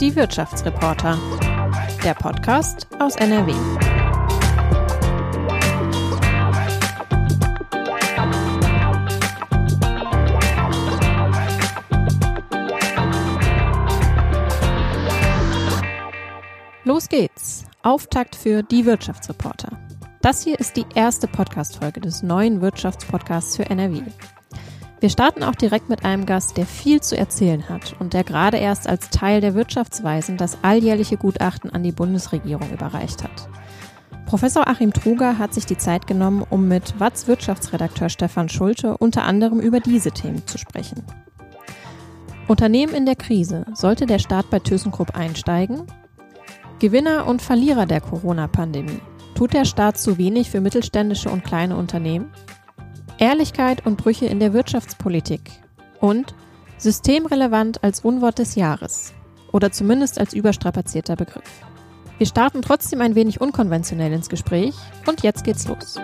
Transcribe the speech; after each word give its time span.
Die 0.00 0.16
Wirtschaftsreporter. 0.16 1.18
Der 2.02 2.14
Podcast 2.14 2.86
aus 2.98 3.16
NRW. 3.16 3.52
Los 16.84 17.08
geht's. 17.10 17.64
Auftakt 17.82 18.34
für 18.36 18.62
die 18.62 18.86
Wirtschaftsreporter. 18.86 19.78
Das 20.22 20.42
hier 20.42 20.58
ist 20.58 20.76
die 20.76 20.86
erste 20.94 21.28
Podcast-Folge 21.28 22.00
des 22.00 22.22
neuen 22.22 22.62
Wirtschaftspodcasts 22.62 23.56
für 23.56 23.68
NRW. 23.68 24.02
Wir 25.00 25.10
starten 25.10 25.44
auch 25.44 25.54
direkt 25.54 25.88
mit 25.88 26.04
einem 26.04 26.26
Gast, 26.26 26.56
der 26.56 26.66
viel 26.66 27.00
zu 27.00 27.16
erzählen 27.16 27.68
hat 27.68 27.94
und 28.00 28.14
der 28.14 28.24
gerade 28.24 28.56
erst 28.56 28.88
als 28.88 29.10
Teil 29.10 29.40
der 29.40 29.54
Wirtschaftsweisen 29.54 30.36
das 30.36 30.58
alljährliche 30.62 31.16
Gutachten 31.16 31.70
an 31.70 31.84
die 31.84 31.92
Bundesregierung 31.92 32.68
überreicht 32.72 33.22
hat. 33.22 33.48
Professor 34.26 34.66
Achim 34.66 34.92
Truger 34.92 35.38
hat 35.38 35.54
sich 35.54 35.66
die 35.66 35.78
Zeit 35.78 36.06
genommen, 36.06 36.44
um 36.50 36.66
mit 36.66 36.98
Watz 36.98 37.28
Wirtschaftsredakteur 37.28 38.08
Stefan 38.08 38.48
Schulte 38.48 38.98
unter 38.98 39.22
anderem 39.22 39.60
über 39.60 39.80
diese 39.80 40.10
Themen 40.10 40.46
zu 40.46 40.58
sprechen. 40.58 41.04
Unternehmen 42.48 42.94
in 42.94 43.06
der 43.06 43.16
Krise. 43.16 43.66
Sollte 43.74 44.06
der 44.06 44.18
Staat 44.18 44.50
bei 44.50 44.58
ThyssenKrupp 44.58 45.16
einsteigen? 45.16 45.82
Gewinner 46.78 47.26
und 47.26 47.40
Verlierer 47.40 47.86
der 47.86 48.00
Corona-Pandemie. 48.00 49.00
Tut 49.34 49.52
der 49.52 49.64
Staat 49.64 49.98
zu 49.98 50.18
wenig 50.18 50.50
für 50.50 50.60
mittelständische 50.60 51.30
und 51.30 51.44
kleine 51.44 51.76
Unternehmen? 51.76 52.32
Ehrlichkeit 53.20 53.84
und 53.84 53.96
Brüche 53.96 54.26
in 54.26 54.38
der 54.38 54.52
Wirtschaftspolitik 54.52 55.40
und 56.00 56.36
systemrelevant 56.76 57.82
als 57.82 58.00
Unwort 58.00 58.38
des 58.38 58.54
Jahres 58.54 59.12
oder 59.52 59.72
zumindest 59.72 60.20
als 60.20 60.34
überstrapazierter 60.34 61.16
Begriff. 61.16 61.62
Wir 62.18 62.26
starten 62.26 62.62
trotzdem 62.62 63.00
ein 63.00 63.16
wenig 63.16 63.40
unkonventionell 63.40 64.12
ins 64.12 64.28
Gespräch 64.28 64.74
und 65.06 65.24
jetzt 65.24 65.42
geht's 65.42 65.66
los. 65.66 66.00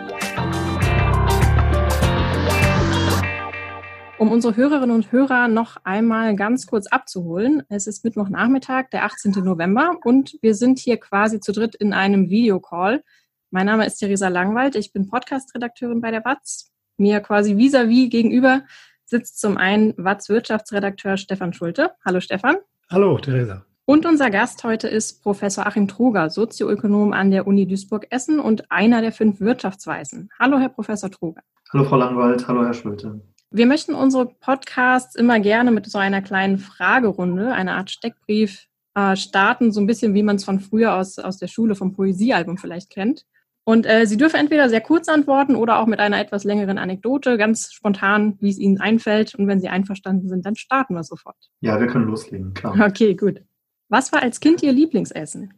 Um 4.18 4.32
unsere 4.32 4.56
Hörerinnen 4.56 4.94
und 4.94 5.12
Hörer 5.12 5.46
noch 5.46 5.76
einmal 5.84 6.34
ganz 6.34 6.66
kurz 6.66 6.88
abzuholen, 6.88 7.62
es 7.68 7.86
ist 7.86 8.04
Mittwochnachmittag, 8.04 8.90
der 8.90 9.04
18. 9.04 9.32
November 9.44 9.98
und 10.04 10.36
wir 10.42 10.56
sind 10.56 10.80
hier 10.80 10.98
quasi 10.98 11.38
zu 11.38 11.52
dritt 11.52 11.76
in 11.76 11.92
einem 11.92 12.28
Videocall. 12.28 13.04
Mein 13.50 13.66
Name 13.66 13.86
ist 13.86 13.98
Theresa 13.98 14.26
Langwald, 14.26 14.74
ich 14.74 14.92
bin 14.92 15.06
Podcast-Redakteurin 15.06 16.00
bei 16.00 16.10
der 16.10 16.24
WAZ 16.24 16.73
mir 16.96 17.20
quasi 17.20 17.56
vis-à-vis 17.56 18.06
-vis 18.06 18.10
gegenüber 18.10 18.62
sitzt 19.04 19.40
zum 19.40 19.56
einen 19.56 19.94
Watz 19.96 20.28
Wirtschaftsredakteur 20.28 21.16
Stefan 21.16 21.52
Schulte. 21.52 21.92
Hallo 22.04 22.20
Stefan. 22.20 22.56
Hallo 22.90 23.18
Theresa. 23.18 23.64
Und 23.86 24.06
unser 24.06 24.30
Gast 24.30 24.64
heute 24.64 24.88
ist 24.88 25.22
Professor 25.22 25.66
Achim 25.66 25.88
Truger, 25.88 26.30
Sozioökonom 26.30 27.12
an 27.12 27.30
der 27.30 27.46
Uni 27.46 27.66
Duisburg-Essen 27.66 28.40
und 28.40 28.70
einer 28.70 29.02
der 29.02 29.12
fünf 29.12 29.40
Wirtschaftsweisen. 29.40 30.30
Hallo, 30.38 30.58
Herr 30.58 30.70
Professor 30.70 31.10
Truger. 31.10 31.42
Hallo, 31.70 31.84
Frau 31.84 31.96
Langwald. 31.96 32.48
Hallo, 32.48 32.64
Herr 32.64 32.72
Schulte. 32.72 33.20
Wir 33.50 33.66
möchten 33.66 33.94
unsere 33.94 34.26
Podcasts 34.26 35.14
immer 35.14 35.38
gerne 35.38 35.70
mit 35.70 35.86
so 35.86 35.98
einer 35.98 36.22
kleinen 36.22 36.58
Fragerunde, 36.58 37.52
einer 37.52 37.76
Art 37.76 37.90
Steckbrief 37.90 38.68
äh, 38.94 39.16
starten, 39.16 39.70
so 39.70 39.80
ein 39.80 39.86
bisschen 39.86 40.14
wie 40.14 40.22
man 40.22 40.36
es 40.36 40.44
von 40.44 40.60
früher 40.60 40.94
aus, 40.94 41.18
aus 41.18 41.36
der 41.36 41.48
Schule 41.48 41.74
vom 41.74 41.92
Poesiealbum 41.92 42.56
vielleicht 42.56 42.90
kennt. 42.90 43.26
Und 43.64 43.86
äh, 43.86 44.06
Sie 44.06 44.18
dürfen 44.18 44.36
entweder 44.36 44.68
sehr 44.68 44.82
kurz 44.82 45.08
antworten 45.08 45.56
oder 45.56 45.78
auch 45.78 45.86
mit 45.86 45.98
einer 45.98 46.20
etwas 46.20 46.44
längeren 46.44 46.76
Anekdote, 46.76 47.38
ganz 47.38 47.72
spontan, 47.72 48.36
wie 48.40 48.50
es 48.50 48.58
Ihnen 48.58 48.78
einfällt. 48.78 49.34
Und 49.34 49.48
wenn 49.48 49.60
Sie 49.60 49.68
einverstanden 49.68 50.28
sind, 50.28 50.44
dann 50.44 50.54
starten 50.54 50.94
wir 50.94 51.02
sofort. 51.02 51.36
Ja, 51.60 51.80
wir 51.80 51.86
können 51.86 52.04
loslegen, 52.04 52.52
klar. 52.52 52.78
Okay, 52.78 53.14
gut. 53.14 53.40
Was 53.88 54.12
war 54.12 54.22
als 54.22 54.40
Kind 54.40 54.62
Ihr 54.62 54.72
Lieblingsessen? 54.72 55.54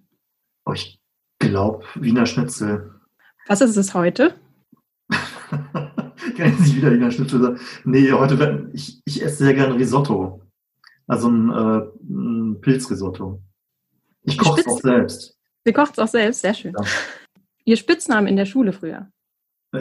Oh, 0.64 0.72
ich 0.72 1.00
glaube, 1.40 1.84
Wiener 1.96 2.26
Schnitzel. 2.26 2.94
Was 3.48 3.60
ist 3.60 3.76
es 3.76 3.92
heute? 3.94 4.34
Kennen 6.36 6.58
Sie 6.58 6.76
wieder 6.76 6.92
Wiener 6.92 7.10
Schnitzel? 7.10 7.58
Nee, 7.84 8.12
heute, 8.12 8.70
ich, 8.72 9.00
ich 9.04 9.22
esse 9.22 9.44
sehr 9.44 9.54
gerne 9.54 9.74
Risotto. 9.74 10.42
Also 11.08 11.28
ein, 11.28 11.50
äh, 11.50 11.86
ein 12.08 12.60
Pilzrisotto. 12.60 13.42
Ich 14.22 14.38
koche 14.38 14.60
es 14.60 14.66
auch 14.66 14.80
selbst. 14.80 15.38
Sie 15.64 15.72
kocht 15.72 15.92
es 15.92 15.98
auch 15.98 16.08
selbst, 16.08 16.42
sehr 16.42 16.54
schön. 16.54 16.74
Ja. 16.78 16.84
Ihr 17.66 17.76
Spitzname 17.76 18.30
in 18.30 18.36
der 18.36 18.46
Schule 18.46 18.72
früher? 18.72 19.10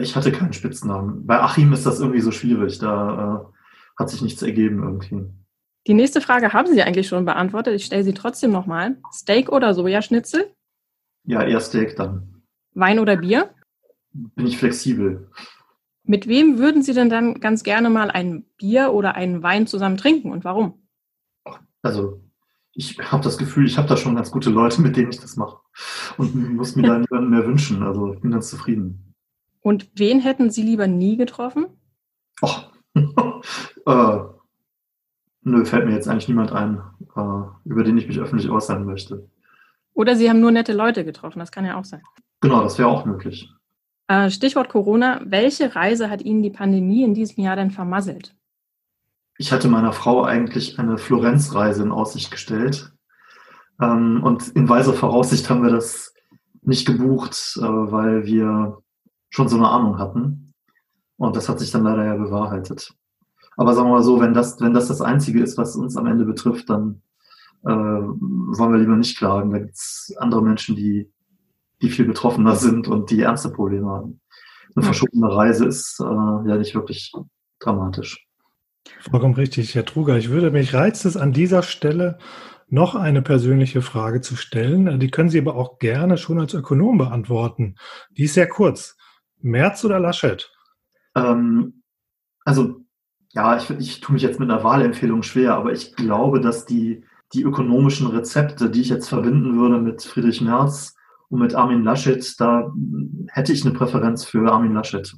Ich 0.00 0.16
hatte 0.16 0.32
keinen 0.32 0.52
Spitznamen. 0.52 1.24
Bei 1.24 1.40
Achim 1.40 1.72
ist 1.72 1.86
das 1.86 2.00
irgendwie 2.00 2.20
so 2.20 2.32
schwierig. 2.32 2.78
Da 2.80 3.46
äh, 3.46 3.98
hat 3.98 4.10
sich 4.10 4.20
nichts 4.20 4.42
ergeben 4.42 4.82
irgendwie. 4.82 5.30
Die 5.86 5.94
nächste 5.94 6.20
Frage 6.20 6.52
haben 6.52 6.66
Sie 6.66 6.82
eigentlich 6.82 7.06
schon 7.06 7.24
beantwortet. 7.24 7.74
Ich 7.74 7.84
stelle 7.84 8.02
sie 8.02 8.12
trotzdem 8.12 8.50
nochmal. 8.50 8.96
Steak 9.12 9.50
oder 9.52 9.72
Sojaschnitzel? 9.72 10.52
Ja, 11.24 11.44
eher 11.44 11.60
Steak 11.60 11.94
dann. 11.94 12.42
Wein 12.74 12.98
oder 12.98 13.16
Bier? 13.16 13.54
Bin 14.12 14.48
ich 14.48 14.58
flexibel. 14.58 15.30
Mit 16.02 16.26
wem 16.26 16.58
würden 16.58 16.82
Sie 16.82 16.92
denn 16.92 17.08
dann 17.08 17.40
ganz 17.40 17.62
gerne 17.62 17.88
mal 17.88 18.10
ein 18.10 18.44
Bier 18.56 18.92
oder 18.92 19.14
einen 19.14 19.44
Wein 19.44 19.68
zusammen 19.68 19.96
trinken 19.96 20.32
und 20.32 20.44
warum? 20.44 20.88
Also 21.82 22.25
ich 22.76 22.98
habe 23.10 23.24
das 23.24 23.38
Gefühl, 23.38 23.66
ich 23.66 23.78
habe 23.78 23.88
da 23.88 23.96
schon 23.96 24.14
ganz 24.14 24.30
gute 24.30 24.50
Leute, 24.50 24.82
mit 24.82 24.96
denen 24.96 25.10
ich 25.10 25.18
das 25.18 25.36
mache. 25.36 25.58
Und 26.18 26.34
muss 26.54 26.76
mir 26.76 26.82
da 26.82 26.98
niemanden 26.98 27.30
mehr 27.30 27.46
wünschen. 27.46 27.82
Also 27.82 28.12
ich 28.12 28.20
bin 28.20 28.30
ganz 28.30 28.50
zufrieden. 28.50 29.14
Und 29.62 29.90
wen 29.94 30.20
hätten 30.20 30.50
Sie 30.50 30.62
lieber 30.62 30.86
nie 30.86 31.16
getroffen? 31.16 31.66
Och, 32.42 32.70
äh, 32.94 34.18
nö, 35.42 35.64
fällt 35.64 35.86
mir 35.86 35.94
jetzt 35.94 36.06
eigentlich 36.06 36.28
niemand 36.28 36.52
ein, 36.52 36.82
äh, 37.16 37.68
über 37.68 37.82
den 37.82 37.96
ich 37.96 38.06
mich 38.06 38.18
öffentlich 38.18 38.50
äußern 38.50 38.84
möchte. 38.84 39.28
Oder 39.94 40.14
Sie 40.14 40.28
haben 40.28 40.40
nur 40.40 40.50
nette 40.50 40.74
Leute 40.74 41.04
getroffen, 41.04 41.38
das 41.38 41.50
kann 41.50 41.64
ja 41.64 41.78
auch 41.78 41.84
sein. 41.86 42.02
Genau, 42.42 42.62
das 42.62 42.78
wäre 42.78 42.88
auch 42.88 43.06
möglich. 43.06 43.50
Äh, 44.08 44.30
Stichwort 44.30 44.68
Corona. 44.68 45.22
Welche 45.24 45.74
Reise 45.74 46.10
hat 46.10 46.22
Ihnen 46.22 46.42
die 46.42 46.50
Pandemie 46.50 47.02
in 47.02 47.14
diesem 47.14 47.42
Jahr 47.42 47.56
denn 47.56 47.70
vermasselt? 47.70 48.35
Ich 49.38 49.52
hatte 49.52 49.68
meiner 49.68 49.92
Frau 49.92 50.24
eigentlich 50.24 50.78
eine 50.78 50.98
Florenzreise 50.98 51.82
in 51.82 51.92
Aussicht 51.92 52.30
gestellt. 52.30 52.92
Ähm, 53.80 54.22
und 54.22 54.48
in 54.48 54.68
weiser 54.68 54.94
Voraussicht 54.94 55.50
haben 55.50 55.62
wir 55.62 55.70
das 55.70 56.14
nicht 56.62 56.86
gebucht, 56.86 57.58
äh, 57.58 57.62
weil 57.62 58.24
wir 58.24 58.78
schon 59.30 59.48
so 59.48 59.56
eine 59.56 59.68
Ahnung 59.68 59.98
hatten. 59.98 60.54
Und 61.16 61.36
das 61.36 61.48
hat 61.48 61.58
sich 61.58 61.70
dann 61.70 61.84
leider 61.84 62.04
ja 62.04 62.16
bewahrheitet. 62.16 62.94
Aber 63.56 63.74
sagen 63.74 63.88
wir 63.88 63.94
mal 63.94 64.02
so, 64.02 64.20
wenn 64.20 64.34
das, 64.34 64.60
wenn 64.60 64.74
das 64.74 64.88
das 64.88 65.00
Einzige 65.00 65.42
ist, 65.42 65.56
was 65.56 65.76
uns 65.76 65.96
am 65.96 66.06
Ende 66.06 66.24
betrifft, 66.24 66.68
dann 66.68 67.02
äh, 67.64 67.70
wollen 67.70 68.72
wir 68.72 68.78
lieber 68.78 68.96
nicht 68.96 69.16
klagen. 69.16 69.50
Da 69.50 69.58
gibt 69.58 69.74
es 69.74 70.14
andere 70.18 70.42
Menschen, 70.42 70.76
die, 70.76 71.10
die 71.80 71.90
viel 71.90 72.04
betroffener 72.06 72.56
sind 72.56 72.88
und 72.88 73.10
die 73.10 73.20
ernste 73.20 73.50
Probleme 73.50 73.88
haben. 73.88 74.20
Eine 74.74 74.84
verschobene 74.84 75.34
Reise 75.34 75.64
ist 75.66 76.00
äh, 76.00 76.04
ja 76.04 76.56
nicht 76.56 76.74
wirklich 76.74 77.12
dramatisch. 77.60 78.25
Vollkommen 79.00 79.34
richtig, 79.34 79.74
Herr 79.74 79.84
Truger. 79.84 80.16
Ich 80.16 80.30
würde 80.30 80.50
mich 80.50 80.74
reizt 80.74 81.04
es 81.04 81.16
an 81.16 81.32
dieser 81.32 81.62
Stelle 81.62 82.18
noch 82.68 82.94
eine 82.94 83.22
persönliche 83.22 83.82
Frage 83.82 84.20
zu 84.20 84.36
stellen. 84.36 84.98
Die 84.98 85.10
können 85.10 85.28
Sie 85.28 85.38
aber 85.38 85.54
auch 85.54 85.78
gerne 85.78 86.18
schon 86.18 86.40
als 86.40 86.54
Ökonom 86.54 86.98
beantworten. 86.98 87.76
Die 88.10 88.24
ist 88.24 88.34
sehr 88.34 88.48
kurz. 88.48 88.96
Merz 89.40 89.84
oder 89.84 90.00
Laschet? 90.00 90.50
Ähm, 91.14 91.82
also, 92.44 92.80
ja, 93.30 93.56
ich, 93.56 93.70
ich 93.70 94.00
tue 94.00 94.14
mich 94.14 94.22
jetzt 94.22 94.40
mit 94.40 94.50
einer 94.50 94.64
Wahlempfehlung 94.64 95.22
schwer, 95.22 95.54
aber 95.54 95.72
ich 95.72 95.94
glaube, 95.94 96.40
dass 96.40 96.66
die, 96.66 97.04
die 97.32 97.42
ökonomischen 97.42 98.08
Rezepte, 98.08 98.70
die 98.70 98.80
ich 98.80 98.88
jetzt 98.88 99.08
verbinden 99.08 99.56
würde 99.56 99.78
mit 99.78 100.02
Friedrich 100.02 100.40
Merz 100.40 100.94
und 101.28 101.40
mit 101.40 101.54
Armin 101.54 101.84
Laschet, 101.84 102.34
da 102.38 102.72
hätte 103.28 103.52
ich 103.52 103.64
eine 103.64 103.74
Präferenz 103.74 104.24
für 104.24 104.50
Armin 104.50 104.74
Laschet. 104.74 105.14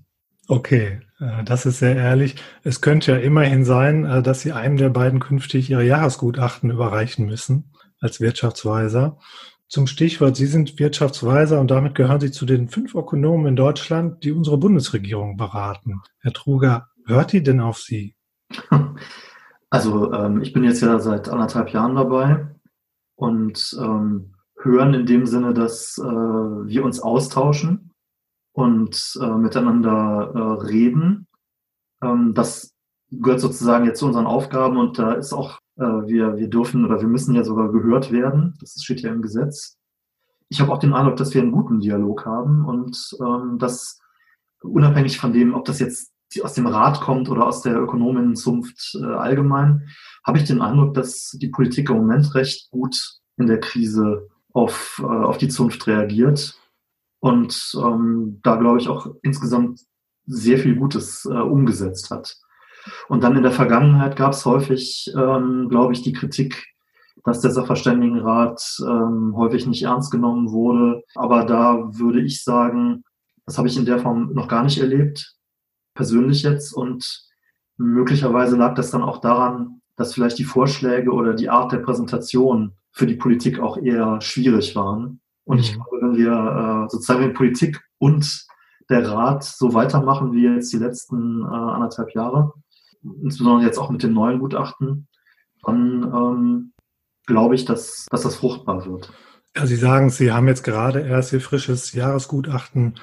Okay, 0.50 1.02
äh, 1.20 1.44
das 1.44 1.66
ist 1.66 1.78
sehr 1.78 1.94
ehrlich. 1.94 2.36
Es 2.64 2.80
könnte 2.80 3.12
ja 3.12 3.18
immerhin 3.18 3.66
sein, 3.66 4.06
äh, 4.06 4.22
dass 4.22 4.40
Sie 4.40 4.52
einem 4.52 4.78
der 4.78 4.88
beiden 4.88 5.20
künftig 5.20 5.70
Ihre 5.70 5.84
Jahresgutachten 5.84 6.70
überreichen 6.70 7.26
müssen 7.26 7.74
als 8.00 8.20
Wirtschaftsweiser. 8.20 9.18
Zum 9.68 9.86
Stichwort, 9.86 10.36
Sie 10.36 10.46
sind 10.46 10.78
Wirtschaftsweiser 10.78 11.60
und 11.60 11.70
damit 11.70 11.94
gehören 11.94 12.20
Sie 12.20 12.30
zu 12.30 12.46
den 12.46 12.70
fünf 12.70 12.94
Ökonomen 12.94 13.46
in 13.46 13.56
Deutschland, 13.56 14.24
die 14.24 14.32
unsere 14.32 14.56
Bundesregierung 14.56 15.36
beraten. 15.36 16.00
Herr 16.20 16.32
Truger, 16.32 16.88
hört 17.04 17.32
die 17.32 17.42
denn 17.42 17.60
auf 17.60 17.78
Sie? 17.78 18.16
Also 19.70 20.14
ähm, 20.14 20.40
ich 20.40 20.54
bin 20.54 20.64
jetzt 20.64 20.80
ja 20.80 20.98
seit 20.98 21.28
anderthalb 21.28 21.74
Jahren 21.74 21.94
dabei 21.94 22.46
und 23.16 23.76
ähm, 23.78 24.32
hören 24.56 24.94
in 24.94 25.04
dem 25.04 25.26
Sinne, 25.26 25.52
dass 25.52 25.98
äh, 25.98 26.02
wir 26.02 26.84
uns 26.86 27.00
austauschen 27.00 27.87
und 28.58 29.16
äh, 29.22 29.36
miteinander 29.36 30.32
äh, 30.34 30.66
reden. 30.66 31.28
Ähm, 32.02 32.34
das 32.34 32.74
gehört 33.08 33.38
sozusagen 33.38 33.84
jetzt 33.84 34.00
zu 34.00 34.06
unseren 34.06 34.26
Aufgaben 34.26 34.78
und 34.78 34.98
da 34.98 35.12
ist 35.12 35.32
auch, 35.32 35.60
äh, 35.76 35.84
wir, 35.84 36.36
wir 36.36 36.48
dürfen 36.48 36.84
oder 36.84 37.00
wir 37.00 37.06
müssen 37.06 37.36
ja 37.36 37.44
sogar 37.44 37.70
gehört 37.70 38.10
werden. 38.10 38.58
Das 38.60 38.74
steht 38.82 39.00
ja 39.02 39.12
im 39.12 39.22
Gesetz. 39.22 39.76
Ich 40.48 40.60
habe 40.60 40.72
auch 40.72 40.78
den 40.78 40.92
Eindruck, 40.92 41.14
dass 41.14 41.32
wir 41.34 41.40
einen 41.40 41.52
guten 41.52 41.78
Dialog 41.78 42.26
haben 42.26 42.64
und 42.64 43.16
ähm, 43.20 43.58
dass 43.60 44.00
unabhängig 44.60 45.20
von 45.20 45.32
dem, 45.32 45.54
ob 45.54 45.64
das 45.64 45.78
jetzt 45.78 46.12
aus 46.42 46.54
dem 46.54 46.66
Rat 46.66 47.00
kommt 47.00 47.28
oder 47.28 47.46
aus 47.46 47.62
der 47.62 47.80
Ökonominnenzunft 47.80 48.98
äh, 49.00 49.04
allgemein, 49.04 49.88
habe 50.26 50.38
ich 50.38 50.44
den 50.44 50.62
Eindruck, 50.62 50.94
dass 50.94 51.30
die 51.40 51.48
Politik 51.48 51.90
im 51.90 51.98
Moment 51.98 52.34
recht 52.34 52.72
gut 52.72 53.20
in 53.36 53.46
der 53.46 53.60
Krise 53.60 54.26
auf, 54.52 55.00
äh, 55.00 55.06
auf 55.06 55.38
die 55.38 55.48
Zunft 55.48 55.86
reagiert 55.86 56.58
und 57.20 57.72
ähm, 57.76 58.40
da 58.42 58.56
glaube 58.56 58.78
ich 58.78 58.88
auch 58.88 59.08
insgesamt 59.22 59.80
sehr 60.26 60.58
viel 60.58 60.76
Gutes 60.76 61.24
äh, 61.24 61.34
umgesetzt 61.34 62.10
hat. 62.10 62.36
Und 63.08 63.24
dann 63.24 63.36
in 63.36 63.42
der 63.42 63.52
Vergangenheit 63.52 64.16
gab 64.16 64.32
es 64.32 64.44
häufig, 64.44 65.10
ähm, 65.16 65.68
glaube 65.68 65.92
ich, 65.92 66.02
die 66.02 66.12
Kritik, 66.12 66.66
dass 67.24 67.40
der 67.40 67.50
Sachverständigenrat 67.50 68.62
ähm, 68.80 69.34
häufig 69.36 69.66
nicht 69.66 69.82
ernst 69.82 70.10
genommen 70.10 70.50
wurde. 70.50 71.02
Aber 71.14 71.44
da 71.44 71.88
würde 71.92 72.20
ich 72.20 72.44
sagen, 72.44 73.04
das 73.46 73.58
habe 73.58 73.68
ich 73.68 73.76
in 73.76 73.84
der 73.84 73.98
Form 73.98 74.32
noch 74.34 74.48
gar 74.48 74.62
nicht 74.62 74.78
erlebt, 74.78 75.34
persönlich 75.94 76.42
jetzt. 76.42 76.72
Und 76.72 77.26
möglicherweise 77.76 78.56
lag 78.56 78.74
das 78.74 78.90
dann 78.90 79.02
auch 79.02 79.20
daran, 79.20 79.80
dass 79.96 80.14
vielleicht 80.14 80.38
die 80.38 80.44
Vorschläge 80.44 81.10
oder 81.10 81.34
die 81.34 81.50
Art 81.50 81.72
der 81.72 81.78
Präsentation 81.78 82.74
für 82.92 83.06
die 83.06 83.16
Politik 83.16 83.58
auch 83.58 83.76
eher 83.76 84.20
schwierig 84.20 84.76
waren. 84.76 85.20
Und 85.48 85.60
ich 85.60 85.72
mhm. 85.72 85.76
glaube, 85.76 85.98
wenn 86.02 86.16
wir 86.16 86.84
äh, 86.84 86.90
sozusagen 86.90 87.24
in 87.24 87.32
Politik 87.32 87.80
und 87.98 88.46
der 88.90 89.10
Rat 89.10 89.44
so 89.44 89.72
weitermachen 89.72 90.32
wie 90.32 90.44
jetzt 90.44 90.72
die 90.72 90.78
letzten 90.78 91.42
äh, 91.42 91.46
anderthalb 91.46 92.14
Jahre, 92.14 92.52
insbesondere 93.22 93.66
jetzt 93.66 93.78
auch 93.78 93.90
mit 93.90 94.02
dem 94.02 94.12
neuen 94.12 94.40
Gutachten, 94.40 95.08
dann 95.64 96.02
ähm, 96.02 96.72
glaube 97.26 97.54
ich, 97.54 97.64
dass, 97.64 98.06
dass 98.10 98.22
das 98.22 98.36
fruchtbar 98.36 98.84
wird. 98.84 99.10
Ja, 99.56 99.66
Sie 99.66 99.76
sagen, 99.76 100.10
Sie 100.10 100.32
haben 100.32 100.48
jetzt 100.48 100.64
gerade 100.64 101.00
erst 101.00 101.32
Ihr 101.32 101.40
frisches 101.40 101.92
Jahresgutachten 101.94 102.96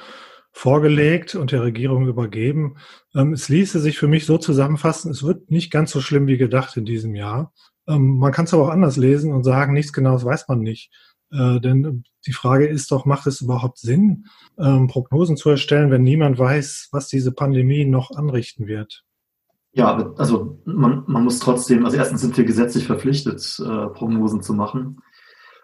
vorgelegt 0.52 1.34
und 1.34 1.52
der 1.52 1.64
Regierung 1.64 2.08
übergeben. 2.08 2.78
Ähm, 3.16 3.34
es 3.34 3.50
ließe 3.50 3.80
sich 3.80 3.98
für 3.98 4.08
mich 4.08 4.28
so 4.28 4.38
zusammenfassen, 4.38 5.10
es 5.10 5.24
wird 5.24 5.50
nicht 5.50 5.72
ganz 5.72 5.92
so 5.92 6.00
schlimm 6.00 6.28
wie 6.28 6.38
gedacht 6.38 6.78
in 6.78 6.86
diesem 6.86 7.16
Jahr. 7.16 7.52
Ähm, 7.88 8.18
man 8.18 8.32
kann 8.32 8.46
es 8.46 8.54
aber 8.54 8.66
auch 8.66 8.70
anders 8.70 8.98
lesen 8.98 9.34
und 9.34 9.44
sagen, 9.44 9.74
nichts 9.74 9.94
Genaues 9.94 10.24
weiß 10.24 10.48
man 10.48 10.60
nicht. 10.60 10.92
Äh, 11.36 11.60
denn 11.60 12.04
die 12.26 12.34
Frage 12.34 12.68
ist 12.68 12.92
doch, 12.92 13.06
macht 13.06 13.28
es 13.28 13.42
überhaupt 13.42 13.78
Sinn, 13.78 14.26
ähm, 14.58 14.88
Prognosen 14.88 15.38
zu 15.38 15.50
erstellen, 15.50 15.92
wenn 15.92 16.04
niemand 16.04 16.40
weiß, 16.40 16.90
was 16.92 17.08
diese 17.08 17.32
Pandemie 17.32 17.86
noch 17.86 18.12
anrichten 18.12 18.68
wird? 18.68 19.04
Ja, 19.74 20.14
also 20.18 20.62
man, 20.64 21.04
man 21.08 21.26
muss 21.26 21.40
trotzdem, 21.40 21.84
also 21.84 21.98
erstens 21.98 22.22
sind 22.22 22.38
wir 22.38 22.46
gesetzlich 22.46 22.86
verpflichtet, 22.86 23.60
äh, 23.60 23.88
Prognosen 23.88 24.42
zu 24.42 24.54
machen. 24.54 25.02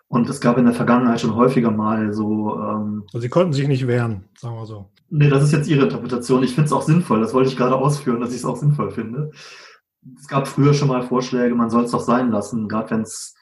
Und 0.10 0.30
es 0.30 0.42
gab 0.42 0.58
in 0.58 0.66
der 0.66 0.74
Vergangenheit 0.74 1.22
schon 1.22 1.36
häufiger 1.36 1.72
mal 1.72 2.12
so. 2.12 2.60
Ähm, 2.60 3.04
also 3.14 3.20
Sie 3.20 3.30
konnten 3.30 3.54
sich 3.54 3.70
nicht 3.70 3.88
wehren, 3.88 4.26
sagen 4.38 4.56
wir 4.56 4.66
so. 4.66 4.90
Nee, 5.10 5.30
das 5.30 5.44
ist 5.44 5.54
jetzt 5.54 5.70
Ihre 5.70 5.84
Interpretation. 5.84 6.44
Ich 6.44 6.54
finde 6.54 6.66
es 6.66 6.74
auch 6.74 6.82
sinnvoll. 6.82 7.22
Das 7.22 7.34
wollte 7.34 7.50
ich 7.50 7.56
gerade 7.56 7.76
ausführen, 7.76 8.20
dass 8.20 8.32
ich 8.32 8.38
es 8.38 8.46
auch 8.46 8.58
sinnvoll 8.58 8.92
finde. 8.92 9.32
Es 10.20 10.28
gab 10.28 10.50
früher 10.50 10.74
schon 10.74 10.90
mal 10.90 11.04
Vorschläge, 11.04 11.56
man 11.56 11.70
soll 11.70 11.86
es 11.86 11.92
doch 11.92 12.02
sein 12.02 12.32
lassen, 12.32 12.68
gerade 12.68 12.92
wenn 12.92 13.02
es 13.02 13.36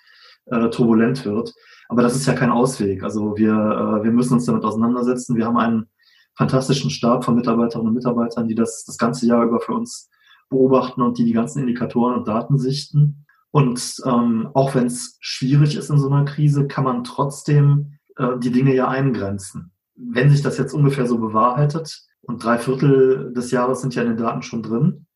äh, 0.45 0.69
turbulent 0.69 1.25
wird. 1.25 1.55
Aber 1.89 2.03
das 2.03 2.15
ist 2.15 2.27
ja 2.27 2.33
kein 2.33 2.51
Ausweg. 2.51 3.03
Also 3.03 3.35
wir, 3.35 3.51
äh, 3.51 4.03
wir 4.03 4.11
müssen 4.11 4.35
uns 4.35 4.45
damit 4.45 4.63
auseinandersetzen. 4.63 5.35
Wir 5.35 5.45
haben 5.45 5.57
einen 5.57 5.87
fantastischen 6.35 6.91
Stab 6.91 7.25
von 7.25 7.35
Mitarbeiterinnen 7.35 7.89
und 7.89 7.95
Mitarbeitern, 7.95 8.47
die 8.47 8.55
das 8.55 8.85
das 8.85 8.97
ganze 8.97 9.25
Jahr 9.25 9.43
über 9.43 9.59
für 9.59 9.73
uns 9.73 10.09
beobachten 10.49 11.01
und 11.01 11.17
die 11.17 11.25
die 11.25 11.33
ganzen 11.33 11.59
Indikatoren 11.59 12.15
und 12.15 12.27
Daten 12.27 12.57
sichten. 12.57 13.25
Und 13.51 13.95
ähm, 14.05 14.49
auch 14.53 14.75
wenn 14.75 14.85
es 14.85 15.17
schwierig 15.19 15.75
ist 15.75 15.89
in 15.89 15.97
so 15.97 16.07
einer 16.07 16.25
Krise, 16.25 16.67
kann 16.67 16.83
man 16.83 17.03
trotzdem 17.03 17.93
äh, 18.17 18.37
die 18.37 18.51
Dinge 18.51 18.75
ja 18.75 18.87
eingrenzen. 18.87 19.71
Wenn 19.95 20.29
sich 20.29 20.43
das 20.43 20.59
jetzt 20.59 20.73
ungefähr 20.73 21.07
so 21.07 21.17
bewahrheitet 21.17 22.03
und 22.21 22.43
drei 22.43 22.59
Viertel 22.59 23.33
des 23.33 23.49
Jahres 23.49 23.81
sind 23.81 23.95
ja 23.95 24.03
in 24.03 24.09
den 24.09 24.17
Daten 24.17 24.43
schon 24.43 24.61
drin, 24.61 25.07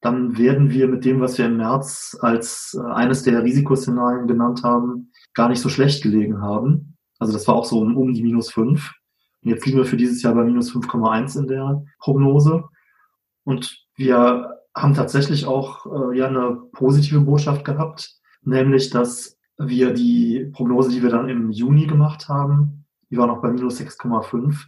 dann 0.00 0.38
werden 0.38 0.70
wir 0.70 0.88
mit 0.88 1.04
dem, 1.04 1.20
was 1.20 1.36
wir 1.36 1.46
im 1.46 1.56
März 1.56 2.16
als 2.20 2.78
äh, 2.78 2.92
eines 2.92 3.24
der 3.24 3.42
Risikoszenarien 3.42 4.28
genannt 4.28 4.62
haben, 4.62 5.09
gar 5.34 5.48
nicht 5.48 5.60
so 5.60 5.68
schlecht 5.68 6.02
gelegen 6.02 6.40
haben. 6.40 6.96
Also 7.18 7.32
das 7.32 7.46
war 7.46 7.54
auch 7.54 7.64
so 7.64 7.80
um, 7.80 7.96
um 7.96 8.14
die 8.14 8.22
minus 8.22 8.50
fünf. 8.50 8.92
Und 9.42 9.50
jetzt 9.50 9.64
liegen 9.64 9.78
wir 9.78 9.84
für 9.84 9.96
dieses 9.96 10.22
Jahr 10.22 10.34
bei 10.34 10.44
minus 10.44 10.72
5,1 10.72 11.38
in 11.38 11.46
der 11.46 11.84
Prognose. 11.98 12.64
Und 13.44 13.86
wir 13.96 14.58
haben 14.74 14.94
tatsächlich 14.94 15.46
auch 15.46 15.86
äh, 15.86 16.18
ja 16.18 16.28
eine 16.28 16.58
positive 16.72 17.20
Botschaft 17.20 17.64
gehabt, 17.64 18.10
nämlich 18.42 18.90
dass 18.90 19.38
wir 19.58 19.92
die 19.92 20.50
Prognose, 20.52 20.90
die 20.90 21.02
wir 21.02 21.10
dann 21.10 21.28
im 21.28 21.50
Juni 21.50 21.86
gemacht 21.86 22.28
haben, 22.28 22.86
die 23.10 23.16
war 23.16 23.26
noch 23.26 23.42
bei 23.42 23.50
minus 23.50 23.80
6,5, 23.80 24.66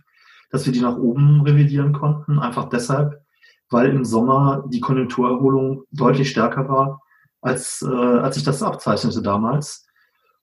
dass 0.51 0.67
wir 0.67 0.73
die 0.73 0.81
nach 0.81 0.97
oben 0.97 1.43
revidieren 1.43 1.93
konnten, 1.93 2.39
einfach 2.39 2.69
deshalb, 2.69 3.25
weil 3.71 3.91
im 3.91 4.05
Sommer 4.05 4.65
die 4.69 4.81
Konjunkturerholung 4.81 5.85
deutlich 5.91 6.31
stärker 6.31 6.69
war, 6.69 7.01
als, 7.41 7.83
äh, 7.83 7.95
als 7.95 8.35
sich 8.35 8.45
das 8.45 8.63
abzeichnete 8.63 9.23
damals. 9.23 9.87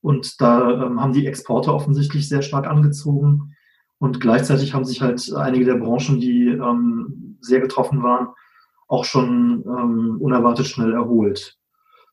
Und 0.02 0.40
da 0.42 0.86
ähm, 0.86 1.02
haben 1.02 1.14
die 1.14 1.28
Exporte 1.28 1.74
offensichtlich 1.74 2.30
sehr 2.30 2.42
stark 2.42 2.68
angezogen. 2.68 3.56
Und 3.98 4.22
gleichzeitig 4.22 4.74
haben 4.74 4.86
sich 4.86 5.02
halt 5.02 5.34
einige 5.34 5.66
der 5.66 5.76
Branchen, 5.76 6.20
die 6.20 6.48
ähm, 6.48 7.38
sehr 7.42 7.60
getroffen 7.60 8.02
waren, 8.02 8.30
auch 8.88 9.06
schon 9.06 9.64
ähm, 9.66 10.18
unerwartet 10.20 10.68
schnell 10.68 10.94
erholt. 10.94 11.58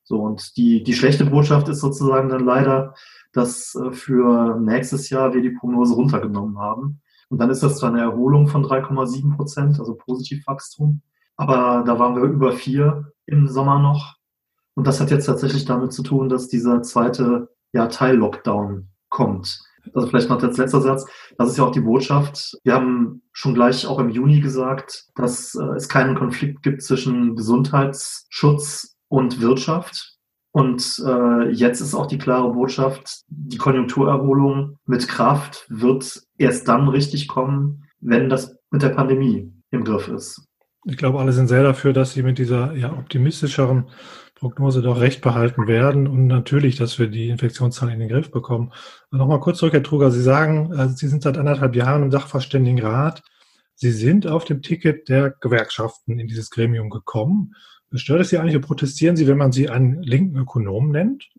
So, 0.03 0.21
und 0.21 0.57
die, 0.57 0.83
die 0.83 0.95
schlechte 0.95 1.25
Botschaft 1.25 1.69
ist 1.69 1.81
sozusagen 1.81 2.29
dann 2.29 2.45
leider, 2.45 2.95
dass 3.33 3.75
äh, 3.75 3.93
für 3.93 4.57
nächstes 4.61 5.11
Jahr 5.11 5.35
wir 5.35 5.43
die 5.43 5.51
Prognose 5.51 5.95
runtergenommen 5.95 6.59
haben. 6.59 7.01
Und 7.29 7.39
dann 7.39 7.51
ist 7.51 7.63
das 7.63 7.79
zwar 7.79 7.91
eine 7.91 8.03
Erholung 8.03 8.47
von 8.47 8.65
3,7 8.65 9.35
Prozent, 9.35 9.81
also 9.81 9.95
Positivwachstum, 9.97 11.03
aber 11.37 11.83
da 11.85 11.99
waren 11.99 12.15
wir 12.15 12.23
über 12.23 12.53
vier 12.53 13.13
im 13.27 13.49
Sommer 13.49 13.79
noch. 13.79 14.17
Und 14.75 14.87
das 14.87 15.01
hat 15.01 15.11
jetzt 15.11 15.27
tatsächlich 15.27 15.65
damit 15.65 15.93
zu 15.93 16.03
tun, 16.03 16.29
dass 16.29 16.49
dieser 16.49 16.83
zweite 16.83 17.49
ja, 17.77 17.87
Teil-Lockdown 17.87 18.89
kommt. 19.09 19.61
Also 19.95 20.09
vielleicht 20.09 20.29
noch 20.29 20.43
als 20.43 20.57
letzter 20.57 20.81
Satz. 20.81 21.07
Das 21.39 21.51
ist 21.51 21.59
ja 21.59 21.65
auch 21.65 21.73
die 21.73 21.81
Botschaft. 21.81 22.57
Wir 22.65 22.75
haben 22.75 23.23
schon 23.33 23.55
gleich 23.55 23.87
auch 23.87 23.99
im 23.99 24.11
Juni 24.11 24.41
gesagt, 24.41 25.05
dass 25.15 25.55
äh, 25.55 25.65
es 25.77 25.89
keinen 25.89 26.17
Konflikt 26.17 26.63
gibt 26.63 26.83
zwischen 26.83 27.37
Gesundheitsschutz 27.37 28.97
und 29.09 29.41
Wirtschaft. 29.41 30.17
Und 30.53 31.03
äh, 31.07 31.51
jetzt 31.51 31.81
ist 31.81 31.95
auch 31.95 32.07
die 32.07 32.19
klare 32.19 32.53
Botschaft, 32.53 33.21
die 33.29 33.59
Konjunkturerholung 33.59 34.79
mit 34.87 35.07
Kraft 35.07 35.67
wird 35.69 36.23
erst 36.39 36.67
dann 36.67 36.89
richtig 36.89 37.29
kommen, 37.29 37.85
wenn 38.01 38.31
das 38.31 38.57
mit 38.71 38.83
der 38.83 38.89
Pandemie 38.89 39.53
im 39.71 39.85
Griff 39.85 40.09
ist. 40.09 40.43
Ich 40.85 40.97
glaube, 40.97 41.19
alle 41.19 41.33
sind 41.33 41.49
sehr 41.49 41.63
dafür, 41.63 41.93
dass 41.93 42.15
sie 42.15 42.23
mit 42.23 42.39
dieser 42.39 42.73
ja, 42.75 42.93
optimistischeren 42.93 43.91
Prognose 44.37 44.83
doch 44.83 45.01
recht 45.01 45.23
behalten 45.23 45.67
werden 45.67 46.07
und 46.07 46.27
natürlich, 46.27 46.77
dass 46.77 46.99
wir 46.99 47.09
die 47.09 47.31
Infektionszahlen 47.31 47.95
in 47.95 48.01
den 48.01 48.09
Griff 48.11 48.31
bekommen. 48.31 48.73
Nochmal 49.11 49.41
kurz 49.41 49.59
zurück, 49.59 49.73
Herr 49.73 49.83
Truger. 49.83 50.11
Sie 50.11 50.23
sagen, 50.23 50.75
also 50.75 50.95
Sie 50.95 51.09
sind 51.09 51.23
seit 51.23 51.39
anderthalb 51.39 51.75
Jahren 51.75 52.03
im 52.03 52.11
Sachverständigenrat. 52.11 53.23
Sie 53.75 53.91
sind 53.91 54.27
auf 54.27 54.45
dem 54.45 54.61
Ticket 54.61 55.09
der 55.09 55.31
Gewerkschaften 55.31 56.19
in 56.19 56.29
dieses 56.29 56.51
Gremium 56.51 56.91
gekommen. 56.91 57.55
Stört 57.95 58.21
es 58.21 58.29
Sie 58.29 58.39
eigentlich 58.39 58.61
protestieren 58.61 59.17
Sie, 59.17 59.27
wenn 59.27 59.39
man 59.39 59.53
Sie 59.53 59.71
einen 59.71 60.03
linken 60.03 60.37
Ökonom 60.37 60.91
nennt? 60.91 61.31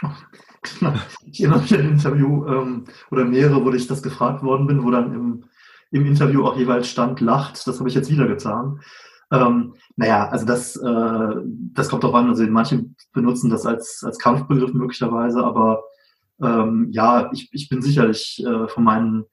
An 0.00 1.00
ein 1.40 1.90
Interview 1.90 2.46
ähm, 2.46 2.84
oder 3.10 3.24
mehrere, 3.24 3.64
wo 3.64 3.72
ich 3.72 3.88
das 3.88 4.02
gefragt 4.02 4.44
worden 4.44 4.68
bin, 4.68 4.84
wo 4.84 4.92
dann 4.92 5.12
im, 5.12 5.44
im 5.90 6.06
Interview 6.06 6.44
auch 6.44 6.56
jeweils 6.56 6.88
stand, 6.88 7.20
lacht. 7.20 7.66
Das 7.66 7.80
habe 7.80 7.88
ich 7.88 7.96
jetzt 7.96 8.10
wieder 8.10 8.28
getan. 8.28 8.80
Ähm, 9.32 9.74
naja, 9.96 10.28
also 10.28 10.44
das, 10.44 10.76
äh, 10.76 11.34
das 11.72 11.88
kommt 11.88 12.04
auch 12.04 12.14
an. 12.14 12.28
Also 12.28 12.44
manche 12.44 12.84
benutzen 13.12 13.50
das 13.50 13.64
als, 13.66 14.04
als 14.04 14.18
Kampfbegriff 14.18 14.74
möglicherweise, 14.74 15.42
aber 15.42 15.82
ähm, 16.40 16.88
ja, 16.90 17.30
ich, 17.32 17.48
ich 17.52 17.68
bin 17.68 17.80
sicherlich 17.80 18.44
äh, 18.46 18.68
von 18.68 18.84
meinen 18.84 19.24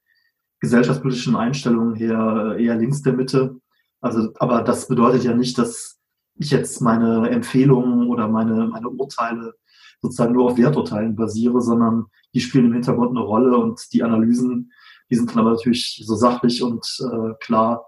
gesellschaftspolitischen 0.62 1.36
Einstellungen 1.36 1.96
her 1.96 2.56
eher 2.58 2.75
links 2.75 3.01
der 3.01 3.13
Mitte. 3.13 3.58
Also, 4.01 4.32
aber 4.39 4.62
das 4.62 4.88
bedeutet 4.88 5.24
ja 5.24 5.34
nicht, 5.34 5.58
dass 5.58 6.00
ich 6.36 6.51
jetzt 6.51 6.82
meine 6.82 7.29
Empfehlungen 7.29 8.08
oder 8.08 8.29
meine, 8.29 8.68
meine 8.68 8.89
Urteile 8.89 9.53
sozusagen 10.01 10.34
nur 10.34 10.46
auf 10.46 10.58
Werturteilen 10.58 11.15
basiere, 11.15 11.62
sondern 11.62 12.06
die 12.34 12.39
spielen 12.39 12.68
im 12.68 12.74
Hintergrund 12.74 13.10
eine 13.10 13.25
Rolle 13.25 13.58
und 13.58 13.82
die 13.91 14.03
Analysen, 14.03 14.72
die 15.10 15.15
sind 15.15 15.32
dann 15.32 15.39
aber 15.39 15.51
natürlich 15.51 16.01
so 16.06 16.15
sachlich 16.15 16.63
und 16.63 16.86
äh, 17.01 17.34
klar 17.41 17.86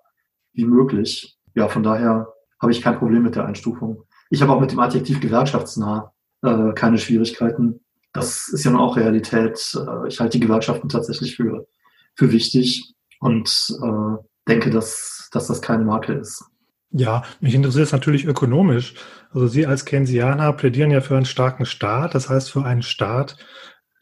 wie 0.54 0.66
möglich 0.66 1.38
ja, 1.56 1.68
von 1.68 1.84
daher 1.84 2.28
habe 2.60 2.72
ich 2.72 2.82
kein 2.82 2.98
Problem 2.98 3.24
mit 3.24 3.36
der 3.36 3.46
Einstufung. 3.46 4.04
Ich 4.30 4.42
habe 4.42 4.54
auch 4.54 4.62
mit 4.62 4.72
dem 4.72 4.80
Adjektiv 4.80 5.20
gewerkschaftsnah 5.20 6.14
äh, 6.44 6.74
keine 6.74 6.98
Schwierigkeiten. 6.98 7.82
Das 8.14 8.48
ist 8.50 8.64
ja 8.64 8.72
nun 8.72 8.82
auch 8.82 8.98
Realität. 8.98 9.60
Äh, 9.76 10.08
ich 10.08 10.20
halte 10.20 10.38
die 10.38 10.46
Gewerkschaften 10.46 10.90
tatsächlich 10.90 11.36
für, 11.36 11.68
für 12.16 12.32
wichtig 12.32 12.94
und 13.20 13.78
äh, 13.82 14.24
denke, 14.48 14.70
dass, 14.70 15.30
dass 15.32 15.48
das 15.48 15.62
keine 15.62 15.84
Marke 15.84 16.14
ist. 16.14 16.44
Ja, 16.92 17.24
mich 17.40 17.54
interessiert 17.54 17.86
es 17.86 17.92
natürlich 17.94 18.26
ökonomisch. 18.26 18.96
Also 19.32 19.48
Sie 19.48 19.66
als 19.66 19.86
Keynesianer 19.86 20.52
plädieren 20.54 20.92
ja 20.92 21.00
für 21.00 21.16
einen 21.16 21.26
starken 21.26 21.66
Staat, 21.66 22.16
das 22.16 22.30
heißt 22.30 22.52
für 22.52 22.66
einen 22.66 22.82
Staat, 22.82 23.38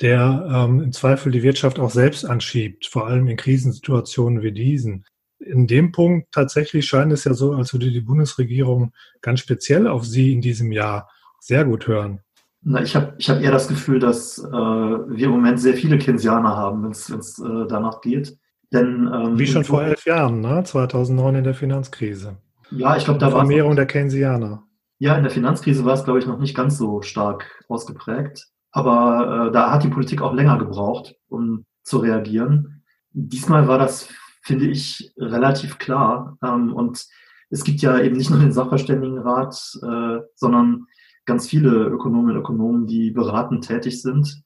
der 0.02 0.48
ähm, 0.52 0.82
im 0.82 0.92
Zweifel 0.92 1.32
die 1.32 1.44
Wirtschaft 1.44 1.78
auch 1.78 1.92
selbst 1.92 2.26
anschiebt, 2.26 2.88
vor 2.88 3.06
allem 3.06 3.28
in 3.28 3.38
Krisensituationen 3.38 4.42
wie 4.42 4.52
diesen. 4.52 5.06
In 5.40 5.68
dem 5.68 5.92
Punkt 5.92 6.32
tatsächlich 6.32 6.86
scheint 6.88 7.12
es 7.12 7.24
ja 7.24 7.34
so, 7.34 7.54
als 7.54 7.74
würde 7.74 7.92
die 7.92 8.02
Bundesregierung 8.02 8.94
ganz 9.22 9.40
speziell 9.40 9.88
auf 9.88 10.06
Sie 10.06 10.34
in 10.34 10.42
diesem 10.42 10.72
Jahr 10.72 11.10
sehr 11.40 11.66
gut 11.66 11.88
hören. 11.88 12.20
Na, 12.62 12.82
ich 12.82 12.96
habe 12.96 13.14
ich 13.18 13.30
hab 13.30 13.42
eher 13.42 13.52
das 13.52 13.68
Gefühl, 13.68 14.00
dass 14.00 14.38
äh, 14.38 14.52
wir 14.52 15.26
im 15.26 15.32
Moment 15.32 15.60
sehr 15.60 15.76
viele 15.76 15.98
Keynesianer 15.98 16.58
haben, 16.58 16.84
wenn 16.84 16.92
es 16.92 17.40
äh, 17.40 17.68
danach 17.68 18.02
geht. 18.02 18.38
Denn, 18.72 19.10
ähm, 19.12 19.40
Wie 19.40 19.48
schon 19.48 19.64
vor 19.64 19.82
elf 19.82 20.06
Jahren, 20.06 20.42
ne? 20.42 20.64
2009 20.64 21.36
in 21.36 21.44
der 21.44 21.56
Finanzkrise. 21.56 22.38
Ja, 22.70 22.98
ich 22.98 23.06
glaube, 23.06 23.20
da 23.20 23.28
war 23.28 23.46
Vermehrung 23.46 23.76
der 23.76 23.88
Keynesianer. 23.88 24.64
Ja, 25.00 25.16
in 25.16 25.24
der 25.24 25.32
Finanzkrise 25.32 25.86
war 25.86 25.94
es, 25.94 26.04
glaube 26.04 26.20
ich, 26.20 26.28
noch 26.28 26.38
nicht 26.38 26.56
ganz 26.56 26.78
so 26.78 27.02
stark 27.02 27.64
ausgeprägt. 27.68 28.48
Aber 28.72 29.48
äh, 29.48 29.52
da 29.52 29.72
hat 29.72 29.84
die 29.84 29.90
Politik 29.90 30.22
auch 30.22 30.34
länger 30.34 30.60
gebraucht, 30.60 31.16
um 31.30 31.66
zu 31.84 32.00
reagieren. 32.00 32.84
Diesmal 33.12 33.68
war 33.68 33.80
das, 33.80 34.10
finde 34.50 34.66
ich, 34.66 35.14
relativ 35.16 35.78
klar. 35.78 36.40
Ähm, 36.44 36.74
und 36.74 37.06
es 37.52 37.64
gibt 37.64 37.82
ja 37.82 38.00
eben 38.00 38.18
nicht 38.18 38.32
nur 38.32 38.40
den 38.40 38.52
Sachverständigenrat, 38.52 39.56
äh, 39.84 40.20
sondern 40.34 40.88
ganz 41.26 41.48
viele 41.48 41.86
Ökonominnen 41.86 42.38
und 42.38 42.42
Ökonomen, 42.42 42.88
die 42.88 43.12
beratend 43.12 43.68
tätig 43.68 44.02
sind. 44.02 44.42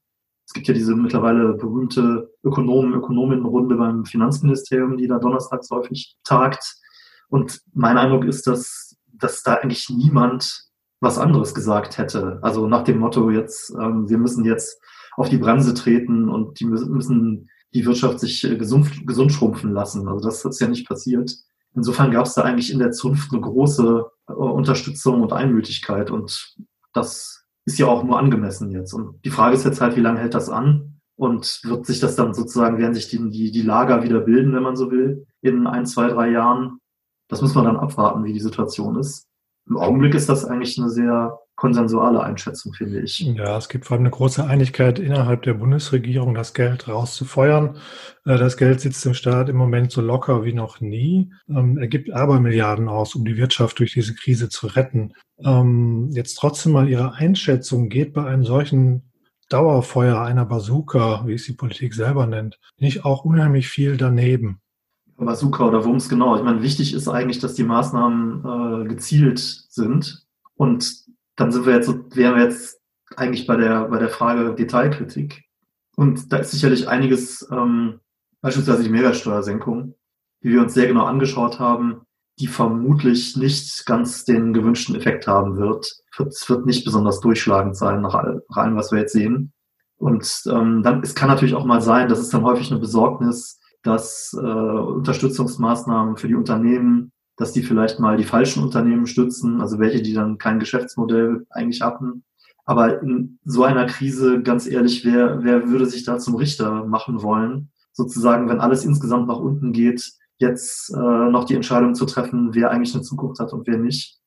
Es 0.46 0.52
gibt 0.54 0.68
ja 0.68 0.74
diese 0.74 0.94
mittlerweile 0.94 1.54
berühmte 1.54 2.30
Ökonomen-Ökonominnenrunde 2.44 3.78
beim 3.78 4.04
Finanzministerium, 4.04 4.98
die 4.98 5.08
da 5.08 5.20
donnerstags 5.20 5.70
häufig 5.70 6.18
tagt. 6.26 6.76
Und 7.30 7.62
mein 7.74 7.98
Eindruck 7.98 8.26
ist, 8.26 8.46
dass, 8.46 8.98
dass 9.14 9.42
da 9.42 9.54
eigentlich 9.54 9.90
niemand 9.90 10.66
was 11.00 11.18
anderes 11.18 11.56
gesagt 11.56 11.98
hätte. 11.98 12.40
Also 12.42 12.68
nach 12.68 12.84
dem 12.84 13.00
Motto 13.00 13.32
jetzt, 13.32 13.74
ähm, 13.82 14.10
wir 14.10 14.18
müssen 14.18 14.44
jetzt 14.44 14.82
auf 15.16 15.30
die 15.30 15.38
Bremse 15.38 15.74
treten 15.74 16.28
und 16.28 16.60
die 16.60 16.66
müssen 16.66 17.48
die 17.74 17.86
Wirtschaft 17.86 18.20
sich 18.20 18.44
äh, 18.44 18.58
gesund, 18.58 19.06
gesund 19.06 19.32
schrumpfen 19.32 19.72
lassen. 19.72 20.08
Also 20.08 20.26
das 20.26 20.46
ist 20.46 20.60
ja 20.60 20.68
nicht 20.68 20.88
passiert. 20.88 21.36
Insofern 21.76 22.12
gab 22.12 22.26
es 22.26 22.34
da 22.34 22.44
eigentlich 22.44 22.72
in 22.72 22.80
der 22.80 22.92
Zunft 22.92 23.32
eine 23.32 23.42
große 23.42 24.06
äh, 24.28 24.34
Unterstützung 24.34 25.22
und 25.22 25.34
Einmütigkeit 25.34 26.12
und 26.12 26.56
das 26.94 27.46
ist 27.66 27.80
ja 27.80 27.88
auch 27.88 28.04
nur 28.04 28.20
angemessen 28.20 28.72
jetzt. 28.72 28.94
Und 28.94 29.24
die 29.26 29.30
Frage 29.30 29.56
ist 29.56 29.66
jetzt 29.66 29.82
halt, 29.82 29.96
wie 29.96 30.02
lange 30.02 30.20
hält 30.20 30.34
das 30.34 30.50
an? 30.50 31.00
Und 31.16 31.62
wird 31.64 31.86
sich 31.86 32.00
das 32.00 32.16
dann 32.16 32.34
sozusagen, 32.34 32.78
werden 32.78 32.94
sich 32.94 33.08
die, 33.08 33.30
die, 33.30 33.52
die 33.52 33.62
Lager 33.62 34.04
wieder 34.04 34.20
bilden, 34.20 34.54
wenn 34.54 34.64
man 34.64 34.76
so 34.76 34.92
will, 34.92 35.26
in 35.42 35.68
ein, 35.68 35.86
zwei, 35.86 36.08
drei 36.08 36.32
Jahren? 36.32 36.80
Das 37.30 37.42
muss 37.42 37.56
man 37.56 37.66
dann 37.66 37.78
abwarten, 37.78 38.24
wie 38.24 38.34
die 38.34 38.40
Situation 38.40 38.98
ist. 38.98 39.28
Im 39.68 39.78
Augenblick 39.78 40.14
ist 40.14 40.28
das 40.28 40.44
eigentlich 40.44 40.78
eine 40.78 40.90
sehr 40.90 41.40
konsensuale 41.56 42.24
Einschätzung, 42.24 42.74
finde 42.74 43.02
ich. 43.02 43.20
Ja, 43.20 43.58
es 43.58 43.70
gibt 43.70 43.86
vor 43.86 43.96
allem 43.96 44.04
eine 44.04 44.12
große 44.12 44.44
Einigkeit 44.46 45.00
innerhalb 45.00 45.44
der 45.44 45.54
Bundesregierung, 45.54 46.34
das 46.34 46.54
Geld 46.54 46.88
rauszufeuern. 46.88 47.78
Äh, 48.26 48.38
das 48.38 48.58
Geld 48.58 48.82
sitzt 48.82 49.06
im 49.06 49.14
Staat 49.14 49.50
im 49.50 49.56
Moment 49.56 49.92
so 49.92 50.02
locker 50.02 50.44
wie 50.44 50.54
noch 50.54 50.82
nie. 50.82 51.32
Ähm, 51.50 51.78
er 51.78 51.88
gibt 51.88 52.12
aber 52.12 52.40
Milliarden 52.40 52.90
aus, 52.90 53.16
um 53.16 53.24
die 53.26 53.38
Wirtschaft 53.38 53.80
durch 53.80 53.94
diese 53.94 54.16
Krise 54.16 54.50
zu 54.50 54.68
retten. 54.68 55.14
Ähm, 55.40 56.10
jetzt 56.12 56.36
trotzdem 56.36 56.72
mal 56.72 56.90
Ihre 56.90 57.14
Einschätzung, 57.14 57.90
geht 57.90 58.14
bei 58.14 58.26
einem 58.26 58.44
solchen 58.44 59.04
Dauerfeuer 59.50 60.20
einer 60.22 60.46
Bazooka, 60.46 61.24
wie 61.28 61.34
es 61.34 61.46
die 61.46 61.54
Politik 61.54 61.94
selber 61.94 62.26
nennt, 62.26 62.60
nicht 62.78 63.06
auch 63.06 63.24
unheimlich 63.24 63.68
viel 63.68 63.98
daneben? 63.98 64.60
Bazooka 65.18 65.68
oder 65.68 65.86
Wumms, 65.86 66.10
genau. 66.10 66.36
Ich 66.36 66.44
meine, 66.44 66.64
wichtig 66.64 66.94
ist 66.94 67.08
eigentlich, 67.08 67.40
dass 67.40 67.54
die 67.54 67.64
Maßnahmen 67.64 68.86
äh, 68.86 68.88
gezielt 68.88 69.40
sind 69.40 70.26
und 70.56 71.03
dann 71.36 71.52
sind 71.52 71.66
wir 71.66 71.74
jetzt, 71.74 71.90
wären 72.16 72.36
wir 72.36 72.44
jetzt 72.44 72.80
eigentlich 73.16 73.48
bei 73.48 73.56
der, 73.56 73.86
bei 73.86 74.00
der 74.00 74.10
Frage 74.10 74.56
Detailkritik. 74.56 75.44
Und 75.96 76.32
da 76.32 76.38
ist 76.38 76.52
sicherlich 76.52 76.88
einiges, 76.88 77.48
ähm, 77.52 78.00
beispielsweise 78.42 78.84
die 78.84 78.90
Mehrwertsteuersenkung, 78.90 79.96
die 80.44 80.50
wir 80.50 80.62
uns 80.62 80.74
sehr 80.74 80.88
genau 80.88 81.06
angeschaut 81.06 81.60
haben, 81.60 82.02
die 82.40 82.48
vermutlich 82.48 83.38
nicht 83.38 83.86
ganz 83.86 84.26
den 84.26 84.54
gewünschten 84.54 84.96
Effekt 84.96 85.28
haben 85.28 85.58
wird. 85.58 85.92
Es 86.18 86.50
wird 86.50 86.66
nicht 86.66 86.84
besonders 86.84 87.20
durchschlagend 87.20 87.78
sein 87.78 88.02
nach, 88.02 88.16
allem, 88.16 88.76
was 88.76 88.92
wir 88.92 89.00
jetzt 89.00 89.14
sehen. 89.14 89.54
Und 89.98 90.44
ähm, 90.48 90.82
dann, 90.84 91.02
es 91.02 91.16
kann 91.16 91.30
natürlich 91.30 91.54
auch 91.54 91.66
mal 91.66 91.82
sein, 91.82 92.10
das 92.10 92.20
ist 92.20 92.34
dann 92.34 92.44
häufig 92.44 92.72
eine 92.72 92.80
Besorgnis, 92.80 93.60
dass 93.84 94.36
äh, 94.38 94.42
Unterstützungsmaßnahmen 94.42 96.18
für 96.18 96.28
die 96.28 96.36
Unternehmen 96.36 97.13
dass 97.38 97.54
die 97.54 97.64
vielleicht 97.64 98.00
mal 98.00 98.18
die 98.18 98.24
falschen 98.24 98.64
Unternehmen 98.64 99.08
stützen, 99.08 99.62
also 99.62 99.80
welche, 99.80 100.02
die 100.02 100.14
dann 100.14 100.38
kein 100.38 100.60
Geschäftsmodell 100.60 101.46
eigentlich 101.50 101.82
hatten. 101.82 102.24
Aber 102.66 103.02
in 103.02 103.40
so 103.44 103.64
einer 103.64 103.86
Krise, 103.86 104.42
ganz 104.42 104.68
ehrlich, 104.68 105.04
wer, 105.04 105.44
wer 105.44 105.68
würde 105.68 105.86
sich 105.86 106.06
da 106.06 106.18
zum 106.18 106.36
Richter 106.36 106.86
machen 106.86 107.22
wollen? 107.22 107.72
Sozusagen, 107.92 108.48
wenn 108.50 108.62
alles 108.62 108.86
insgesamt 108.86 109.28
nach 109.28 109.40
unten 109.40 109.74
geht, 109.74 110.14
jetzt 110.38 110.90
äh, 110.94 111.30
noch 111.30 111.46
die 111.46 111.56
Entscheidung 111.56 111.96
zu 111.96 112.06
treffen, 112.06 112.54
wer 112.54 112.72
eigentlich 112.72 112.94
eine 112.94 113.04
Zukunft 113.04 113.40
hat 113.40 113.54
und 113.54 113.68
wer 113.68 113.78
nicht. 113.78 114.20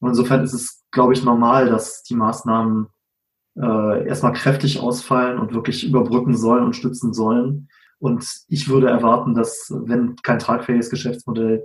Und 0.00 0.10
insofern 0.10 0.42
ist 0.42 0.52
es, 0.52 0.84
glaube 0.90 1.12
ich, 1.12 1.24
normal, 1.24 1.68
dass 1.68 2.02
die 2.02 2.14
Maßnahmen 2.14 2.88
äh, 3.56 4.06
erstmal 4.06 4.32
kräftig 4.32 4.80
ausfallen 4.80 5.38
und 5.38 5.54
wirklich 5.54 5.86
überbrücken 5.86 6.36
sollen 6.36 6.64
und 6.64 6.76
stützen 6.76 7.12
sollen. 7.12 7.68
Und 7.98 8.24
ich 8.48 8.68
würde 8.68 8.88
erwarten, 8.88 9.34
dass, 9.34 9.72
wenn 9.74 10.16
kein 10.16 10.38
tragfähiges 10.38 10.90
Geschäftsmodell 10.90 11.64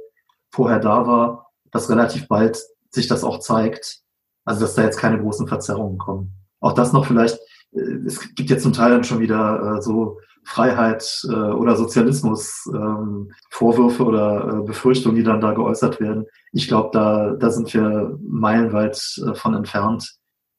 vorher 0.54 0.80
da 0.80 1.08
war, 1.08 1.52
dass 1.72 1.90
relativ 1.90 2.28
bald 2.28 2.62
sich 2.92 3.08
das 3.08 3.24
auch 3.24 3.40
zeigt. 3.40 4.00
Also 4.46 4.62
dass 4.62 4.76
da 4.76 4.84
jetzt 4.84 5.00
keine 5.00 5.20
großen 5.20 5.48
Verzerrungen 5.48 5.98
kommen. 5.98 6.34
Auch 6.60 6.74
das 6.74 6.94
noch 6.94 7.06
vielleicht, 7.06 7.40
äh, 7.72 7.80
es 8.06 8.20
gibt 8.36 8.50
jetzt 8.50 8.64
zum 8.64 8.74
Teil 8.74 8.92
dann 8.92 9.04
schon 9.04 9.20
wieder 9.20 9.78
äh, 9.78 9.82
so 9.82 10.20
Freiheit 10.46 11.06
äh, 11.24 11.34
oder 11.34 11.76
Sozialismus 11.76 12.70
ähm, 12.74 13.32
Vorwürfe 13.50 14.04
oder 14.04 14.60
äh, 14.60 14.66
Befürchtungen, 14.66 15.16
die 15.16 15.24
dann 15.24 15.42
da 15.42 15.54
geäußert 15.54 16.00
werden. 16.00 16.26
Ich 16.52 16.68
glaube, 16.68 16.90
da, 16.92 17.32
da 17.32 17.50
sind 17.50 17.74
wir 17.74 18.18
meilenweit 18.22 19.02
äh, 19.26 19.34
von 19.36 19.56
entfernt. 19.56 20.16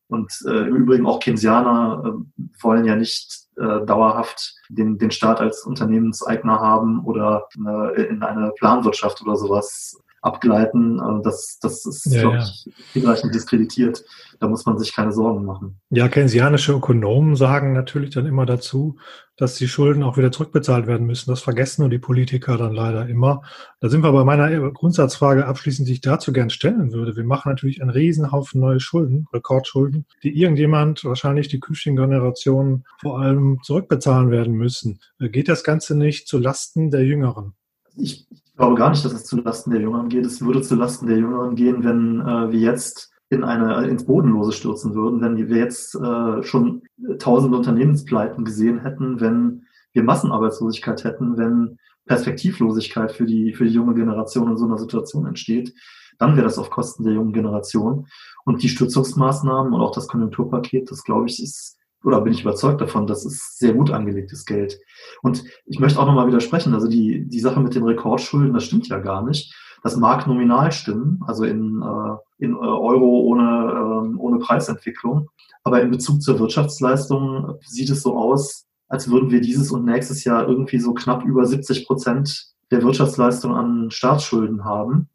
Und 0.08 0.32
äh, 0.46 0.68
im 0.68 0.76
Übrigen 0.76 1.06
auch 1.06 1.20
Keynesianer 1.20 2.02
äh, 2.04 2.42
wollen 2.62 2.84
ja 2.86 2.96
nicht 2.96 3.43
äh, 3.56 3.84
dauerhaft 3.84 4.54
den, 4.68 4.99
den 4.99 5.11
Staat 5.11 5.40
als 5.40 5.64
Unternehmenseigner 5.64 6.61
haben 6.61 7.04
oder 7.04 7.49
äh, 7.66 8.02
in 8.02 8.23
eine 8.23 8.50
Planwirtschaft 8.58 9.23
oder 9.23 9.37
sowas 9.37 10.00
abgleiten. 10.24 11.00
Das, 11.22 11.58
das 11.60 11.84
ist, 11.84 12.06
ja, 12.06 12.22
glaube 12.22 12.38
ich, 12.38 12.72
hinreichend 12.92 13.34
diskreditiert. 13.34 14.04
Da 14.40 14.48
muss 14.48 14.64
man 14.66 14.78
sich 14.78 14.94
keine 14.94 15.12
Sorgen 15.12 15.44
machen. 15.44 15.80
Ja, 15.90 16.08
keynesianische 16.08 16.72
Ökonomen 16.72 17.36
sagen 17.36 17.72
natürlich 17.72 18.10
dann 18.10 18.26
immer 18.26 18.46
dazu, 18.46 18.96
dass 19.36 19.56
die 19.56 19.68
Schulden 19.68 20.02
auch 20.02 20.16
wieder 20.16 20.32
zurückbezahlt 20.32 20.86
werden 20.86 21.06
müssen. 21.06 21.30
Das 21.30 21.42
vergessen 21.42 21.82
nur 21.82 21.90
die 21.90 21.98
Politiker 21.98 22.56
dann 22.56 22.72
leider 22.72 23.06
immer. 23.08 23.42
Da 23.80 23.88
sind 23.88 24.02
wir 24.02 24.12
bei 24.12 24.24
meiner 24.24 24.70
Grundsatzfrage 24.70 25.46
abschließend, 25.46 25.88
die 25.88 25.94
ich 25.94 26.00
dazu 26.00 26.32
gern 26.32 26.50
stellen 26.50 26.92
würde. 26.92 27.16
Wir 27.16 27.24
machen 27.24 27.50
natürlich 27.50 27.82
einen 27.82 27.90
Riesenhaufen 27.90 28.60
neue 28.60 28.80
Schulden, 28.80 29.26
Rekordschulden, 29.32 30.06
die 30.22 30.40
irgendjemand, 30.40 31.04
wahrscheinlich 31.04 31.48
die 31.48 31.60
künftigen 31.60 31.96
Generationen, 31.96 32.84
vor 33.00 33.20
allem 33.20 33.58
zurückbezahlen 33.62 34.30
werden 34.30 34.54
müssen. 34.54 35.00
Geht 35.18 35.48
das 35.48 35.64
Ganze 35.64 35.96
nicht 35.96 36.28
zu 36.28 36.38
Lasten 36.38 36.90
der 36.90 37.04
Jüngeren? 37.04 37.54
Ich 37.96 38.26
ich 38.54 38.58
glaube 38.58 38.76
gar 38.76 38.90
nicht, 38.90 39.04
dass 39.04 39.12
es 39.12 39.25
zulasten 39.25 39.73
der 39.73 39.82
Jüngeren 39.82 40.08
geht. 40.08 40.25
Es 40.25 40.40
würde 40.40 40.62
zulasten 40.62 41.08
der 41.08 41.18
Jüngeren 41.18 41.56
gehen, 41.56 41.82
wenn 41.82 42.20
äh, 42.20 42.52
wir 42.52 42.61
jetzt 42.61 43.11
in 43.28 43.42
eine 43.42 43.88
ins 43.88 44.06
Bodenlose 44.06 44.52
stürzen 44.52 44.94
würden, 44.94 45.20
wenn 45.20 45.37
wir 45.37 45.56
jetzt 45.56 45.96
äh, 45.96 46.40
schon 46.44 46.82
tausende 47.18 47.56
Unternehmenspleiten 47.56 48.44
gesehen 48.44 48.78
hätten, 48.78 49.20
wenn 49.20 49.64
wir 49.92 50.04
Massenarbeitslosigkeit 50.04 51.02
hätten, 51.02 51.37
wenn 51.37 51.78
Perspektivlosigkeit 52.06 53.11
für 53.11 53.26
die 53.26 53.54
für 53.54 53.64
die 53.64 53.75
junge 53.75 53.94
Generation 53.94 54.52
in 54.52 54.56
so 54.56 54.66
einer 54.66 54.78
Situation 54.78 55.26
entsteht, 55.26 55.75
dann 56.18 56.37
wäre 56.37 56.46
das 56.46 56.58
auf 56.58 56.70
Kosten 56.70 57.02
der 57.02 57.14
jungen 57.14 57.32
Generation. 57.32 58.06
Und 58.44 58.62
die 58.62 58.68
Stützungsmaßnahmen 58.68 59.73
und 59.73 59.80
auch 59.80 59.90
das 59.90 60.06
Konjunkturpaket, 60.06 60.92
das 60.92 61.02
glaube 61.02 61.26
ich, 61.26 61.42
ist 61.42 61.76
oder 62.04 62.20
bin 62.20 62.32
ich 62.32 62.42
überzeugt 62.42 62.80
davon, 62.80 63.06
das 63.06 63.25
ist 63.25 63.58
sehr 63.58 63.73
gut 63.73 63.90
angelegtes 63.90 64.44
Geld. 64.44 64.78
Und 65.23 65.44
ich 65.64 65.80
möchte 65.80 65.99
auch 65.99 66.06
nochmal 66.06 66.26
widersprechen, 66.26 66.75
also 66.75 66.87
die, 66.87 67.26
die 67.26 67.40
Sache 67.40 67.61
mit 67.61 67.75
den 67.75 67.84
Rekordschulden, 67.84 68.52
das 68.52 68.64
stimmt 68.64 68.88
ja 68.88 68.99
gar 68.99 69.23
nicht. 69.25 69.54
Das 69.82 69.96
mag 69.96 70.26
nominal 70.26 70.73
stimmen, 70.73 71.20
also 71.26 71.44
in, 71.44 71.82
äh, 71.82 72.44
in 72.44 72.52
äh, 72.52 72.56
Euro 72.56 73.20
ohne, 73.20 73.42
äh, 73.42 74.16
ohne 74.18 74.38
Preisentwicklung. 74.38 75.28
Aber 75.62 75.80
in 75.80 75.90
Bezug 75.90 76.23
zur 76.23 76.38
Wirtschaftsleistung 76.38 77.58
sieht 77.62 77.90
es 77.90 78.02
so 78.02 78.16
aus, 78.16 78.66
als 78.88 79.11
würden 79.11 79.30
wir 79.30 79.40
dieses 79.40 79.70
und 79.73 79.84
nächstes 79.84 80.25
Jahr 80.25 80.46
irgendwie 80.46 80.78
so 80.78 80.94
knapp 80.94 81.25
über 81.25 81.46
70 81.46 81.87
Prozent 81.87 82.54
der 82.70 82.82
Wirtschaftsleistung 82.82 83.54
an 83.54 83.90
Staatsschulden 83.90 84.64
haben. 84.64 85.08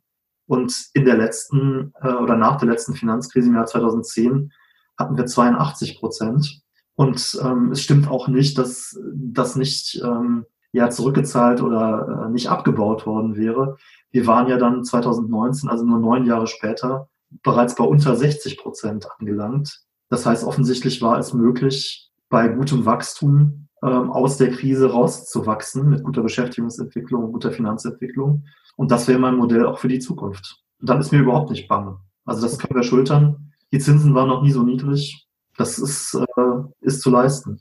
Und 0.47 0.89
in 0.93 1.05
der 1.05 1.17
letzten 1.17 1.93
äh, 2.01 2.13
oder 2.13 2.35
nach 2.35 2.57
der 2.57 2.69
letzten 2.69 2.95
Finanzkrise 2.95 3.49
im 3.49 3.55
Jahr 3.55 3.67
2010 3.67 4.51
hatten 4.97 5.17
wir 5.17 5.25
82 5.25 5.99
Prozent. 5.99 6.61
Und 6.99 7.39
ähm, 7.45 7.71
es 7.71 7.81
stimmt 7.81 8.09
auch 8.09 8.27
nicht, 8.27 8.57
dass 8.57 8.99
das 9.13 9.55
nicht 9.55 10.01
ähm, 10.03 10.45
ja 10.73 10.89
zurückgezahlt 10.89 11.61
oder 11.61 12.25
äh, 12.25 12.29
nicht 12.29 12.49
abgebaut 12.49 13.05
worden 13.05 13.37
wäre. 13.37 13.77
Wir 14.11 14.27
waren 14.27 14.49
ja 14.49 14.57
dann 14.57 14.83
2019, 14.83 15.69
also 15.69 15.85
nur 15.85 15.99
neun 15.99 16.25
Jahre 16.25 16.45
später, 16.45 17.07
bereits 17.41 17.75
bei 17.75 17.85
unter 17.85 18.17
60 18.17 18.57
Prozent 18.57 19.07
angelangt. 19.17 19.79
Das 20.09 20.25
heißt, 20.25 20.43
offensichtlich 20.43 21.01
war 21.01 21.17
es 21.17 21.33
möglich, 21.33 22.11
bei 22.27 22.49
gutem 22.49 22.85
Wachstum 22.85 23.69
ähm, 23.81 24.11
aus 24.11 24.35
der 24.35 24.51
Krise 24.51 24.91
rauszuwachsen 24.91 25.89
mit 25.89 26.03
guter 26.03 26.21
Beschäftigungsentwicklung, 26.21 27.31
guter 27.31 27.53
Finanzentwicklung. 27.53 28.43
Und 28.75 28.91
das 28.91 29.07
wäre 29.07 29.19
mein 29.19 29.37
Modell 29.37 29.65
auch 29.65 29.79
für 29.79 29.87
die 29.87 29.99
Zukunft. 29.99 30.65
Und 30.81 30.89
dann 30.89 30.99
ist 30.99 31.13
mir 31.13 31.19
überhaupt 31.19 31.49
nicht 31.49 31.69
bang. 31.69 31.95
Also 32.25 32.41
das 32.41 32.59
können 32.59 32.75
wir 32.75 32.83
schultern. 32.83 33.53
Die 33.71 33.79
Zinsen 33.79 34.13
waren 34.15 34.27
noch 34.27 34.41
nie 34.41 34.51
so 34.51 34.63
niedrig. 34.63 35.28
Das 35.59 35.77
ist, 35.77 36.15
äh, 36.15 36.51
ist 36.79 37.01
zu 37.01 37.09
leisten. 37.09 37.59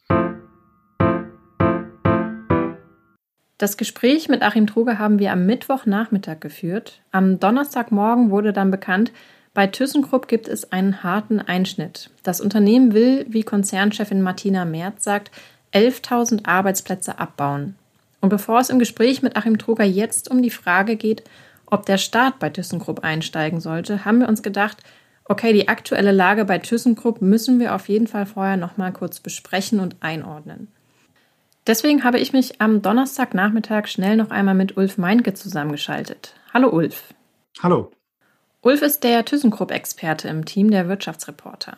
Das 3.59 3.77
Gespräch 3.77 4.29
mit 4.29 4.43
Achim 4.43 4.69
Truge 4.69 5.01
haben 5.01 5.19
wir 5.19 5.33
am 5.33 5.47
Mittwochnachmittag 5.47 6.39
geführt. 6.39 7.03
Am 7.11 7.41
Donnerstagmorgen 7.41 8.31
wurde 8.31 8.53
dann 8.53 8.71
bekannt, 8.71 9.11
bei 9.53 9.67
ThyssenKrupp 9.67 10.29
gibt 10.29 10.47
es 10.47 10.71
einen 10.71 11.03
harten 11.03 11.41
Einschnitt. 11.41 12.11
Das 12.23 12.41
Unternehmen 12.41 12.95
will, 12.95 13.27
wie 13.29 13.43
Konzernchefin 13.43 14.23
Martina 14.23 14.65
Merz 14.65 15.03
sagt, 15.03 15.33
11.000 15.75 16.47
Arbeitsplätze 16.47 17.19
abbauen. 17.19 17.75
Und 18.21 18.29
bevor 18.29 18.61
es 18.61 18.71
im 18.71 18.79
Gespräch 18.79 19.23
mit 19.23 19.37
Achim 19.37 19.59
Truger 19.59 19.85
jetzt 19.85 20.31
um 20.31 20.41
die 20.41 20.51
Frage 20.51 20.95
geht, 20.95 21.25
ob 21.67 21.85
der 21.85 21.99
Staat 21.99 22.39
bei 22.39 22.49
ThyssenKrupp 22.49 23.03
einsteigen 23.03 23.61
sollte, 23.61 24.05
haben 24.05 24.21
wir 24.21 24.29
uns 24.29 24.45
gedacht, 24.45 24.85
okay, 25.29 25.53
die 25.53 25.69
aktuelle 25.69 26.13
Lage 26.13 26.45
bei 26.45 26.59
ThyssenKrupp 26.59 27.23
müssen 27.23 27.61
wir 27.61 27.75
auf 27.75 27.89
jeden 27.89 28.07
Fall 28.07 28.27
vorher 28.27 28.57
nochmal 28.57 28.93
kurz 28.93 29.21
besprechen 29.21 29.81
und 29.81 29.97
einordnen. 30.01 30.69
Deswegen 31.67 32.03
habe 32.03 32.19
ich 32.19 32.33
mich 32.33 32.61
am 32.61 32.81
Donnerstagnachmittag 32.81 33.87
schnell 33.87 34.17
noch 34.17 34.31
einmal 34.31 34.55
mit 34.55 34.77
Ulf 34.79 34.97
Meinke 34.97 35.35
zusammengeschaltet. 35.35 36.35
Hallo 36.55 36.71
Ulf. 36.71 37.15
Hallo. 37.63 37.91
Ulf 38.63 38.83
ist 38.83 39.05
der 39.05 39.25
ThyssenKrupp-Experte 39.25 40.29
im 40.29 40.47
Team 40.47 40.71
der 40.71 40.89
Wirtschaftsreporter. 40.89 41.77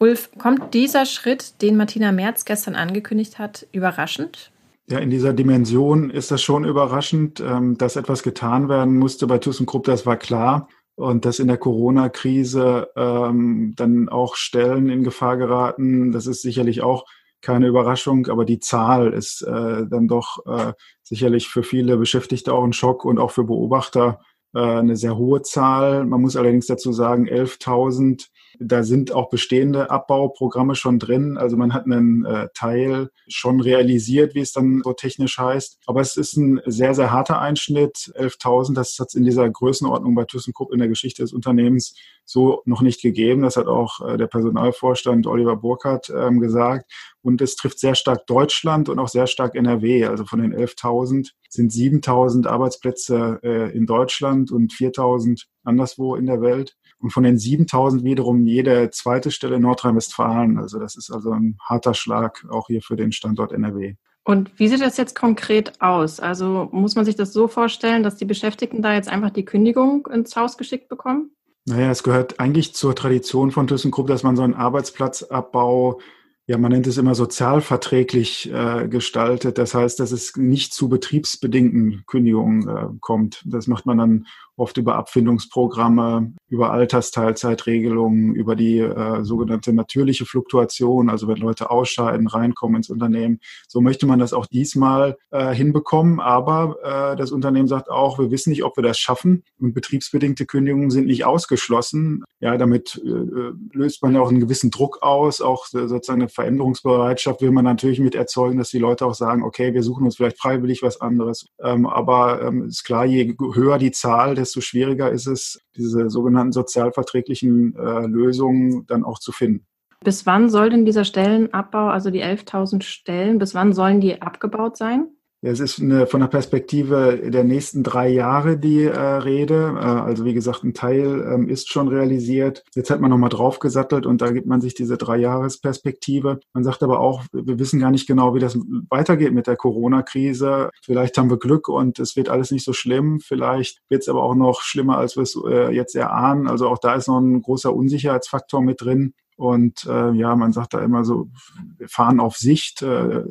Ulf, 0.00 0.30
kommt 0.38 0.74
dieser 0.74 1.06
Schritt, 1.06 1.62
den 1.62 1.76
Martina 1.76 2.12
Merz 2.12 2.44
gestern 2.44 2.74
angekündigt 2.74 3.38
hat, 3.38 3.66
überraschend? 3.72 4.50
Ja, 4.90 4.98
in 4.98 5.10
dieser 5.10 5.32
Dimension 5.32 6.10
ist 6.10 6.30
das 6.30 6.40
schon 6.42 6.64
überraschend, 6.64 7.40
ähm, 7.40 7.76
dass 7.76 7.96
etwas 7.96 8.22
getan 8.22 8.68
werden 8.68 8.96
musste 8.96 9.26
bei 9.26 9.38
ThyssenKrupp, 9.38 9.84
das 9.84 10.06
war 10.06 10.16
klar. 10.16 10.68
Und 10.98 11.26
dass 11.26 11.38
in 11.38 11.46
der 11.46 11.58
Corona-Krise 11.58 12.88
ähm, 12.96 13.72
dann 13.76 14.08
auch 14.08 14.34
Stellen 14.34 14.88
in 14.88 15.04
Gefahr 15.04 15.36
geraten, 15.36 16.10
das 16.10 16.26
ist 16.26 16.42
sicherlich 16.42 16.82
auch 16.82 17.04
keine 17.40 17.68
Überraschung, 17.68 18.26
aber 18.26 18.44
die 18.44 18.58
Zahl 18.58 19.12
ist 19.12 19.42
äh, 19.42 19.86
dann 19.88 20.08
doch 20.08 20.44
äh, 20.44 20.72
sicherlich 21.04 21.46
für 21.48 21.62
viele 21.62 21.98
Beschäftigte 21.98 22.52
auch 22.52 22.64
ein 22.64 22.72
Schock 22.72 23.04
und 23.04 23.20
auch 23.20 23.30
für 23.30 23.44
Beobachter 23.44 24.18
äh, 24.52 24.58
eine 24.58 24.96
sehr 24.96 25.16
hohe 25.16 25.42
Zahl. 25.42 26.04
Man 26.04 26.20
muss 26.20 26.34
allerdings 26.34 26.66
dazu 26.66 26.92
sagen, 26.92 27.28
11.000 27.28 28.26
da 28.60 28.82
sind 28.82 29.12
auch 29.12 29.30
bestehende 29.30 29.90
Abbauprogramme 29.90 30.74
schon 30.74 30.98
drin. 30.98 31.36
Also 31.38 31.56
man 31.56 31.72
hat 31.72 31.84
einen 31.84 32.24
äh, 32.24 32.48
Teil 32.54 33.10
schon 33.28 33.60
realisiert, 33.60 34.34
wie 34.34 34.40
es 34.40 34.52
dann 34.52 34.82
so 34.84 34.92
technisch 34.92 35.38
heißt. 35.38 35.78
Aber 35.86 36.00
es 36.00 36.16
ist 36.16 36.36
ein 36.36 36.60
sehr, 36.66 36.94
sehr 36.94 37.12
harter 37.12 37.40
Einschnitt. 37.40 38.12
11.000, 38.16 38.74
das 38.74 38.98
hat 38.98 39.08
es 39.08 39.14
in 39.14 39.24
dieser 39.24 39.48
Größenordnung 39.48 40.14
bei 40.14 40.24
ThyssenKrupp 40.24 40.72
in 40.72 40.78
der 40.78 40.88
Geschichte 40.88 41.22
des 41.22 41.32
Unternehmens 41.32 41.94
so 42.24 42.62
noch 42.64 42.82
nicht 42.82 43.00
gegeben. 43.00 43.42
Das 43.42 43.56
hat 43.56 43.66
auch 43.66 44.06
äh, 44.06 44.16
der 44.16 44.26
Personalvorstand 44.26 45.26
Oliver 45.26 45.56
Burkhardt 45.56 46.10
ähm, 46.10 46.40
gesagt. 46.40 46.90
Und 47.22 47.40
es 47.40 47.56
trifft 47.56 47.78
sehr 47.78 47.94
stark 47.94 48.26
Deutschland 48.26 48.88
und 48.88 48.98
auch 48.98 49.08
sehr 49.08 49.26
stark 49.26 49.54
NRW. 49.54 50.06
Also 50.06 50.24
von 50.24 50.40
den 50.40 50.54
11.000 50.54 51.30
sind 51.48 51.72
7.000 51.72 52.46
Arbeitsplätze 52.46 53.40
äh, 53.42 53.76
in 53.76 53.86
Deutschland 53.86 54.50
und 54.50 54.72
4.000 54.72 55.44
anderswo 55.68 56.16
in 56.16 56.26
der 56.26 56.40
Welt. 56.40 56.76
Und 56.98 57.10
von 57.10 57.22
den 57.22 57.38
7000 57.38 58.02
wiederum 58.02 58.44
jede 58.46 58.90
zweite 58.90 59.30
Stelle 59.30 59.56
in 59.56 59.62
Nordrhein-Westfalen. 59.62 60.58
Also 60.58 60.80
das 60.80 60.96
ist 60.96 61.12
also 61.12 61.30
ein 61.30 61.56
harter 61.62 61.94
Schlag 61.94 62.44
auch 62.50 62.66
hier 62.66 62.82
für 62.82 62.96
den 62.96 63.12
Standort 63.12 63.52
NRW. 63.52 63.94
Und 64.24 64.58
wie 64.58 64.68
sieht 64.68 64.80
das 64.80 64.96
jetzt 64.96 65.14
konkret 65.14 65.80
aus? 65.80 66.20
Also 66.20 66.68
muss 66.72 66.96
man 66.96 67.04
sich 67.04 67.16
das 67.16 67.32
so 67.32 67.48
vorstellen, 67.48 68.02
dass 68.02 68.16
die 68.16 68.24
Beschäftigten 68.24 68.82
da 68.82 68.94
jetzt 68.94 69.08
einfach 69.08 69.30
die 69.30 69.44
Kündigung 69.44 70.06
ins 70.12 70.34
Haus 70.36 70.58
geschickt 70.58 70.88
bekommen? 70.88 71.30
Naja, 71.66 71.90
es 71.90 72.02
gehört 72.02 72.40
eigentlich 72.40 72.74
zur 72.74 72.94
Tradition 72.94 73.52
von 73.52 73.66
ThyssenKrupp, 73.66 74.06
dass 74.06 74.24
man 74.24 74.36
so 74.36 74.42
einen 74.42 74.54
Arbeitsplatzabbau 74.54 76.00
ja, 76.48 76.56
man 76.56 76.72
nennt 76.72 76.86
es 76.86 76.96
immer 76.96 77.14
sozialverträglich 77.14 78.50
äh, 78.50 78.88
gestaltet. 78.88 79.58
Das 79.58 79.74
heißt, 79.74 80.00
dass 80.00 80.12
es 80.12 80.34
nicht 80.34 80.72
zu 80.72 80.88
betriebsbedingten 80.88 82.04
Kündigungen 82.06 82.66
äh, 82.66 82.86
kommt. 83.00 83.42
Das 83.44 83.66
macht 83.66 83.84
man 83.84 83.98
dann 83.98 84.26
oft 84.58 84.76
über 84.76 84.96
Abfindungsprogramme, 84.96 86.32
über 86.48 86.72
Altersteilzeitregelungen, 86.72 88.34
über 88.34 88.56
die 88.56 88.78
äh, 88.78 89.22
sogenannte 89.22 89.72
natürliche 89.72 90.26
Fluktuation, 90.26 91.10
also 91.10 91.28
wenn 91.28 91.38
Leute 91.38 91.70
ausscheiden, 91.70 92.26
reinkommen 92.26 92.76
ins 92.76 92.90
Unternehmen. 92.90 93.40
So 93.66 93.80
möchte 93.80 94.06
man 94.06 94.18
das 94.18 94.32
auch 94.32 94.46
diesmal 94.46 95.16
äh, 95.30 95.54
hinbekommen, 95.54 96.20
aber 96.20 96.76
äh, 96.82 97.16
das 97.16 97.32
Unternehmen 97.32 97.68
sagt 97.68 97.90
auch, 97.90 98.18
wir 98.18 98.30
wissen 98.30 98.50
nicht, 98.50 98.64
ob 98.64 98.76
wir 98.76 98.82
das 98.82 98.98
schaffen 98.98 99.44
und 99.60 99.74
betriebsbedingte 99.74 100.46
Kündigungen 100.46 100.90
sind 100.90 101.06
nicht 101.06 101.24
ausgeschlossen. 101.24 102.24
Ja, 102.40 102.56
damit 102.56 103.00
äh, 103.04 103.08
äh 103.08 103.52
löst 103.72 104.02
man 104.02 104.14
ja 104.14 104.20
auch 104.20 104.28
einen 104.28 104.40
gewissen 104.40 104.70
Druck 104.70 105.02
aus, 105.02 105.40
auch 105.40 105.66
sozusagen 105.66 106.22
eine 106.22 106.28
Veränderungsbereitschaft 106.28 107.40
will 107.40 107.50
man 107.50 107.64
natürlich 107.64 108.00
mit 108.00 108.14
erzeugen, 108.14 108.58
dass 108.58 108.70
die 108.70 108.78
Leute 108.78 109.06
auch 109.06 109.14
sagen, 109.14 109.42
okay, 109.42 109.74
wir 109.74 109.82
suchen 109.82 110.04
uns 110.04 110.16
vielleicht 110.16 110.38
freiwillig 110.38 110.82
was 110.82 111.00
anderes. 111.00 111.46
Ähm, 111.62 111.86
aber 111.86 112.42
ähm, 112.42 112.66
ist 112.68 112.84
klar, 112.84 113.04
je 113.04 113.34
höher 113.54 113.78
die 113.78 113.92
Zahl, 113.92 114.34
desto 114.34 114.47
schwieriger 114.60 115.10
ist 115.10 115.26
es, 115.26 115.60
diese 115.76 116.10
sogenannten 116.10 116.52
sozialverträglichen 116.52 117.74
äh, 117.76 118.06
Lösungen 118.06 118.86
dann 118.86 119.04
auch 119.04 119.18
zu 119.18 119.32
finden. 119.32 119.66
Bis 120.04 120.26
wann 120.26 120.48
soll 120.48 120.70
denn 120.70 120.84
dieser 120.84 121.04
Stellenabbau, 121.04 121.88
also 121.88 122.10
die 122.10 122.22
11.000 122.22 122.82
Stellen, 122.82 123.38
bis 123.38 123.54
wann 123.54 123.72
sollen 123.72 124.00
die 124.00 124.22
abgebaut 124.22 124.76
sein? 124.76 125.08
Es 125.40 125.60
ist 125.60 125.80
eine, 125.80 126.08
von 126.08 126.20
der 126.20 126.26
Perspektive 126.26 127.30
der 127.30 127.44
nächsten 127.44 127.84
drei 127.84 128.08
Jahre 128.08 128.58
die 128.58 128.82
äh, 128.82 128.98
Rede. 128.98 129.74
Äh, 129.76 129.84
also 129.84 130.24
wie 130.24 130.34
gesagt, 130.34 130.64
ein 130.64 130.74
Teil 130.74 131.24
ähm, 131.32 131.48
ist 131.48 131.70
schon 131.70 131.86
realisiert. 131.86 132.64
Jetzt 132.74 132.90
hat 132.90 133.00
man 133.00 133.10
nochmal 133.10 133.30
draufgesattelt 133.30 134.04
und 134.04 134.20
da 134.20 134.32
gibt 134.32 134.46
man 134.48 134.60
sich 134.60 134.74
diese 134.74 134.96
drei 134.96 135.16
Jahresperspektive. 135.18 136.40
Man 136.52 136.64
sagt 136.64 136.82
aber 136.82 136.98
auch, 136.98 137.22
wir 137.32 137.58
wissen 137.60 137.78
gar 137.78 137.92
nicht 137.92 138.08
genau, 138.08 138.34
wie 138.34 138.40
das 138.40 138.58
weitergeht 138.90 139.32
mit 139.32 139.46
der 139.46 139.56
Corona-Krise. 139.56 140.70
Vielleicht 140.82 141.16
haben 141.16 141.30
wir 141.30 141.38
Glück 141.38 141.68
und 141.68 142.00
es 142.00 142.16
wird 142.16 142.30
alles 142.30 142.50
nicht 142.50 142.64
so 142.64 142.72
schlimm. 142.72 143.20
Vielleicht 143.20 143.78
wird 143.88 144.02
es 144.02 144.08
aber 144.08 144.24
auch 144.24 144.34
noch 144.34 144.62
schlimmer, 144.62 144.98
als 144.98 145.16
wir 145.16 145.22
es 145.22 145.38
äh, 145.48 145.70
jetzt 145.70 145.94
erahnen. 145.94 146.48
Also 146.48 146.68
auch 146.68 146.78
da 146.78 146.94
ist 146.94 147.06
noch 147.06 147.20
ein 147.20 147.42
großer 147.42 147.72
Unsicherheitsfaktor 147.72 148.60
mit 148.60 148.80
drin. 148.80 149.14
Und 149.36 149.86
äh, 149.86 150.10
ja, 150.14 150.34
man 150.34 150.52
sagt 150.52 150.74
da 150.74 150.80
immer 150.80 151.04
so, 151.04 151.28
wir 151.76 151.88
fahren 151.88 152.18
auf 152.18 152.36
Sicht. 152.36 152.82
Äh, 152.82 153.22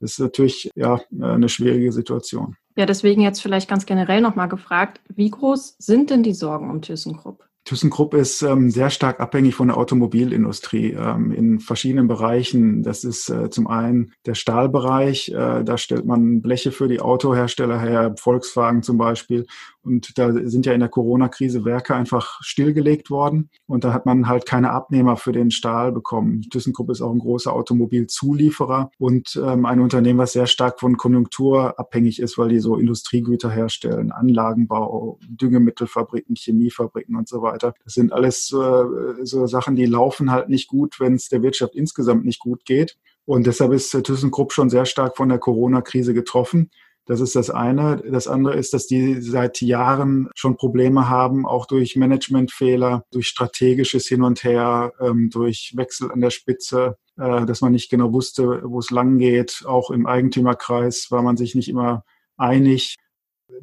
das 0.00 0.12
ist 0.12 0.20
natürlich 0.20 0.70
ja 0.74 1.00
eine 1.20 1.48
schwierige 1.48 1.92
Situation. 1.92 2.56
Ja, 2.76 2.84
deswegen 2.84 3.22
jetzt 3.22 3.40
vielleicht 3.40 3.68
ganz 3.68 3.86
generell 3.86 4.20
nochmal 4.20 4.48
gefragt, 4.48 5.00
wie 5.08 5.30
groß 5.30 5.76
sind 5.78 6.10
denn 6.10 6.22
die 6.22 6.34
Sorgen 6.34 6.70
um 6.70 6.82
ThyssenKrupp? 6.82 7.46
ThyssenKrupp 7.66 8.14
ist 8.14 8.42
ähm, 8.42 8.70
sehr 8.70 8.90
stark 8.90 9.18
abhängig 9.18 9.56
von 9.56 9.68
der 9.68 9.76
Automobilindustrie 9.76 10.92
ähm, 10.92 11.32
in 11.32 11.58
verschiedenen 11.58 12.06
Bereichen. 12.06 12.84
Das 12.84 13.02
ist 13.02 13.28
äh, 13.28 13.50
zum 13.50 13.66
einen 13.66 14.12
der 14.24 14.34
Stahlbereich. 14.34 15.30
Äh, 15.30 15.64
da 15.64 15.76
stellt 15.76 16.06
man 16.06 16.42
Bleche 16.42 16.70
für 16.70 16.86
die 16.86 17.00
Autohersteller 17.00 17.80
her, 17.80 18.14
Volkswagen 18.18 18.84
zum 18.84 18.98
Beispiel. 18.98 19.46
Und 19.86 20.18
da 20.18 20.32
sind 20.32 20.66
ja 20.66 20.72
in 20.72 20.80
der 20.80 20.88
Corona-Krise 20.88 21.64
Werke 21.64 21.94
einfach 21.94 22.38
stillgelegt 22.42 23.08
worden. 23.08 23.50
Und 23.66 23.84
da 23.84 23.92
hat 23.92 24.04
man 24.04 24.26
halt 24.26 24.44
keine 24.44 24.72
Abnehmer 24.72 25.16
für 25.16 25.32
den 25.32 25.50
Stahl 25.50 25.92
bekommen. 25.92 26.42
ThyssenKrupp 26.50 26.90
ist 26.90 27.00
auch 27.00 27.12
ein 27.12 27.20
großer 27.20 27.52
Automobilzulieferer 27.52 28.90
und 28.98 29.40
ähm, 29.42 29.64
ein 29.64 29.80
Unternehmen, 29.80 30.18
was 30.18 30.32
sehr 30.32 30.48
stark 30.48 30.80
von 30.80 30.96
Konjunktur 30.96 31.78
abhängig 31.78 32.20
ist, 32.20 32.36
weil 32.36 32.48
die 32.48 32.58
so 32.58 32.76
Industriegüter 32.76 33.50
herstellen, 33.50 34.10
Anlagenbau, 34.10 35.20
Düngemittelfabriken, 35.28 36.34
Chemiefabriken 36.36 37.14
und 37.14 37.28
so 37.28 37.42
weiter. 37.42 37.74
Das 37.84 37.94
sind 37.94 38.12
alles 38.12 38.52
äh, 38.52 39.24
so 39.24 39.46
Sachen, 39.46 39.76
die 39.76 39.86
laufen 39.86 40.32
halt 40.32 40.48
nicht 40.48 40.68
gut, 40.68 40.98
wenn 40.98 41.14
es 41.14 41.28
der 41.28 41.42
Wirtschaft 41.42 41.76
insgesamt 41.76 42.24
nicht 42.24 42.40
gut 42.40 42.64
geht. 42.64 42.98
Und 43.24 43.46
deshalb 43.46 43.72
ist 43.72 43.90
ThyssenKrupp 43.90 44.52
schon 44.52 44.70
sehr 44.70 44.86
stark 44.86 45.16
von 45.16 45.28
der 45.28 45.38
Corona-Krise 45.38 46.14
getroffen. 46.14 46.70
Das 47.06 47.20
ist 47.20 47.36
das 47.36 47.50
eine. 47.50 48.02
Das 48.10 48.26
andere 48.26 48.56
ist, 48.56 48.74
dass 48.74 48.88
die 48.88 49.20
seit 49.20 49.60
Jahren 49.62 50.28
schon 50.34 50.56
Probleme 50.56 51.08
haben, 51.08 51.46
auch 51.46 51.66
durch 51.66 51.94
Managementfehler, 51.94 53.04
durch 53.12 53.28
strategisches 53.28 54.08
Hin 54.08 54.22
und 54.22 54.42
Her, 54.42 54.92
ähm, 55.00 55.30
durch 55.30 55.74
Wechsel 55.76 56.10
an 56.10 56.20
der 56.20 56.30
Spitze, 56.30 56.96
äh, 57.16 57.46
dass 57.46 57.60
man 57.60 57.70
nicht 57.72 57.90
genau 57.90 58.12
wusste, 58.12 58.62
wo 58.64 58.80
es 58.80 58.90
lang 58.90 59.18
geht. 59.18 59.62
Auch 59.66 59.92
im 59.92 60.06
Eigentümerkreis 60.06 61.06
war 61.10 61.22
man 61.22 61.36
sich 61.36 61.54
nicht 61.54 61.68
immer 61.68 62.04
einig. 62.36 62.96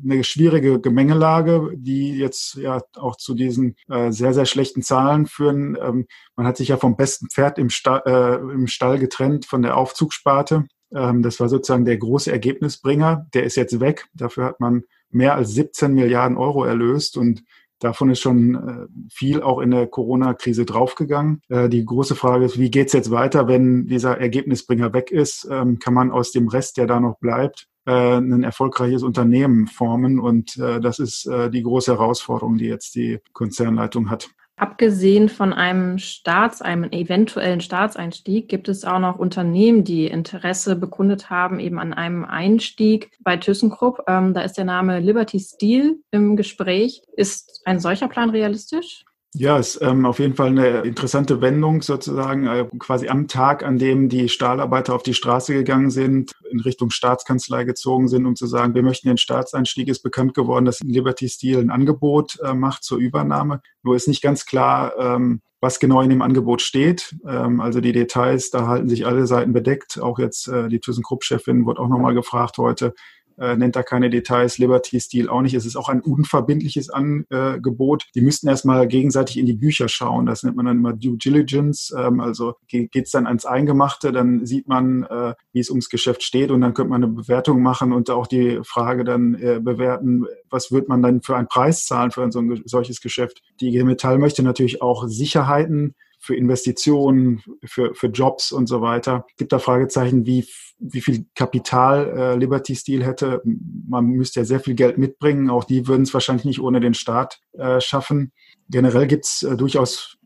Eine 0.02 0.24
schwierige 0.24 0.80
Gemengelage, 0.80 1.72
die 1.76 2.18
jetzt 2.18 2.56
ja 2.56 2.82
auch 2.96 3.18
zu 3.18 3.34
diesen 3.34 3.76
äh, 3.90 4.12
sehr, 4.12 4.34
sehr 4.34 4.46
schlechten 4.46 4.82
Zahlen 4.82 5.26
führen. 5.26 5.78
Ähm, 5.82 6.08
man 6.38 6.48
hat 6.48 6.56
sich 6.56 6.70
ja 6.70 6.78
vom 6.78 6.96
besten 6.96 7.28
Pferd 7.30 7.60
im 7.60 7.70
Stall, 7.70 8.04
äh, 8.06 8.36
im 8.54 8.68
Stall 8.68 9.00
getrennt, 9.00 9.46
von 9.46 9.62
der 9.62 9.76
Aufzugssparte. 9.76 10.64
Ähm, 10.96 11.22
das 11.22 11.40
war 11.40 11.50
sozusagen 11.50 11.86
der 11.86 11.98
große 11.98 12.32
Ergebnisbringer. 12.32 13.28
Der 13.34 13.44
ist 13.44 13.56
jetzt 13.56 13.80
weg. 13.80 14.08
Dafür 14.14 14.46
hat 14.46 14.60
man 14.60 14.84
mehr 15.10 15.36
als 15.36 15.52
17 15.52 15.94
Milliarden 15.94 16.38
Euro 16.38 16.64
erlöst 16.64 17.18
und 17.18 17.44
Davon 17.84 18.10
ist 18.10 18.22
schon 18.22 18.56
äh, 18.56 18.88
viel 19.12 19.42
auch 19.42 19.60
in 19.60 19.72
der 19.72 19.88
Corona-Krise 19.88 20.64
draufgegangen. 20.64 21.42
Äh, 21.50 21.68
die 21.68 21.84
große 21.84 22.16
Frage 22.16 22.46
ist, 22.46 22.58
wie 22.58 22.72
geht's 22.72 22.94
jetzt 22.94 23.12
weiter, 23.12 23.50
wenn 23.50 23.88
dieser 23.88 24.18
Ergebnisbringer 24.18 24.94
weg 24.94 25.12
ist? 25.12 25.46
Ähm, 25.52 25.80
kann 25.80 25.94
man 25.94 26.10
aus 26.10 26.32
dem 26.32 26.48
Rest, 26.48 26.78
der 26.78 26.88
da 26.88 27.02
noch 27.02 27.20
bleibt, 27.20 27.68
äh, 27.86 27.92
ein 27.92 28.44
erfolgreiches 28.44 29.04
Unternehmen 29.04 29.68
formen? 29.68 30.22
Und 30.22 30.58
das 30.58 31.00
ist 31.00 31.30
die 31.52 31.62
große 31.62 31.92
Herausforderung, 31.92 32.58
die 32.58 32.68
jetzt 32.68 32.96
die 32.96 33.20
Konzernleitung 33.34 34.10
hat. 34.10 34.30
Abgesehen 34.56 35.30
von 35.30 35.52
einem 35.52 35.98
Staats, 35.98 36.62
einem 36.62 36.84
eventuellen 36.92 37.60
Staatseinstieg, 37.60 38.48
gibt 38.48 38.70
es 38.70 38.86
auch 38.86 39.00
noch 39.00 39.18
Unternehmen, 39.18 39.84
die 39.84 40.06
Interesse 40.06 40.76
bekundet 40.76 41.32
haben, 41.32 41.60
eben 41.60 41.80
an 41.80 41.92
einem 41.92 42.24
Einstieg 42.24 43.10
bei 43.22 43.36
ThyssenKrupp. 43.36 44.04
Ähm, 44.08 44.36
da 44.36 44.42
ist 44.42 44.54
der 44.54 44.66
Name 44.66 45.00
Liberty 45.00 45.39
Steel 45.39 45.98
im 46.12 46.36
Gespräch. 46.36 47.02
Ist 47.18 47.62
ein 47.66 47.80
solcher 47.80 48.08
Plan 48.08 48.30
realistisch? 48.30 49.06
Ja, 49.36 49.58
ist 49.58 49.82
ähm, 49.82 50.06
auf 50.06 50.19
jeden 50.19 50.36
Fall 50.36 50.50
eine 50.50 50.82
interessante 50.82 51.41
Wendung 51.41 51.82
sozusagen, 51.82 52.46
äh, 52.46 52.67
quasi 52.78 53.08
am 53.08 53.28
Tag, 53.28 53.63
an 53.63 53.80
dem 53.80 54.08
die 54.08 54.30
Stahlarbeiter 54.30 54.93
auf 54.93 55.02
die 55.02 55.15
Straße 55.15 55.54
gegangen 55.56 55.89
sind, 55.89 56.34
in 56.52 56.60
Richtung 56.60 56.91
Staatskanzlei 56.91 57.63
gezogen 57.63 58.08
sind, 58.08 58.28
um 58.28 58.36
zu 58.36 58.46
sagen, 58.46 58.76
wir 58.76 58.84
möchten 58.84 59.08
den 59.08 59.17
Staatseinstieg, 59.17 59.88
ist 59.88 60.04
bekannt 60.04 60.36
geworden, 60.36 60.65
dass 60.65 60.82
Liberty 60.82 61.28
Steel 61.28 61.60
ein 61.60 61.72
Angebot 61.72 62.38
äh, 62.43 62.54
macht 62.54 62.84
zur 62.84 63.00
Übernahme. 63.00 63.62
Nur 63.82 63.96
ist 63.96 64.08
nicht 64.08 64.22
ganz 64.22 64.46
klar, 64.46 64.93
ähm, 65.00 65.41
was 65.62 65.80
genau 65.80 66.02
in 66.02 66.10
dem 66.10 66.22
Angebot 66.22 66.62
steht. 66.62 67.15
Ähm, 67.28 67.60
also 67.60 67.82
die 67.82 67.93
Details, 67.93 68.52
da 68.52 68.67
halten 68.67 68.88
sich 68.88 69.08
alle 69.08 69.26
Seiten 69.26 69.54
bedeckt. 69.54 70.00
Auch 70.00 70.19
jetzt 70.19 70.48
äh, 70.48 70.67
die 70.67 70.80
ThyssenKrupp-Chefin 70.80 71.65
wurde 71.65 71.82
auch 71.82 71.88
nochmal 71.88 72.13
gefragt 72.13 72.60
heute, 72.60 72.93
äh, 73.38 73.56
nennt 73.56 73.76
da 73.76 73.84
keine 73.84 74.10
Details, 74.10 74.58
Liberty 74.58 75.00
Steel 75.00 75.30
auch 75.30 75.41
nicht. 75.41 75.54
Es 75.54 75.65
ist 75.65 75.76
auch 75.76 75.89
ein 75.89 76.02
unverbindliches 76.02 76.89
Angebot. 76.89 78.06
Die 78.15 78.22
müssten 78.22 78.48
erstmal 78.48 78.88
gegenseitig 78.88 79.38
in 79.38 79.46
die 79.46 79.54
Bücher 79.54 79.88
schauen. 79.89 80.26
Das 80.26 80.43
nennt 80.43 80.56
man 80.56 80.65
dann 80.65 80.78
immer 80.78 80.93
Due 80.93 81.17
Diligence. 81.17 81.93
Ähm, 81.98 82.19
also 82.19 82.56
geht 82.67 82.96
es 82.96 83.12
dann 83.12 83.28
ans 83.28 83.46
Eingemachte, 83.46 84.12
dann 84.12 84.46
sieht 84.46 84.67
man, 84.67 85.04
äh, 85.04 85.34
wie 85.52 85.60
es 85.60 85.69
ums 85.69 85.89
Geschäft 85.89 86.24
steht 86.24 86.52
und 86.52 86.62
dann 86.62 86.74
könnte 86.74 86.91
man 86.91 87.04
eine 87.04 87.12
Bewertung 87.12 87.62
machen 87.62 87.93
und 87.93 88.10
auch 88.10 88.28
die 88.28 88.60
Frage 88.63 89.04
dann 89.04 89.36
äh, 89.36 89.60
bewerten, 89.62 90.26
was 90.50 90.72
wird 90.72 90.88
man 90.88 91.02
dann 91.02 91.22
für 91.22 91.36
einen 91.36 91.48
Preis 91.48 91.86
zahlen 91.86 92.12
für 92.12 92.24
ein 92.24 92.32
so 92.32 92.39
ein 92.39 92.62
solches 92.65 93.02
Geschäft. 93.02 93.41
Die 93.60 93.67
IG 93.67 93.84
Metall 93.84 94.17
möchte 94.17 94.43
natürlich 94.43 94.82
auch 94.82 95.08
Sicherheiten 95.08 95.96
für 96.24 96.36
Investitionen, 96.36 97.43
für, 97.65 97.93
für 97.96 98.08
Jobs 98.08 98.54
und 98.54 98.67
so 98.67 98.82
weiter. 98.82 99.26
Es 99.32 99.36
gibt 99.36 99.52
da 99.52 99.60
Fragezeichen, 99.60 100.26
wie, 100.26 100.46
wie 100.84 101.02
viel 101.02 101.26
Kapital 101.34 102.13
äh, 102.17 102.36
Liberty 102.36 102.76
Steel 102.76 103.04
hätte. 103.04 103.41
Man 103.88 104.08
müsste 104.08 104.41
ja 104.41 104.46
sehr 104.46 104.60
viel 104.60 104.76
Geld 104.76 104.98
mitbringen. 104.98 105.50
Auch 105.50 105.63
die 105.63 105.88
würden 105.88 106.04
es 106.04 106.13
wahrscheinlich 106.13 106.46
nicht 106.46 106.60
ohne 106.60 106.80
den 106.80 106.93
Staat 106.93 107.39
äh, 107.54 107.80
schaffen. 107.80 108.32
Generell 108.69 109.08
gibt 109.08 109.26
es 109.26 109.43
äh, 109.43 109.56
durchaus 109.56 110.17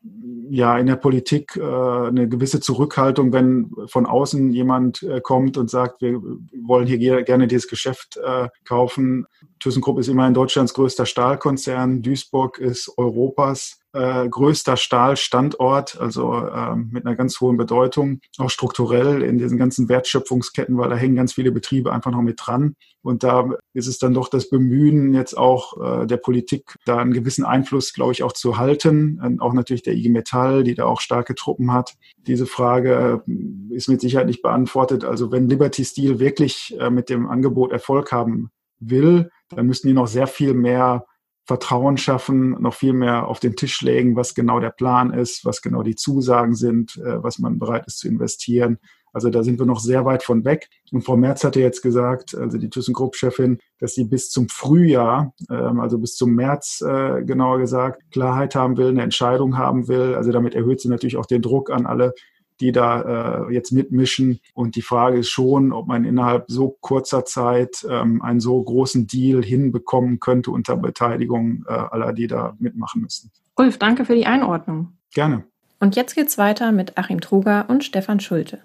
ja 0.49 0.77
in 0.77 0.87
der 0.87 0.95
Politik 0.95 1.55
äh, 1.57 1.61
eine 1.61 2.27
gewisse 2.27 2.59
Zurückhaltung, 2.59 3.33
wenn 3.33 3.71
von 3.87 4.05
außen 4.05 4.51
jemand 4.51 5.03
äh, 5.03 5.21
kommt 5.21 5.57
und 5.57 5.69
sagt, 5.69 6.01
wir 6.01 6.21
wollen 6.65 6.87
hier 6.87 7.23
gerne 7.23 7.47
dieses 7.47 7.67
Geschäft 7.67 8.17
äh, 8.17 8.47
kaufen. 8.65 9.25
ThyssenKrupp 9.59 9.99
ist 9.99 10.07
immerhin 10.07 10.33
Deutschlands 10.33 10.73
größter 10.73 11.05
Stahlkonzern. 11.05 12.01
Duisburg 12.01 12.57
ist 12.57 12.91
Europas 12.97 13.79
äh, 13.97 14.29
größter 14.29 14.77
Stahlstandort, 14.77 15.99
also 15.99 16.35
äh, 16.35 16.75
mit 16.75 17.05
einer 17.05 17.15
ganz 17.15 17.41
hohen 17.41 17.57
Bedeutung, 17.57 18.21
auch 18.37 18.49
strukturell 18.49 19.23
in 19.23 19.37
diesen 19.37 19.57
ganzen 19.57 19.89
Wertschöpfungsketten, 19.89 20.77
weil 20.77 20.89
da 20.89 20.95
hängen 20.95 21.15
ganz 21.15 21.33
viele 21.33 21.51
Betriebe 21.51 21.91
einfach 21.91 22.11
noch 22.11 22.21
mit 22.21 22.39
dran. 22.41 22.75
Und 23.01 23.23
da 23.23 23.49
ist 23.73 23.87
es 23.87 23.99
dann 23.99 24.13
doch 24.13 24.27
das 24.27 24.49
Bemühen 24.49 25.13
jetzt 25.13 25.37
auch 25.37 26.01
äh, 26.01 26.05
der 26.05 26.17
Politik, 26.17 26.75
da 26.85 26.97
einen 26.97 27.13
gewissen 27.13 27.45
Einfluss, 27.45 27.93
glaube 27.93 28.11
ich, 28.11 28.21
auch 28.21 28.33
zu 28.33 28.57
halten. 28.57 29.19
Und 29.23 29.41
auch 29.41 29.53
natürlich 29.53 29.83
der 29.83 29.93
IG 29.93 30.09
Metall, 30.09 30.63
die 30.63 30.75
da 30.75 30.85
auch 30.85 31.01
starke 31.01 31.33
Truppen 31.33 31.73
hat. 31.73 31.95
Diese 32.17 32.45
Frage 32.45 33.23
äh, 33.27 33.73
ist 33.73 33.89
mit 33.89 34.01
Sicherheit 34.01 34.27
nicht 34.27 34.41
beantwortet. 34.41 35.05
Also 35.05 35.31
wenn 35.31 35.49
Liberty 35.49 35.83
Steel 35.83 36.19
wirklich 36.19 36.75
äh, 36.79 36.89
mit 36.89 37.09
dem 37.09 37.27
Angebot 37.27 37.71
Erfolg 37.71 38.11
haben 38.11 38.51
will, 38.79 39.31
dann 39.49 39.65
müssen 39.65 39.87
die 39.87 39.93
noch 39.93 40.07
sehr 40.07 40.27
viel 40.27 40.53
mehr 40.53 41.05
Vertrauen 41.47 41.97
schaffen, 41.97 42.61
noch 42.61 42.73
viel 42.73 42.91
mehr 42.91 43.27
auf 43.27 43.39
den 43.39 43.55
Tisch 43.55 43.81
legen, 43.81 44.17
was 44.17 44.35
genau 44.35 44.59
der 44.59 44.69
Plan 44.69 45.13
ist, 45.13 45.45
was 45.45 45.61
genau 45.61 45.81
die 45.81 45.95
Zusagen 45.95 46.55
sind, 46.55 46.97
äh, 46.97 47.23
was 47.23 47.39
man 47.39 47.57
bereit 47.57 47.87
ist 47.87 47.99
zu 47.99 48.09
investieren. 48.09 48.79
Also 49.13 49.29
da 49.29 49.41
sind 49.43 49.57
wir 49.57 49.65
noch 49.65 49.79
sehr 49.79 50.03
weit 50.03 50.23
von 50.23 50.43
weg. 50.43 50.67
Und 50.91 51.03
Frau 51.03 51.15
Merz 51.15 51.45
hatte 51.45 51.61
jetzt 51.61 51.81
gesagt, 51.81 52.35
also 52.35 52.57
die 52.57 52.69
ThyssenKrupp-Chefin, 52.69 53.59
dass 53.79 53.95
sie 53.95 54.03
bis 54.03 54.29
zum 54.29 54.49
Frühjahr, 54.49 55.33
ähm, 55.49 55.79
also 55.79 55.97
bis 55.97 56.15
zum 56.15 56.35
März 56.35 56.83
äh, 56.85 57.23
genauer 57.23 57.59
gesagt, 57.59 58.03
Klarheit 58.11 58.53
haben 58.53 58.75
will, 58.75 58.89
eine 58.89 59.03
Entscheidung 59.03 59.57
haben 59.57 59.87
will. 59.87 60.15
Also 60.15 60.33
damit 60.33 60.53
erhöht 60.53 60.81
sie 60.81 60.89
natürlich 60.89 61.15
auch 61.15 61.25
den 61.25 61.41
Druck 61.41 61.71
an 61.71 61.85
alle 61.85 62.13
die 62.59 62.71
da 62.71 63.47
äh, 63.47 63.53
jetzt 63.53 63.71
mitmischen. 63.71 64.39
Und 64.53 64.75
die 64.75 64.81
Frage 64.81 65.19
ist 65.19 65.29
schon, 65.29 65.71
ob 65.73 65.87
man 65.87 66.05
innerhalb 66.05 66.45
so 66.47 66.77
kurzer 66.81 67.25
Zeit 67.25 67.85
ähm, 67.89 68.21
einen 68.21 68.39
so 68.39 68.61
großen 68.61 69.07
Deal 69.07 69.43
hinbekommen 69.43 70.19
könnte 70.19 70.51
unter 70.51 70.77
Beteiligung 70.77 71.65
äh, 71.67 71.71
aller, 71.71 72.13
die 72.13 72.27
da 72.27 72.55
mitmachen 72.59 73.01
müssen. 73.01 73.31
Ulf, 73.55 73.77
danke 73.77 74.05
für 74.05 74.15
die 74.15 74.25
Einordnung. 74.25 74.93
Gerne. 75.13 75.43
Und 75.79 75.95
jetzt 75.95 76.15
geht's 76.15 76.37
weiter 76.37 76.71
mit 76.71 76.97
Achim 76.97 77.21
Truger 77.21 77.65
und 77.69 77.83
Stefan 77.83 78.19
Schulte. 78.19 78.61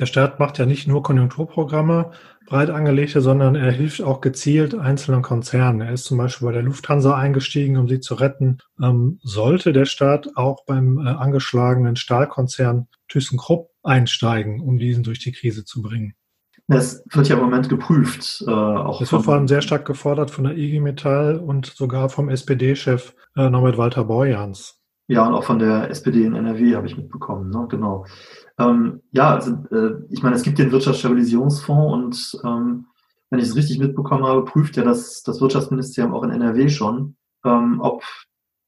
Der 0.00 0.06
Staat 0.06 0.40
macht 0.40 0.56
ja 0.56 0.64
nicht 0.64 0.88
nur 0.88 1.02
Konjunkturprogramme 1.02 2.12
breit 2.46 2.70
angelegte, 2.70 3.20
sondern 3.20 3.54
er 3.54 3.70
hilft 3.70 4.00
auch 4.00 4.22
gezielt 4.22 4.74
einzelnen 4.74 5.20
Konzernen. 5.20 5.82
Er 5.82 5.92
ist 5.92 6.06
zum 6.06 6.16
Beispiel 6.16 6.46
bei 6.46 6.52
der 6.52 6.62
Lufthansa 6.62 7.14
eingestiegen, 7.14 7.76
um 7.76 7.86
sie 7.86 8.00
zu 8.00 8.14
retten. 8.14 8.58
Ähm, 8.82 9.18
sollte 9.22 9.74
der 9.74 9.84
Staat 9.84 10.30
auch 10.36 10.64
beim 10.64 11.06
äh, 11.06 11.10
angeschlagenen 11.10 11.96
Stahlkonzern 11.96 12.88
ThyssenKrupp 13.08 13.68
einsteigen, 13.82 14.62
um 14.62 14.78
diesen 14.78 15.04
durch 15.04 15.18
die 15.18 15.32
Krise 15.32 15.66
zu 15.66 15.82
bringen? 15.82 16.14
Es 16.66 17.04
wird 17.12 17.28
ja 17.28 17.36
im 17.36 17.42
Moment 17.42 17.68
geprüft. 17.68 18.42
Äh, 18.46 18.50
auch 18.50 19.02
es 19.02 19.12
wird 19.12 19.24
vor 19.24 19.34
allem 19.34 19.48
sehr 19.48 19.60
stark 19.60 19.84
gefordert 19.84 20.30
von 20.30 20.44
der 20.44 20.56
IG 20.56 20.80
Metall 20.80 21.36
und 21.36 21.66
sogar 21.66 22.08
vom 22.08 22.30
SPD-Chef 22.30 23.14
äh, 23.36 23.50
Norbert 23.50 23.76
Walter 23.76 24.04
Borjans. 24.04 24.79
Ja, 25.10 25.26
und 25.26 25.34
auch 25.34 25.42
von 25.42 25.58
der 25.58 25.90
SPD 25.90 26.24
in 26.24 26.36
NRW 26.36 26.76
habe 26.76 26.86
ich 26.86 26.96
mitbekommen, 26.96 27.50
ne? 27.50 27.66
genau. 27.68 28.06
Ähm, 28.60 29.00
ja, 29.10 29.34
also 29.34 29.56
äh, 29.72 30.04
ich 30.08 30.22
meine, 30.22 30.36
es 30.36 30.44
gibt 30.44 30.60
den 30.60 30.70
Wirtschaftsstabilisierungsfonds 30.70 31.92
und 31.92 32.40
ähm, 32.44 32.86
wenn 33.28 33.40
ich 33.40 33.46
es 33.46 33.56
richtig 33.56 33.80
mitbekommen 33.80 34.24
habe, 34.24 34.44
prüft 34.44 34.76
ja 34.76 34.84
das, 34.84 35.24
das 35.24 35.40
Wirtschaftsministerium 35.40 36.14
auch 36.14 36.22
in 36.22 36.30
NRW 36.30 36.68
schon, 36.68 37.16
ähm, 37.44 37.80
ob 37.80 38.04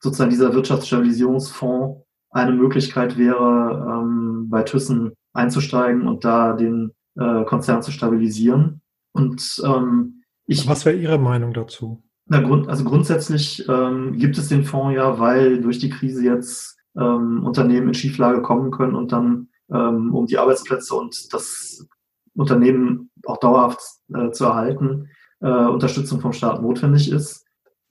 sozusagen 0.00 0.30
dieser 0.30 0.52
Wirtschaftsstabilisierungsfonds 0.52 2.04
eine 2.30 2.50
Möglichkeit 2.50 3.16
wäre, 3.16 3.86
ähm, 3.88 4.48
bei 4.50 4.64
Thyssen 4.64 5.12
einzusteigen 5.32 6.08
und 6.08 6.24
da 6.24 6.54
den 6.54 6.90
äh, 7.14 7.44
Konzern 7.44 7.82
zu 7.82 7.92
stabilisieren. 7.92 8.80
Und 9.12 9.62
ähm, 9.64 10.24
ich. 10.46 10.66
Was 10.66 10.86
wäre 10.86 10.96
Ihre 10.96 11.18
Meinung 11.18 11.52
dazu? 11.52 12.02
Na, 12.26 12.40
grund, 12.40 12.68
also 12.68 12.84
grundsätzlich 12.84 13.68
ähm, 13.68 14.16
gibt 14.16 14.38
es 14.38 14.48
den 14.48 14.64
Fonds 14.64 14.94
ja, 14.94 15.18
weil 15.18 15.60
durch 15.60 15.78
die 15.78 15.90
Krise 15.90 16.24
jetzt 16.24 16.78
ähm, 16.96 17.44
Unternehmen 17.44 17.88
in 17.88 17.94
Schieflage 17.94 18.42
kommen 18.42 18.70
können 18.70 18.94
und 18.94 19.12
dann 19.12 19.48
ähm, 19.70 20.14
um 20.14 20.26
die 20.26 20.38
Arbeitsplätze 20.38 20.94
und 20.94 21.32
das 21.32 21.86
Unternehmen 22.34 23.10
auch 23.26 23.38
dauerhaft 23.38 23.80
äh, 24.14 24.30
zu 24.30 24.44
erhalten, 24.44 25.08
äh, 25.40 25.48
Unterstützung 25.48 26.20
vom 26.20 26.32
Staat 26.32 26.62
notwendig 26.62 27.10
ist. 27.10 27.44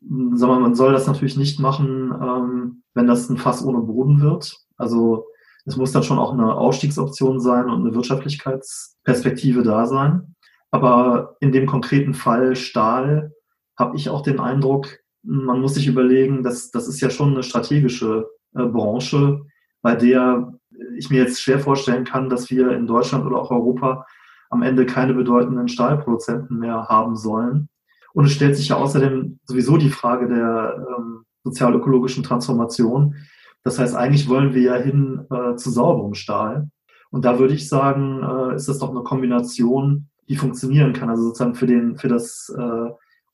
Sondern 0.04 0.62
man 0.62 0.74
soll 0.76 0.94
das 0.94 1.06
natürlich 1.06 1.38
nicht 1.38 1.60
machen, 1.60 2.12
ähm, 2.12 2.84
wenn 2.96 3.08
das 3.08 3.30
ein 3.30 3.38
Fass 3.38 3.63
ohne 3.63 3.82
Boden 3.82 4.20
wird. 4.22 4.58
Also 4.78 5.28
es 5.65 5.78
muss 5.78 5.91
dann 5.91 6.04
schon 6.04 6.17
auch 6.17 6.34
eine 6.34 6.56
Ausstiegsoption 6.56 7.39
sein 7.39 7.70
und 7.70 7.82
eine 7.82 7.94
Wirtschaftlichkeitsperspektive 7.94 9.62
da 9.62 9.86
sein. 9.86 10.36
Aber 10.72 11.36
in 11.39 11.52
dem 11.52 11.67
konkreten 11.67 12.15
Fall 12.15 12.56
Stahl 12.56 13.34
habe 13.82 13.98
ich 13.98 14.10
auch 14.10 14.22
den 14.22 14.39
Eindruck, 14.39 15.00
man 15.24 15.60
muss 15.60 15.74
sich 15.74 15.88
überlegen, 15.88 16.44
dass 16.44 16.72
das 16.72 16.88
ist 16.88 17.02
ja 17.02 17.10
schon 17.10 17.34
eine 17.34 17.44
strategische 17.44 18.30
äh, 18.56 18.63
Branche, 18.63 19.41
bei 19.82 19.96
der 19.96 20.54
ich 20.98 21.10
mir 21.10 21.24
jetzt 21.24 21.41
schwer 21.41 21.60
vorstellen 21.60 22.06
kann, 22.06 22.30
dass 22.30 22.50
wir 22.50 22.72
in 22.72 22.88
Deutschland 22.88 23.26
oder 23.26 23.38
auch 23.38 23.52
Europa 23.52 24.06
am 24.50 24.62
Ende 24.62 24.86
keine 24.86 25.13
bedeutenden 25.13 25.67
Stahlproduzenten 25.67 26.60
mehr 26.60 26.88
haben 26.88 27.15
sollen. 27.15 27.70
Und 28.13 28.26
es 28.26 28.34
stellt 28.34 28.56
sich 28.56 28.70
ja 28.70 28.78
außerdem 28.78 29.39
sowieso 29.46 29.78
die 29.78 29.89
Frage 29.89 30.28
der 30.28 30.86
ähm, 30.98 31.24
sozial-ökologischen 31.44 32.24
Transformation. 32.24 33.15
Das 33.63 33.80
heißt, 33.80 33.96
eigentlich 33.96 34.28
wollen 34.28 34.54
wir 34.54 34.62
ja 34.62 34.76
hin 34.76 35.26
äh, 35.30 35.56
zu 35.56 35.70
sauberem 35.70 36.13
Stahl. 36.13 36.70
Und 37.10 37.26
da 37.26 37.39
würde 37.39 37.54
ich 37.54 37.70
sagen, 37.70 38.22
äh, 38.24 38.56
ist 38.56 38.67
das 38.67 38.80
doch 38.80 38.89
eine 38.89 39.04
Kombination, 39.04 40.10
die 40.28 40.36
funktionieren 40.36 40.94
kann. 40.94 41.10
Also 41.10 41.24
sozusagen 41.24 41.56
für, 41.56 41.67
den, 41.67 41.98
für 41.98 42.10
das 42.10 42.54
äh, 42.58 42.89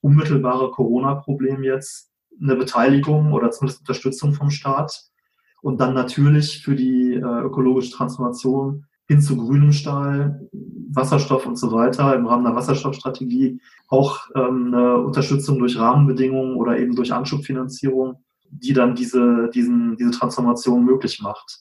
unmittelbare 0.08 0.72
Corona-Problem 0.72 1.64
jetzt 1.64 2.12
eine 2.42 2.56
Beteiligung 2.56 3.34
oder 3.34 3.52
zumindest 3.52 3.82
Unterstützung 3.82 4.34
vom 4.34 4.50
Staat 4.50 5.04
und 5.62 5.82
dann 5.82 5.94
natürlich 5.94 6.64
für 6.64 6.76
die 6.76 7.14
äh, 7.14 7.42
ökologische 7.42 7.92
Transformation 7.92 8.86
hin 9.08 9.22
zu 9.22 9.38
grünem 9.38 9.72
Stahl, 9.72 10.48
Wasserstoff 10.92 11.46
und 11.46 11.58
so 11.58 11.72
weiter 11.72 12.16
im 12.16 12.28
Rahmen 12.28 12.44
der 12.44 12.56
Wasserstoffstrategie 12.56 13.60
auch 13.88 14.20
ähm, 14.36 14.74
eine 14.74 14.98
Unterstützung 14.98 15.60
durch 15.60 15.80
Rahmenbedingungen 15.80 16.56
oder 16.56 16.78
eben 16.78 16.96
durch 16.96 17.14
Anschubfinanzierung, 17.14 18.24
die 18.50 18.74
dann 18.74 18.96
diese, 18.96 19.50
diesen, 19.54 19.96
diese 19.98 20.12
Transformation 20.12 20.86
möglich 20.86 21.22
macht. 21.22 21.60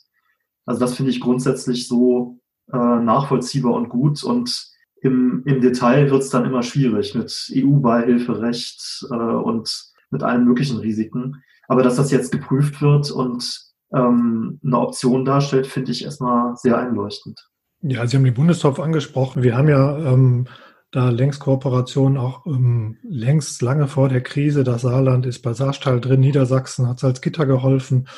Also 0.67 0.81
das 0.81 0.95
finde 0.95 1.13
ich 1.13 1.21
grundsätzlich 1.21 1.87
so 1.87 2.39
äh, 2.73 2.77
nachvollziehbar 2.77 3.75
und 3.75 3.89
gut 3.89 4.25
und 4.25 4.76
im, 5.07 5.43
im 5.47 5.61
Detail 5.61 6.11
wird 6.11 6.23
es 6.23 6.31
dann 6.31 6.45
immer 6.45 6.63
schwierig 6.63 7.15
mit 7.15 7.51
EU-Beihilferecht 7.55 9.07
äh, 9.11 9.15
und 9.15 9.93
mit 10.11 10.23
allen 10.23 10.45
möglichen 10.45 10.79
Risiken. 10.79 11.43
Aber 11.69 11.83
dass 11.83 11.97
das 11.97 12.11
jetzt 12.11 12.33
geprüft 12.33 12.83
wird 12.83 13.11
und 13.11 13.61
ähm, 13.95 14.61
eine 14.65 14.79
Option 14.79 15.25
darstellt, 15.25 15.67
finde 15.67 15.93
ich 15.93 16.05
erstmal 16.05 16.57
sehr 16.57 16.79
einleuchtend. 16.79 17.49
Ja, 17.83 18.07
Sie 18.07 18.17
haben 18.17 18.25
die 18.25 18.31
Bundestorf 18.31 18.81
angesprochen. 18.81 19.43
Wir 19.43 19.57
haben 19.57 19.69
ja 19.69 19.97
ähm, 20.13 20.47
da 20.91 21.11
längst 21.11 21.41
Kooperationen 21.41 22.19
auch 22.19 22.47
ähm, 22.47 22.99
längst 23.03 23.63
lange 23.63 23.87
vor 23.87 24.09
der 24.09 24.23
Krise. 24.23 24.65
Das 24.65 24.83
Saarland 24.83 25.27
ist 25.27 25.43
bei 25.43 25.53
Saarstahl 25.53 26.01
drin, 26.01 26.21
Niedersachsen 26.21 26.89
hat 26.89 27.01
Salzgitter 27.01 27.47
geholfen. 27.47 28.09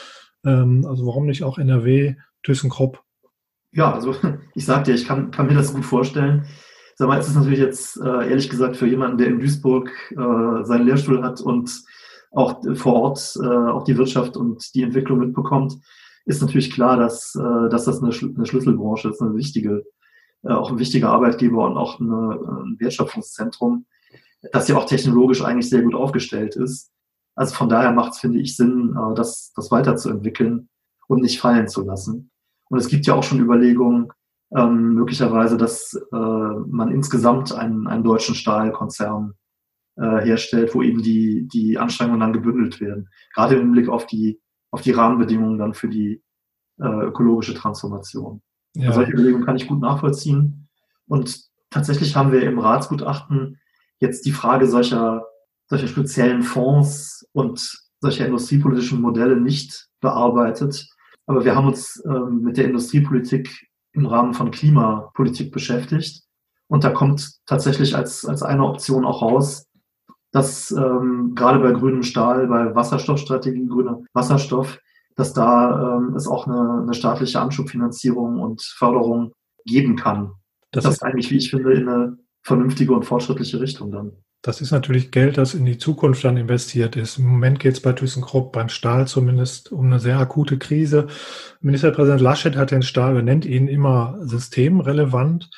Ähm, 0.44 0.86
also 0.88 1.06
warum 1.06 1.26
nicht 1.26 1.44
auch 1.44 1.58
NRW, 1.58 2.14
ThyssenKrupp? 2.44 3.02
Ja, 3.72 3.92
also 3.92 4.14
ich 4.54 4.64
sagte, 4.64 4.92
ich 4.92 5.06
kann, 5.06 5.30
kann 5.30 5.46
mir 5.46 5.54
das 5.54 5.74
gut 5.74 5.84
vorstellen. 5.84 6.46
Sag 6.98 7.06
mal, 7.06 7.20
es 7.20 7.28
ist 7.28 7.36
natürlich 7.36 7.60
jetzt 7.60 7.96
äh, 8.00 8.28
ehrlich 8.28 8.50
gesagt 8.50 8.76
für 8.76 8.88
jemanden, 8.88 9.18
der 9.18 9.28
in 9.28 9.38
Duisburg 9.38 9.88
äh, 10.10 10.64
seinen 10.64 10.84
Lehrstuhl 10.84 11.22
hat 11.22 11.40
und 11.40 11.70
auch 12.32 12.60
vor 12.74 12.94
Ort 12.94 13.38
äh, 13.40 13.46
auch 13.46 13.84
die 13.84 13.96
Wirtschaft 13.96 14.36
und 14.36 14.74
die 14.74 14.82
Entwicklung 14.82 15.20
mitbekommt, 15.20 15.78
ist 16.24 16.42
natürlich 16.42 16.72
klar, 16.72 16.96
dass, 16.96 17.36
äh, 17.36 17.68
dass 17.68 17.84
das 17.84 18.02
eine, 18.02 18.10
Schl 18.10 18.34
eine 18.34 18.46
Schlüsselbranche 18.46 19.10
ist, 19.10 19.22
eine 19.22 19.36
wichtige, 19.36 19.84
äh, 20.42 20.48
auch 20.48 20.72
ein 20.72 20.80
wichtiger 20.80 21.10
Arbeitgeber 21.10 21.66
und 21.66 21.76
auch 21.76 22.00
ein 22.00 22.76
Wertschöpfungszentrum, 22.80 23.86
das 24.50 24.66
ja 24.66 24.76
auch 24.76 24.86
technologisch 24.86 25.44
eigentlich 25.44 25.70
sehr 25.70 25.82
gut 25.82 25.94
aufgestellt 25.94 26.56
ist. 26.56 26.90
Also 27.36 27.54
von 27.54 27.68
daher 27.68 27.92
macht 27.92 28.14
es, 28.14 28.18
finde 28.18 28.40
ich, 28.40 28.56
Sinn, 28.56 28.96
äh, 28.98 29.14
das, 29.14 29.52
das 29.54 29.70
weiterzuentwickeln 29.70 30.68
und 31.06 31.22
nicht 31.22 31.40
fallen 31.40 31.68
zu 31.68 31.84
lassen. 31.84 32.32
Und 32.70 32.78
es 32.80 32.88
gibt 32.88 33.06
ja 33.06 33.14
auch 33.14 33.22
schon 33.22 33.38
Überlegungen, 33.38 34.08
ähm, 34.56 34.94
möglicherweise, 34.94 35.56
dass 35.56 35.94
äh, 35.94 36.16
man 36.16 36.90
insgesamt 36.90 37.52
einen, 37.52 37.86
einen 37.86 38.04
deutschen 38.04 38.34
Stahlkonzern 38.34 39.34
äh, 39.96 40.20
herstellt, 40.20 40.74
wo 40.74 40.82
eben 40.82 41.02
die, 41.02 41.46
die 41.48 41.78
Anstrengungen 41.78 42.20
dann 42.20 42.32
gebündelt 42.32 42.80
werden. 42.80 43.08
Gerade 43.34 43.56
im 43.56 43.72
Blick 43.72 43.88
auf 43.88 44.06
die, 44.06 44.40
auf 44.70 44.80
die 44.80 44.92
Rahmenbedingungen 44.92 45.58
dann 45.58 45.74
für 45.74 45.88
die 45.88 46.22
äh, 46.80 47.06
ökologische 47.06 47.54
Transformation. 47.54 48.40
Ja. 48.74 48.88
Also 48.88 49.00
solche 49.00 49.12
Überlegungen 49.12 49.44
kann 49.44 49.56
ich 49.56 49.66
gut 49.66 49.80
nachvollziehen. 49.80 50.68
Und 51.06 51.42
tatsächlich 51.70 52.16
haben 52.16 52.32
wir 52.32 52.42
im 52.42 52.58
Ratsgutachten 52.58 53.58
jetzt 53.98 54.24
die 54.24 54.32
Frage 54.32 54.66
solcher, 54.66 55.26
solcher 55.66 55.88
speziellen 55.88 56.42
Fonds 56.42 57.28
und 57.32 57.88
solcher 58.00 58.26
industriepolitischen 58.26 59.00
Modelle 59.00 59.40
nicht 59.40 59.88
bearbeitet. 60.00 60.88
Aber 61.26 61.44
wir 61.44 61.56
haben 61.56 61.66
uns 61.66 62.02
ähm, 62.06 62.42
mit 62.42 62.56
der 62.56 62.66
Industriepolitik 62.66 63.68
im 63.98 64.06
Rahmen 64.06 64.34
von 64.34 64.50
Klimapolitik 64.50 65.52
beschäftigt. 65.52 66.22
Und 66.68 66.84
da 66.84 66.90
kommt 66.90 67.38
tatsächlich 67.46 67.96
als, 67.96 68.24
als 68.24 68.42
eine 68.42 68.64
Option 68.64 69.04
auch 69.04 69.22
raus, 69.22 69.66
dass 70.30 70.70
ähm, 70.70 71.32
gerade 71.34 71.58
bei 71.58 71.72
grünem 71.72 72.02
Stahl, 72.02 72.46
bei 72.46 72.74
Wasserstoffstrategie, 72.74 73.66
grüner 73.66 74.02
Wasserstoff, 74.12 74.78
dass 75.16 75.32
da 75.32 75.96
ähm, 75.96 76.14
es 76.14 76.28
auch 76.28 76.46
eine, 76.46 76.82
eine 76.82 76.94
staatliche 76.94 77.40
Anschubfinanzierung 77.40 78.40
und 78.40 78.62
Förderung 78.62 79.32
geben 79.64 79.96
kann. 79.96 80.32
Das, 80.70 80.84
das 80.84 80.94
ist 80.94 81.02
eigentlich, 81.02 81.30
wie 81.30 81.38
ich 81.38 81.50
finde, 81.50 81.72
in 81.72 81.88
eine 81.88 82.18
vernünftige 82.42 82.92
und 82.92 83.04
fortschrittliche 83.04 83.60
Richtung 83.60 83.90
dann. 83.90 84.12
Das 84.42 84.60
ist 84.60 84.70
natürlich 84.70 85.10
Geld, 85.10 85.36
das 85.36 85.54
in 85.54 85.64
die 85.64 85.78
Zukunft 85.78 86.22
dann 86.24 86.36
investiert 86.36 86.94
ist. 86.94 87.18
Im 87.18 87.26
Moment 87.26 87.58
geht 87.58 87.74
es 87.74 87.82
bei 87.82 87.92
ThyssenKrupp, 87.92 88.52
beim 88.52 88.68
Stahl 88.68 89.08
zumindest, 89.08 89.72
um 89.72 89.86
eine 89.86 89.98
sehr 89.98 90.18
akute 90.18 90.58
Krise. 90.58 91.08
Ministerpräsident 91.60 92.20
Laschet 92.20 92.56
hat 92.56 92.70
den 92.70 92.82
Stahl, 92.82 93.16
er 93.16 93.22
nennt 93.22 93.44
ihn 93.44 93.66
immer 93.66 94.16
systemrelevant. 94.20 95.50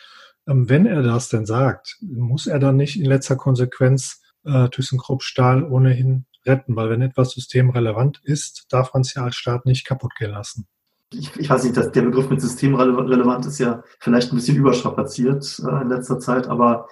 Ähm, 0.49 0.69
wenn 0.71 0.87
er 0.87 1.03
das 1.03 1.29
denn 1.29 1.45
sagt, 1.45 1.99
muss 2.01 2.47
er 2.47 2.59
dann 2.59 2.77
nicht 2.77 2.99
in 2.99 3.05
letzter 3.05 3.37
Konsequenz 3.37 4.23
äh, 4.45 4.71
ThyssenKrupp 4.71 5.23
Stahl 5.23 5.63
ohnehin 5.63 6.25
retten, 6.47 6.75
weil 6.75 6.89
wenn 6.89 7.03
etwas 7.03 7.33
systemrelevant 7.33 8.21
ist, 8.25 8.67
darf 8.71 8.95
man 8.95 9.03
es 9.03 9.13
ja 9.13 9.25
als 9.25 9.37
Staat 9.37 9.67
nicht 9.67 9.87
kaputt 9.87 10.15
gehen 10.19 10.31
lassen. 10.31 10.67
Ich, 11.13 11.37
ich 11.37 11.51
weiß 11.51 11.65
nicht, 11.65 11.77
dass 11.77 11.91
der 11.93 12.03
Begriff 12.03 12.31
mit 12.31 12.41
systemrelevant 12.41 13.45
ist 13.45 13.59
ja 13.59 13.83
vielleicht 13.99 14.33
ein 14.33 14.37
bisschen 14.37 14.57
überstrapaziert 14.57 15.61
äh, 15.67 15.83
in 15.83 15.89
letzter 15.89 16.19
Zeit, 16.19 16.47
aber 16.47 16.89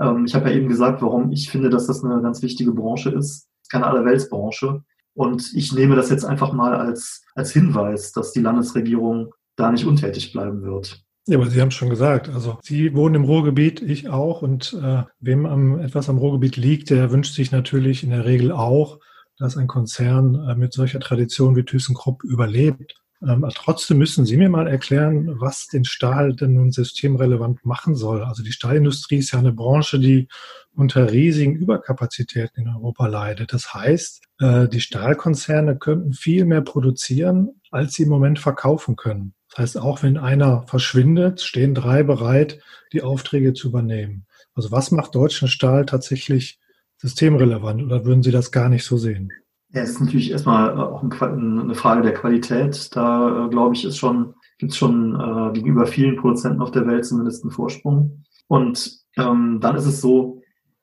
ähm, 0.00 0.24
ich 0.24 0.34
habe 0.34 0.50
ja 0.50 0.56
eben 0.56 0.68
gesagt, 0.68 1.02
warum 1.02 1.32
ich 1.32 1.50
finde, 1.50 1.70
dass 1.70 1.86
das 1.86 2.04
eine 2.04 2.20
ganz 2.22 2.42
wichtige 2.42 2.72
Branche 2.72 3.10
ist. 3.10 3.48
Keine 3.70 3.86
Allerweltsbranche. 3.86 4.82
Und 5.14 5.52
ich 5.54 5.72
nehme 5.72 5.96
das 5.96 6.10
jetzt 6.10 6.24
einfach 6.24 6.52
mal 6.52 6.74
als, 6.74 7.24
als 7.34 7.52
Hinweis, 7.52 8.12
dass 8.12 8.32
die 8.32 8.40
Landesregierung 8.40 9.34
da 9.56 9.70
nicht 9.70 9.84
untätig 9.84 10.32
bleiben 10.32 10.62
wird. 10.62 11.04
Ja, 11.26 11.38
aber 11.38 11.48
Sie 11.48 11.60
haben 11.60 11.68
es 11.68 11.74
schon 11.74 11.90
gesagt. 11.90 12.28
Also 12.30 12.58
Sie 12.62 12.94
wohnen 12.94 13.16
im 13.16 13.24
Ruhrgebiet, 13.24 13.80
ich 13.80 14.08
auch. 14.08 14.42
Und 14.42 14.76
äh, 14.82 15.04
wem 15.20 15.46
am, 15.46 15.78
etwas 15.78 16.08
am 16.08 16.18
Ruhrgebiet 16.18 16.56
liegt, 16.56 16.90
der 16.90 17.12
wünscht 17.12 17.34
sich 17.34 17.52
natürlich 17.52 18.02
in 18.02 18.10
der 18.10 18.24
Regel 18.24 18.50
auch, 18.50 18.98
dass 19.38 19.56
ein 19.56 19.68
Konzern 19.68 20.34
äh, 20.48 20.54
mit 20.56 20.72
solcher 20.72 21.00
Tradition 21.00 21.54
wie 21.54 21.64
ThyssenKrupp 21.64 22.24
überlebt. 22.24 23.01
Ähm, 23.26 23.46
trotzdem 23.54 23.98
müssen 23.98 24.26
Sie 24.26 24.36
mir 24.36 24.48
mal 24.48 24.66
erklären, 24.66 25.40
was 25.40 25.68
den 25.68 25.84
Stahl 25.84 26.34
denn 26.34 26.54
nun 26.54 26.72
systemrelevant 26.72 27.64
machen 27.64 27.94
soll. 27.94 28.22
Also 28.24 28.42
die 28.42 28.52
Stahlindustrie 28.52 29.18
ist 29.18 29.32
ja 29.32 29.38
eine 29.38 29.52
Branche, 29.52 29.98
die 29.98 30.28
unter 30.74 31.12
riesigen 31.12 31.54
Überkapazitäten 31.54 32.62
in 32.62 32.68
Europa 32.68 33.06
leidet. 33.06 33.52
Das 33.52 33.74
heißt, 33.74 34.22
äh, 34.40 34.68
die 34.68 34.80
Stahlkonzerne 34.80 35.76
könnten 35.76 36.12
viel 36.14 36.44
mehr 36.44 36.62
produzieren, 36.62 37.60
als 37.70 37.94
sie 37.94 38.04
im 38.04 38.08
Moment 38.08 38.38
verkaufen 38.38 38.96
können. 38.96 39.34
Das 39.50 39.58
heißt, 39.58 39.78
auch 39.78 40.02
wenn 40.02 40.16
einer 40.16 40.66
verschwindet, 40.66 41.42
stehen 41.42 41.74
drei 41.74 42.02
bereit, 42.02 42.60
die 42.92 43.02
Aufträge 43.02 43.52
zu 43.52 43.68
übernehmen. 43.68 44.26
Also 44.54 44.70
was 44.70 44.90
macht 44.90 45.14
deutschen 45.14 45.48
Stahl 45.48 45.86
tatsächlich 45.86 46.58
systemrelevant 46.96 47.82
oder 47.82 48.04
würden 48.04 48.22
Sie 48.22 48.30
das 48.30 48.50
gar 48.50 48.68
nicht 48.68 48.84
so 48.84 48.96
sehen? 48.96 49.30
Ja, 49.74 49.80
es 49.80 49.90
ist 49.90 50.00
natürlich 50.00 50.30
erstmal 50.30 50.78
auch 50.78 51.02
eine 51.02 51.74
Frage 51.74 52.02
der 52.02 52.12
Qualität. 52.12 52.94
Da, 52.94 53.46
äh, 53.46 53.48
glaube 53.48 53.74
ich, 53.74 53.84
ist 53.84 53.96
schon, 53.96 54.34
gibt 54.58 54.72
es 54.72 54.78
schon 54.78 55.18
äh, 55.18 55.52
gegenüber 55.54 55.86
vielen 55.86 56.16
Produzenten 56.16 56.60
auf 56.60 56.72
der 56.72 56.86
Welt 56.86 57.06
zumindest 57.06 57.42
einen 57.42 57.52
Vorsprung. 57.52 58.24
Und 58.48 59.00
ähm, 59.16 59.60
dann 59.60 59.76
ist 59.76 59.86
es 59.86 60.02
so, 60.02 60.42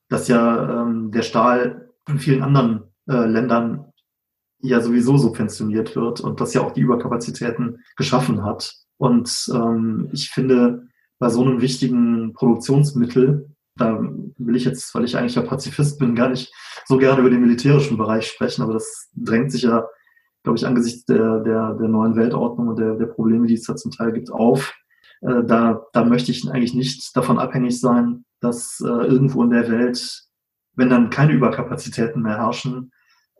dass 0.09 0.27
ja 0.27 0.81
ähm, 0.81 1.11
der 1.11 1.21
Stahl 1.21 1.91
in 2.07 2.17
vielen 2.17 2.41
anderen 2.41 2.81
äh, 3.07 3.25
Ländern 3.25 3.85
ja 4.61 4.81
sowieso 4.81 5.17
subventioniert 5.17 5.95
wird 5.95 6.19
und 6.21 6.41
das 6.41 6.55
ja 6.55 6.61
auch 6.61 6.71
die 6.71 6.81
Überkapazitäten 6.81 7.83
geschaffen 7.95 8.43
hat. 8.43 8.73
Und 8.97 9.49
ähm, 9.53 10.09
ich 10.11 10.31
finde, 10.31 10.87
bei 11.19 11.29
so 11.29 11.41
einem 11.43 11.61
wichtigen 11.61 12.33
Produktionsmittel, 12.33 13.48
da 13.79 13.99
will 14.37 14.55
ich 14.55 14.65
jetzt, 14.65 14.93
weil 14.93 15.05
ich 15.05 15.17
eigentlich 15.17 15.35
ja 15.35 15.41
Pazifist 15.41 15.99
bin, 15.99 16.15
gar 16.15 16.29
nicht 16.29 16.53
so 16.85 16.97
gerne 16.97 17.21
über 17.21 17.29
den 17.29 17.41
militärischen 17.41 17.97
Bereich 17.97 18.27
sprechen, 18.27 18.61
aber 18.61 18.73
das 18.73 19.09
drängt 19.15 19.51
sich 19.51 19.63
ja, 19.63 19.87
glaube 20.43 20.57
ich, 20.57 20.65
angesichts 20.65 21.05
der, 21.05 21.39
der, 21.39 21.75
der 21.75 21.87
neuen 21.87 22.15
Weltordnung 22.15 22.69
und 22.69 22.79
der, 22.79 22.95
der 22.95 23.07
Probleme, 23.07 23.47
die 23.47 23.55
es 23.55 23.63
da 23.63 23.75
zum 23.75 23.91
Teil 23.91 24.11
gibt, 24.11 24.31
auf. 24.31 24.73
Äh, 25.21 25.43
da, 25.43 25.85
da 25.93 26.05
möchte 26.05 26.31
ich 26.31 26.49
eigentlich 26.49 26.73
nicht 26.73 27.15
davon 27.15 27.39
abhängig 27.39 27.79
sein, 27.79 28.25
dass 28.39 28.79
äh, 28.81 28.87
irgendwo 28.87 29.43
in 29.43 29.49
der 29.49 29.69
Welt, 29.69 30.23
wenn 30.75 30.89
dann 30.89 31.09
keine 31.09 31.33
Überkapazitäten 31.33 32.21
mehr 32.21 32.37
herrschen, 32.37 32.91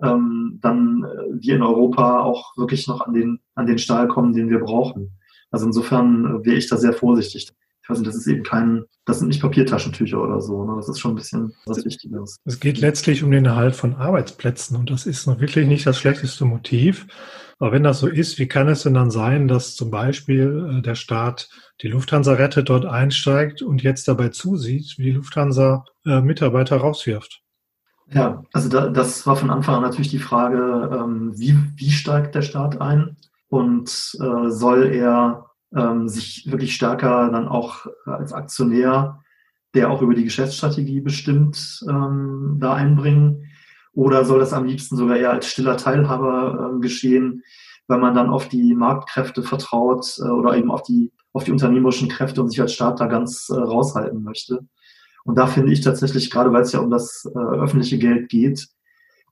ähm, 0.02 0.60
dann 0.62 1.04
äh, 1.04 1.42
wir 1.42 1.56
in 1.56 1.64
Europa 1.64 2.22
auch 2.22 2.56
wirklich 2.58 2.88
noch 2.88 3.02
an 3.02 3.14
den, 3.14 3.40
an 3.56 3.66
den 3.66 3.78
Stahl 3.78 4.08
kommen, 4.08 4.34
den 4.34 4.50
wir 4.50 4.60
brauchen. 4.60 5.18
Also 5.52 5.66
insofern 5.66 6.26
äh, 6.26 6.46
wäre 6.46 6.58
ich 6.58 6.70
da 6.70 6.78
sehr 6.78 6.94
vorsichtig. 6.94 7.52
Ich 7.90 7.94
weiß 7.94 8.00
nicht, 8.02 8.10
das 8.10 8.18
ist 8.18 8.28
eben 8.28 8.44
kein, 8.44 8.86
das 9.06 9.18
sind 9.18 9.30
nicht 9.30 9.42
Papiertaschentücher 9.42 10.22
oder 10.22 10.42
so. 10.42 10.64
Ne? 10.64 10.76
Das 10.76 10.90
ist 10.90 11.00
schon 11.00 11.14
ein 11.14 11.16
bisschen 11.16 11.56
was 11.66 11.84
Wichtiges. 11.84 12.38
Es 12.46 12.60
geht 12.60 12.78
letztlich 12.80 13.24
um 13.24 13.32
den 13.32 13.46
Erhalt 13.46 13.76
von 13.76 13.96
Arbeitsplätzen 13.96 14.78
und 14.78 14.92
das 14.92 15.08
ist 15.08 15.26
noch 15.26 15.40
wirklich 15.40 15.68
nicht 15.68 15.88
das 15.88 15.98
schlechteste 15.98 16.46
Motiv. 16.46 17.08
Aber 17.58 17.72
wenn 17.72 17.82
das 17.82 18.00
so 18.00 18.08
ist, 18.08 18.38
wie 18.38 18.48
kann 18.48 18.68
es 18.68 18.84
denn 18.84 18.94
dann 18.94 19.10
sein, 19.10 19.48
dass 19.48 19.76
zum 19.76 19.90
Beispiel 19.90 20.78
äh, 20.78 20.82
der 20.84 20.94
Staat 20.94 21.50
die 21.82 21.88
Lufthansa 21.88 22.34
rettet, 22.34 22.70
dort 22.70 22.86
einsteigt 22.86 23.64
und 23.64 23.82
jetzt 23.82 24.08
dabei 24.08 24.30
zusieht, 24.30 25.00
wie 25.00 25.06
die 25.06 25.12
Lufthansa 25.14 25.84
äh, 26.06 26.22
Mitarbeiter 26.22 26.78
rauswirft? 26.78 27.42
Ja, 28.12 28.44
also 28.54 28.70
da, 28.70 28.90
das 28.90 29.26
war 29.26 29.36
von 29.36 29.50
Anfang 29.50 29.78
an 29.78 29.82
natürlich 29.82 30.12
die 30.12 30.20
Frage, 30.20 30.92
ähm, 30.94 31.32
wie, 31.36 31.58
wie 31.76 31.90
steigt 31.90 32.36
der 32.36 32.44
Staat 32.44 32.80
ein 32.80 33.18
und 33.48 33.90
äh, 34.22 34.50
soll 34.52 34.94
er 34.94 35.49
ähm, 35.76 36.08
sich 36.08 36.50
wirklich 36.50 36.76
stärker 36.76 37.30
dann 37.32 37.48
auch 37.48 37.88
als 38.06 38.34
Aktionär, 38.34 39.24
der 39.74 39.92
auch 39.92 40.02
über 40.02 40.14
die 40.14 40.24
Geschäftsstrategie 40.24 41.02
bestimmt, 41.02 41.84
ähm, 41.88 42.58
da 42.60 42.74
einbringen? 42.74 43.46
Oder 43.94 44.26
soll 44.26 44.40
das 44.40 44.54
am 44.54 44.66
liebsten 44.66 44.96
sogar 44.96 45.18
eher 45.18 45.32
als 45.32 45.48
stiller 45.48 45.78
Teilhaber 45.78 46.74
äh, 46.76 46.80
geschehen, 46.80 47.44
weil 47.88 48.00
man 48.00 48.14
dann 48.14 48.30
auf 48.30 48.48
die 48.48 48.76
Marktkräfte 48.76 49.44
vertraut 49.44 50.18
äh, 50.20 50.30
oder 50.30 50.56
eben 50.56 50.72
auf 50.72 50.84
die, 50.84 51.12
auf 51.34 51.44
die 51.44 51.52
unternehmerischen 51.52 52.08
Kräfte 52.08 52.42
und 52.42 52.50
sich 52.50 52.62
als 52.62 52.74
Staat 52.74 53.00
da 53.00 53.08
ganz 53.08 53.50
äh, 53.50 53.56
raushalten 53.56 54.24
möchte. 54.24 54.66
Und 55.26 55.38
da 55.38 55.48
finde 55.48 55.74
ich 55.74 55.82
tatsächlich, 55.82 56.30
gerade 56.30 56.52
weil 56.54 56.62
es 56.62 56.72
ja 56.72 56.80
um 56.80 56.90
das 56.90 57.30
äh, 57.34 57.38
öffentliche 57.38 57.98
Geld 57.98 58.30
geht, 58.30 58.68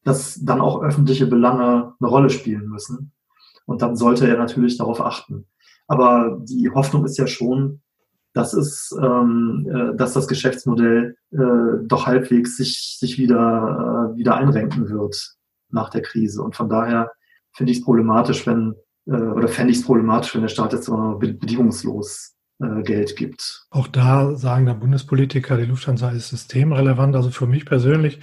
dass 0.03 0.39
dann 0.43 0.61
auch 0.61 0.81
öffentliche 0.81 1.27
Belange 1.27 1.93
eine 1.99 2.09
Rolle 2.09 2.29
spielen 2.29 2.67
müssen. 2.67 3.11
Und 3.65 3.81
dann 3.81 3.95
sollte 3.95 4.27
er 4.27 4.37
natürlich 4.37 4.77
darauf 4.77 5.01
achten. 5.01 5.45
Aber 5.87 6.37
die 6.43 6.69
Hoffnung 6.69 7.05
ist 7.05 7.17
ja 7.17 7.27
schon, 7.27 7.81
dass 8.33 8.53
es, 8.53 8.95
ähm, 9.01 9.67
äh, 9.69 9.97
dass 9.97 10.13
das 10.13 10.27
Geschäftsmodell 10.27 11.15
äh, 11.31 11.37
doch 11.83 12.05
halbwegs 12.05 12.57
sich, 12.57 12.97
sich 12.99 13.17
wieder, 13.17 14.13
äh, 14.13 14.17
wieder 14.17 14.35
einrenken 14.35 14.89
wird 14.89 15.35
nach 15.69 15.89
der 15.89 16.01
Krise. 16.01 16.43
Und 16.43 16.55
von 16.55 16.69
daher 16.69 17.11
finde 17.53 17.71
ich 17.71 17.79
es 17.79 17.83
problematisch, 17.83 18.45
wenn, 18.45 18.75
äh, 19.07 19.11
oder 19.11 19.47
fände 19.47 19.71
ich 19.71 19.79
es 19.79 19.85
problematisch, 19.85 20.35
wenn 20.35 20.41
der 20.41 20.49
Staat 20.49 20.73
jetzt 20.73 20.87
immer 20.87 21.15
bedingungslos 21.15 22.35
äh, 22.59 22.83
Geld 22.83 23.15
gibt. 23.15 23.65
Auch 23.71 23.87
da 23.87 24.35
sagen 24.35 24.65
der 24.65 24.73
Bundespolitiker, 24.75 25.57
die 25.57 25.65
Lufthansa 25.65 26.11
ist 26.11 26.29
systemrelevant. 26.29 27.15
Also 27.15 27.31
für 27.31 27.47
mich 27.47 27.65
persönlich 27.65 28.19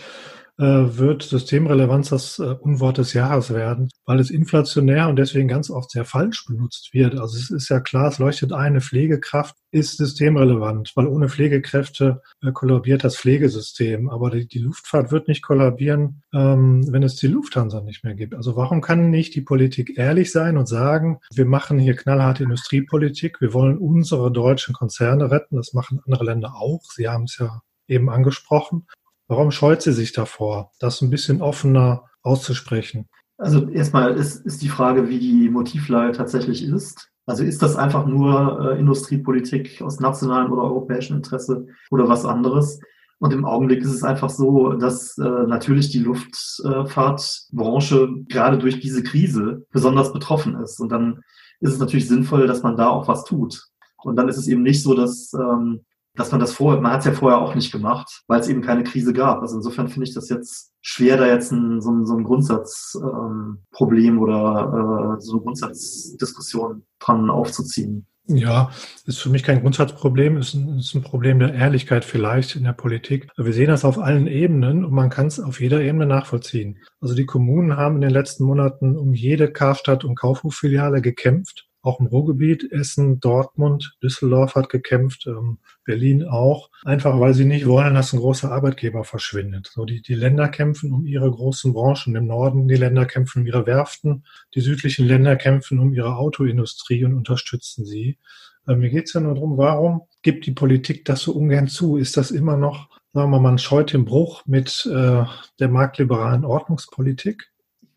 wird 0.63 1.23
Systemrelevanz 1.23 2.11
das 2.11 2.39
äh, 2.39 2.55
Unwort 2.61 2.99
des 2.99 3.13
Jahres 3.13 3.53
werden, 3.53 3.89
weil 4.05 4.21
es 4.21 4.31
inflationär 4.31 5.09
und 5.09 5.17
deswegen 5.17 5.49
ganz 5.49 5.71
oft 5.71 5.91
sehr 5.91 6.05
falsch 6.05 6.47
benutzt 6.47 6.91
wird. 6.93 7.19
Also 7.19 7.37
es 7.37 7.51
ist 7.51 7.69
ja 7.69 7.81
klar, 7.81 8.09
es 8.09 8.19
leuchtet 8.19 8.53
ein, 8.53 8.75
eine 8.75 8.81
Pflegekraft 8.81 9.57
ist 9.71 9.99
systemrelevant, 9.99 10.93
weil 10.95 11.07
ohne 11.07 11.29
Pflegekräfte 11.29 12.23
äh, 12.43 12.53
kollabiert 12.53 13.05
das 13.05 13.17
Pflegesystem. 13.17 14.09
Aber 14.09 14.31
die, 14.31 14.47
die 14.47 14.59
Luftfahrt 14.59 15.11
wird 15.11 15.29
nicht 15.29 15.43
kollabieren, 15.43 16.23
ähm, 16.33 16.85
wenn 16.91 17.03
es 17.03 17.17
die 17.17 17.27
Lufthansa 17.27 17.81
nicht 17.81 18.05
mehr 18.05 18.15
gibt. 18.15 18.35
Also 18.35 18.57
warum 18.57 18.81
kann 18.81 19.11
nicht 19.11 19.35
die 19.35 19.43
Politik 19.43 19.99
ehrlich 19.99 20.33
sein 20.33 20.57
und 20.57 20.67
sagen, 20.67 21.19
wir 21.35 21.45
machen 21.45 21.79
hier 21.79 21.97
knallharte 21.97 22.45
Industriepolitik, 22.45 23.41
wir 23.41 23.53
wollen 23.53 23.79
unsere 23.79 24.33
deutschen 24.33 24.75
Konzerne 24.75 25.31
retten, 25.31 25.57
das 25.57 25.73
machen 25.73 26.01
andere 26.07 26.25
Länder 26.25 26.55
auch. 26.55 26.83
Sie 26.93 27.09
haben 27.09 27.25
es 27.25 27.39
ja 27.39 27.61
eben 27.87 28.09
angesprochen. 28.09 28.87
Warum 29.35 29.51
scheut 29.51 29.83
sie 29.83 29.93
sich 29.93 30.13
davor, 30.13 30.71
das 30.79 31.03
ein 31.03 31.11
bisschen 31.11 31.43
offener 31.43 32.05
auszusprechen? 32.23 33.09
Also 33.37 33.69
erstmal 33.69 34.15
ist, 34.15 34.47
ist 34.47 34.63
die 34.63 34.69
Frage, 34.69 35.09
wie 35.09 35.19
die 35.19 35.49
Motivlage 35.49 36.13
tatsächlich 36.13 36.63
ist. 36.63 37.11
Also 37.27 37.43
ist 37.43 37.61
das 37.61 37.75
einfach 37.75 38.07
nur 38.07 38.61
äh, 38.61 38.79
Industriepolitik 38.79 39.83
aus 39.83 39.99
nationalem 39.99 40.53
oder 40.53 40.63
europäischem 40.63 41.17
Interesse 41.17 41.67
oder 41.91 42.09
was 42.09 42.25
anderes? 42.25 42.79
Und 43.19 43.33
im 43.33 43.45
Augenblick 43.45 43.83
ist 43.83 43.93
es 43.93 44.05
einfach 44.05 44.31
so, 44.31 44.75
dass 44.75 45.19
äh, 45.19 45.47
natürlich 45.49 45.91
die 45.91 45.99
Luftfahrtbranche 45.99 48.11
gerade 48.29 48.57
durch 48.57 48.79
diese 48.79 49.03
Krise 49.03 49.67
besonders 49.73 50.13
betroffen 50.13 50.55
ist. 50.61 50.79
Und 50.79 50.93
dann 50.93 51.25
ist 51.59 51.73
es 51.73 51.81
natürlich 51.81 52.07
sinnvoll, 52.07 52.47
dass 52.47 52.63
man 52.63 52.77
da 52.77 52.89
auch 52.89 53.09
was 53.09 53.25
tut. 53.25 53.65
Und 54.05 54.15
dann 54.15 54.29
ist 54.29 54.37
es 54.37 54.47
eben 54.47 54.63
nicht 54.63 54.81
so, 54.81 54.95
dass 54.95 55.33
ähm, 55.33 55.81
dass 56.17 56.31
man 56.31 56.41
das 56.41 56.53
vorher, 56.53 56.81
man 56.81 56.93
hat 56.93 57.01
es 57.01 57.07
ja 57.07 57.13
vorher 57.13 57.41
auch 57.41 57.55
nicht 57.55 57.73
gemacht, 57.73 58.23
weil 58.29 58.41
es 58.41 58.49
eben 58.49 58.63
keine 58.63 58.85
Krise 58.85 59.13
gab. 59.13 59.41
Also 59.41 59.57
insofern 59.57 59.89
finde 59.89 60.07
ich 60.07 60.15
das 60.15 60.29
jetzt 60.29 60.73
schwer, 60.81 61.17
da 61.17 61.27
jetzt 61.27 61.51
ein, 61.51 61.81
so, 61.81 61.91
ein, 61.91 62.07
so 62.07 62.17
ein 62.17 62.25
Grundsatzproblem 62.25 64.15
ähm, 64.15 64.23
oder 64.23 65.17
äh, 65.19 65.21
so 65.21 65.33
eine 65.33 65.43
Grundsatzdiskussion 65.43 66.85
dran 67.01 67.31
aufzuziehen. 67.31 68.07
Ja, 68.27 68.71
ist 69.05 69.21
für 69.21 69.29
mich 69.29 69.43
kein 69.43 69.61
Grundsatzproblem, 69.61 70.39
ist 70.39 70.55
ein, 70.55 70.79
ist 70.79 70.95
ein 70.95 71.03
Problem 71.03 71.41
der 71.41 71.53
Ehrlichkeit 71.53 72.07
vielleicht 72.07 72.57
in 72.57 72.65
der 72.65 72.73
Politik. 72.73 73.29
Wir 73.37 73.53
sehen 73.53 73.69
das 73.69 73.85
auf 73.85 73.99
allen 73.99 74.29
Ebenen 74.29 74.85
und 74.85 74.95
man 74.95 75.11
kann 75.11 75.27
es 75.27 75.39
auf 75.41 75.61
jeder 75.61 75.83
Ebene 75.83 76.07
nachvollziehen. 76.07 76.79
Also 77.01 77.15
die 77.15 77.27
Kommunen 77.27 77.77
haben 77.77 77.97
in 77.97 78.01
den 78.01 78.11
letzten 78.11 78.45
Monaten 78.45 78.97
um 78.97 79.13
jede 79.13 79.53
Karstadt- 79.53 80.05
und 80.05 80.15
Kaufhoffiliale 80.15 81.03
gekämpft 81.03 81.67
auch 81.85 82.01
im 82.01 82.07
Ruhrgebiet, 82.07 82.73
Essen, 82.73 83.21
Dortmund, 83.21 83.97
Düsseldorf 84.03 84.55
hat 84.55 84.71
gekämpft, 84.71 85.27
ähm, 85.27 85.59
Berlin 85.85 86.25
auch, 86.25 86.71
einfach 86.83 87.21
weil 87.21 87.35
sie 87.35 87.45
nicht 87.45 87.67
wollen, 87.67 87.95
dass 87.95 88.13
ein 88.13 88.21
großer 88.21 88.51
Arbeitgeber 88.51 89.05
verschwindet. 89.05 89.71
So 89.73 89.85
die, 89.85 90.01
die 90.01 90.15
Länder 90.15 90.49
kämpfen 90.49 90.93
um 90.93 91.07
ihre 91.07 91.31
großen 91.31 91.75
Branchen 91.75 92.17
im 92.17 92.27
Norden, 92.27 92.69
die 92.69 92.75
Länder 92.75 93.05
kämpfen 93.05 93.43
um 93.43 93.47
ihre 93.47 93.67
Werften, 93.67 94.25
die 94.55 94.61
südlichen 94.61 95.07
Länder 95.07 95.37
kämpfen 95.37 95.79
um 95.79 95.93
ihre 95.93 96.17
Autoindustrie 96.17 97.05
und 97.05 97.15
unterstützen 97.15 97.85
sie. 97.85 98.19
Äh, 98.67 98.77
mir 98.77 98.89
geht 98.89 99.09
es 99.09 99.13
ja 99.13 99.21
nur 99.21 99.35
darum, 99.35 99.59
warum 99.59 100.03
gibt 100.23 100.47
die 100.47 100.53
Politik 100.53 101.05
das 101.05 101.21
so 101.21 101.33
ungern 101.33 101.69
zu? 101.69 101.99
Ist 101.99 102.17
das 102.17 102.31
immer 102.31 102.57
noch, 102.57 102.89
sagen 103.13 103.31
wir 103.31 103.39
mal, 103.39 103.51
man 103.51 103.59
scheut 103.59 103.93
den 103.93 104.07
Bruch 104.07 104.47
mit 104.47 104.87
äh, 104.91 105.25
der 105.61 105.69
marktliberalen 105.69 106.47
Ordnungspolitik? 106.47 107.51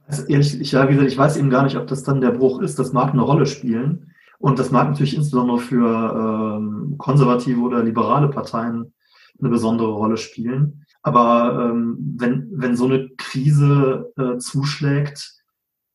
Also 0.07 0.23
ehrlich, 0.27 0.59
ich, 0.59 0.71
ja, 0.71 0.87
wie 0.87 0.93
gesagt, 0.93 1.11
ich 1.11 1.17
weiß 1.17 1.37
eben 1.37 1.49
gar 1.49 1.63
nicht, 1.63 1.75
ob 1.75 1.87
das 1.87 2.03
dann 2.03 2.21
der 2.21 2.31
Bruch 2.31 2.61
ist. 2.61 2.79
Das 2.79 2.93
mag 2.93 3.11
eine 3.11 3.21
Rolle 3.21 3.45
spielen. 3.45 4.13
Und 4.39 4.59
das 4.59 4.71
mag 4.71 4.87
natürlich 4.87 5.15
insbesondere 5.15 5.59
für 5.59 6.57
ähm, 6.57 6.95
konservative 6.97 7.59
oder 7.59 7.83
liberale 7.83 8.29
Parteien 8.29 8.93
eine 9.39 9.49
besondere 9.49 9.91
Rolle 9.91 10.17
spielen. 10.17 10.85
Aber 11.01 11.71
ähm, 11.71 12.15
wenn, 12.17 12.47
wenn 12.51 12.75
so 12.75 12.85
eine 12.85 13.09
Krise 13.17 14.11
äh, 14.17 14.37
zuschlägt, 14.37 15.33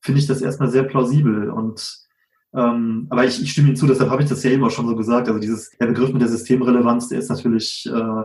finde 0.00 0.20
ich 0.20 0.26
das 0.26 0.42
erstmal 0.42 0.70
sehr 0.70 0.84
plausibel. 0.84 1.50
Und 1.50 1.98
ähm, 2.54 3.06
aber 3.08 3.24
ich, 3.24 3.40
ich 3.42 3.52
stimme 3.52 3.68
Ihnen 3.68 3.76
zu, 3.76 3.86
deshalb 3.86 4.10
habe 4.10 4.22
ich 4.22 4.28
das 4.28 4.42
ja 4.42 4.50
immer 4.50 4.70
schon 4.70 4.86
so 4.86 4.96
gesagt. 4.96 5.28
Also 5.28 5.40
dieses 5.40 5.70
der 5.70 5.86
Begriff 5.86 6.12
mit 6.12 6.20
der 6.20 6.28
Systemrelevanz, 6.28 7.08
der 7.08 7.18
ist 7.18 7.30
natürlich 7.30 7.88
äh, 7.92 8.22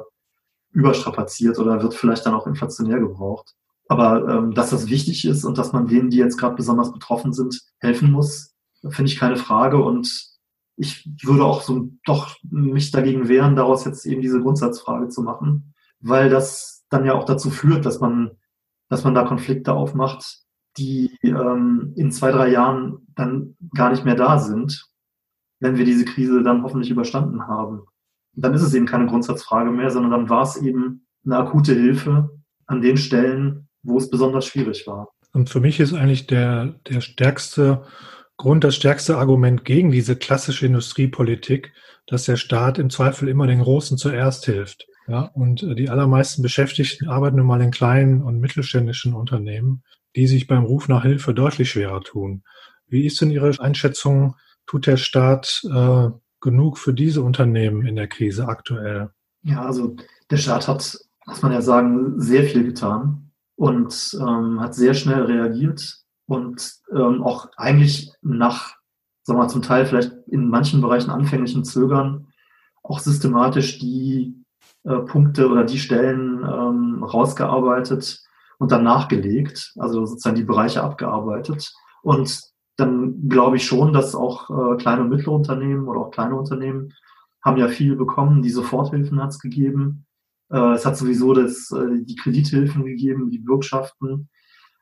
überstrapaziert 0.72 1.60
oder 1.60 1.82
wird 1.82 1.94
vielleicht 1.94 2.26
dann 2.26 2.34
auch 2.34 2.48
inflationär 2.48 3.00
gebraucht. 3.00 3.54
Aber 3.90 4.28
ähm, 4.28 4.54
dass 4.54 4.72
das 4.72 4.90
wichtig 4.90 5.26
ist 5.26 5.46
und 5.46 5.58
dass 5.58 5.72
man 5.72 5.88
denen, 5.88 6.10
die 6.10 6.18
jetzt 6.18 6.38
gerade 6.38 6.56
besonders 6.56 6.92
betroffen 6.92 7.34
sind, 7.34 7.62
helfen 7.80 8.12
muss, 8.12 8.54
finde 8.90 9.12
ich 9.12 9.18
keine 9.18 9.38
Frage. 9.38 9.78
Und 9.78 10.38
ich 10.76 11.10
würde 11.24 11.46
auch 11.46 11.62
so 11.62 11.90
doch 12.06 12.36
mich 12.44 12.92
dagegen 12.92 13.28
wehren, 13.28 13.56
daraus 13.56 13.86
jetzt 13.86 14.06
eben 14.06 14.22
diese 14.22 14.42
Grundsatzfrage 14.42 15.10
zu 15.10 15.24
machen, 15.24 15.74
weil 16.00 16.30
das 16.30 16.86
dann 16.90 17.06
ja 17.06 17.14
auch 17.14 17.26
dazu 17.26 17.50
führt, 17.50 17.86
dass 17.86 18.00
man, 18.00 18.32
dass 18.90 19.04
man 19.04 19.16
da 19.16 19.24
Konflikte 19.24 19.74
aufmacht, 19.74 20.42
die 20.78 21.18
ähm, 21.24 21.94
in 21.96 22.12
zwei, 22.12 22.32
drei 22.32 22.50
Jahren 22.50 23.08
dann 23.16 23.56
gar 23.74 23.90
nicht 23.90 24.06
mehr 24.06 24.16
da 24.16 24.38
sind, 24.40 24.88
wenn 25.60 25.78
wir 25.78 25.86
diese 25.86 26.06
Krise 26.06 26.44
dann 26.44 26.64
hoffentlich 26.64 26.92
überstanden 26.92 27.48
haben. 27.48 27.84
Dann 28.34 28.54
ist 28.54 28.62
es 28.62 28.74
eben 28.76 28.86
keine 28.86 29.08
Grundsatzfrage 29.08 29.72
mehr, 29.72 29.90
sondern 29.90 30.12
dann 30.12 30.30
war 30.30 30.44
es 30.44 30.58
eben 30.58 31.08
eine 31.26 31.38
akute 31.38 31.74
Hilfe 31.74 32.30
an 32.68 32.82
den 32.82 32.98
Stellen, 32.98 33.67
wo 33.88 33.98
es 33.98 34.10
besonders 34.10 34.46
schwierig 34.46 34.86
war. 34.86 35.10
Und 35.34 35.50
für 35.50 35.60
mich 35.60 35.80
ist 35.80 35.94
eigentlich 35.94 36.28
der, 36.28 36.76
der 36.90 37.02
stärkste 37.02 37.84
Grund, 38.38 38.64
das 38.64 38.76
stärkste 38.76 39.18
Argument 39.18 39.66
gegen 39.66 39.92
diese 39.92 40.16
klassische 40.16 40.66
Industriepolitik, 40.66 41.74
dass 42.06 42.26
der 42.26 42.36
Staat 42.36 42.78
im 42.78 42.90
Zweifel 42.90 43.28
immer 43.30 43.48
den 43.48 43.62
Großen 43.62 43.98
zuerst 43.98 44.46
hilft. 44.46 44.88
Ja, 45.08 45.22
und 45.34 45.64
äh, 45.64 45.76
die 45.76 45.90
allermeisten 45.90 46.42
Beschäftigten 46.42 47.08
arbeiten 47.08 47.38
nun 47.38 47.48
mal 47.48 47.62
in 47.62 47.72
kleinen 47.72 48.22
und 48.22 48.40
mittelständischen 48.40 49.14
Unternehmen, 49.14 49.84
die 50.16 50.28
sich 50.28 50.48
beim 50.48 50.66
Ruf 50.66 50.88
nach 50.90 51.04
Hilfe 51.04 51.34
deutlich 51.34 51.72
schwerer 51.72 52.02
tun. 52.02 52.44
Wie 52.88 53.06
ist 53.06 53.22
denn 53.22 53.32
Ihre 53.32 53.52
Einschätzung? 53.60 54.36
Tut 54.66 54.86
der 54.86 54.98
Staat 54.98 55.64
äh, 55.74 56.10
genug 56.42 56.78
für 56.78 56.94
diese 56.94 57.22
Unternehmen 57.22 57.86
in 57.86 57.96
der 57.96 58.08
Krise 58.08 58.48
aktuell? 58.48 59.12
Ja, 59.44 59.66
also 59.66 59.96
der 60.30 60.38
Staat 60.38 60.68
hat, 60.68 60.98
muss 61.26 61.42
man 61.42 61.54
ja 61.54 61.62
sagen, 61.62 62.20
sehr 62.20 62.44
viel 62.44 62.66
getan 62.66 63.27
und 63.58 64.18
ähm, 64.22 64.62
hat 64.62 64.76
sehr 64.76 64.94
schnell 64.94 65.24
reagiert 65.24 65.98
und 66.28 66.74
ähm, 66.94 67.24
auch 67.24 67.50
eigentlich 67.58 68.12
nach, 68.22 68.76
sagen 69.24 69.40
wir 69.40 69.44
mal, 69.44 69.50
zum 69.50 69.62
Teil 69.62 69.86
vielleicht 69.86 70.14
in 70.28 70.48
manchen 70.48 70.80
Bereichen 70.82 71.10
anfänglichen 71.10 71.66
Zögern 71.66 72.28
auch 72.84 73.00
systematisch 73.00 73.80
die 73.80 74.34
äh, 74.84 75.00
Punkte 75.00 75.50
oder 75.50 75.66
die 75.66 75.80
Stellen 75.80 76.44
ähm, 76.44 77.04
rausgearbeitet 77.04 78.22
und 78.60 78.72
dann 78.72 78.84
nachgelegt, 78.84 79.74
also 79.78 80.06
sozusagen 80.06 80.36
die 80.36 80.44
Bereiche 80.44 80.84
abgearbeitet. 80.84 81.74
Und 82.02 82.42
dann 82.78 83.28
glaube 83.28 83.58
ich 83.58 83.66
schon, 83.66 83.92
dass 83.92 84.16
auch 84.16 84.50
äh, 84.50 84.78
kleine 84.78 85.02
und 85.02 85.10
mittlere 85.10 85.34
Unternehmen 85.34 85.88
oder 85.88 86.00
auch 86.00 86.12
kleine 86.12 86.36
Unternehmen 86.36 86.94
haben 87.44 87.58
ja 87.58 87.68
viel 87.68 87.96
bekommen. 87.96 88.42
Die 88.42 88.50
Soforthilfen 88.50 89.22
hat 89.22 89.32
es 89.32 89.40
gegeben. 89.40 90.06
Äh, 90.52 90.74
es 90.74 90.86
hat 90.86 90.98
sowieso 90.98 91.34
das, 91.34 91.72
äh, 91.72 92.04
die 92.04 92.16
Kredithilfen 92.16 92.86
gegeben, 92.86 93.30
die 93.30 93.40
Bürgschaften. 93.40 94.30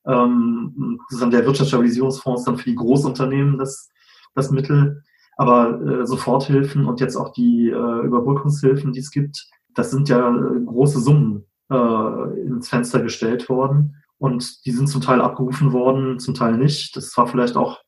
Ähm, 0.08 1.00
sozusagen 1.10 1.32
der 1.32 1.46
Wirtschaftsstabilisierungsfonds 1.46 2.44
dann 2.44 2.58
für 2.58 2.70
die 2.70 2.76
Großunternehmen 2.76 3.58
das, 3.58 3.90
das 4.36 4.52
Mittel. 4.52 5.02
Aber 5.38 5.82
äh, 5.82 6.06
Soforthilfen 6.06 6.86
und 6.86 7.00
jetzt 7.00 7.16
auch 7.16 7.34
die 7.34 7.70
äh, 7.70 8.06
Überbrückungshilfen, 8.06 8.94
die 8.94 9.00
es 9.00 9.12
gibt, 9.12 9.50
das 9.74 9.92
sind 9.92 10.08
ja 10.08 10.30
äh, 10.30 10.62
große 10.66 11.00
Summen 11.00 11.46
äh, 11.70 12.40
ins 12.42 12.70
Fenster 12.70 13.02
gestellt 13.02 13.50
worden. 13.50 14.02
Und 14.18 14.66
die 14.66 14.72
sind 14.72 14.88
zum 14.88 15.02
Teil 15.02 15.22
abgerufen 15.22 15.74
worden, 15.74 16.20
zum 16.20 16.34
Teil 16.34 16.58
nicht. 16.58 16.96
Das 16.96 17.16
war 17.18 17.28
vielleicht 17.28 17.58
auch 17.58 17.82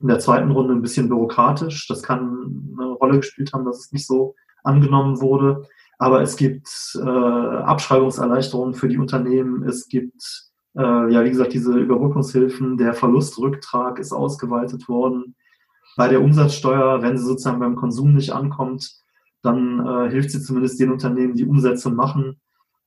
in 0.00 0.08
der 0.08 0.18
zweiten 0.18 0.50
Runde 0.50 0.74
ein 0.74 0.82
bisschen 0.82 1.08
bürokratisch. 1.08 1.86
Das 1.86 2.02
kann 2.02 2.74
eine 2.76 2.90
Rolle 2.92 3.18
gespielt 3.18 3.52
haben, 3.52 3.64
dass 3.64 3.78
es 3.78 3.92
nicht 3.92 4.06
so 4.06 4.34
angenommen 4.64 5.20
wurde. 5.20 5.66
Aber 5.98 6.22
es 6.22 6.36
gibt 6.36 6.68
äh, 6.94 7.00
Abschreibungserleichterungen 7.08 8.74
für 8.74 8.88
die 8.88 8.98
Unternehmen. 8.98 9.64
Es 9.64 9.88
gibt, 9.88 10.22
äh, 10.76 11.12
ja, 11.12 11.24
wie 11.24 11.30
gesagt, 11.30 11.52
diese 11.52 11.76
Überbrückungshilfen. 11.76 12.76
Der 12.78 12.94
Verlustrücktrag 12.94 13.98
ist 13.98 14.12
ausgeweitet 14.12 14.88
worden. 14.88 15.34
bei 15.96 16.06
der 16.08 16.22
Umsatzsteuer, 16.22 17.02
wenn 17.02 17.18
sie 17.18 17.24
sozusagen 17.24 17.58
beim 17.58 17.74
Konsum 17.74 18.14
nicht 18.14 18.30
ankommt, 18.30 18.92
dann 19.42 19.84
äh, 19.84 20.10
hilft 20.10 20.30
sie 20.30 20.40
zumindest 20.40 20.78
den 20.78 20.92
Unternehmen, 20.92 21.34
die 21.34 21.44
Umsätze 21.44 21.90
machen, 21.90 22.40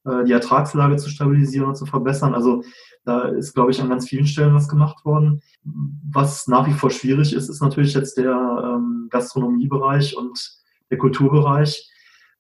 äh, 0.05 0.23
die 0.23 0.31
Ertragslage 0.31 0.95
zu 0.97 1.09
stabilisieren 1.09 1.67
und 1.67 1.75
zu 1.75 1.85
verbessern. 1.85 2.33
Also 2.33 2.63
da 3.03 3.23
ist, 3.29 3.53
glaube 3.53 3.71
ich, 3.71 3.81
an 3.81 3.89
ganz 3.89 4.07
vielen 4.07 4.27
Stellen 4.27 4.53
was 4.53 4.69
gemacht 4.69 5.03
worden. 5.05 5.41
Was 5.63 6.47
nach 6.47 6.67
wie 6.67 6.73
vor 6.73 6.89
schwierig 6.89 7.33
ist, 7.33 7.49
ist 7.49 7.61
natürlich 7.61 7.93
jetzt 7.93 8.17
der 8.17 8.33
ähm, 8.33 9.07
Gastronomiebereich 9.09 10.15
und 10.15 10.61
der 10.89 10.97
Kulturbereich. 10.97 11.89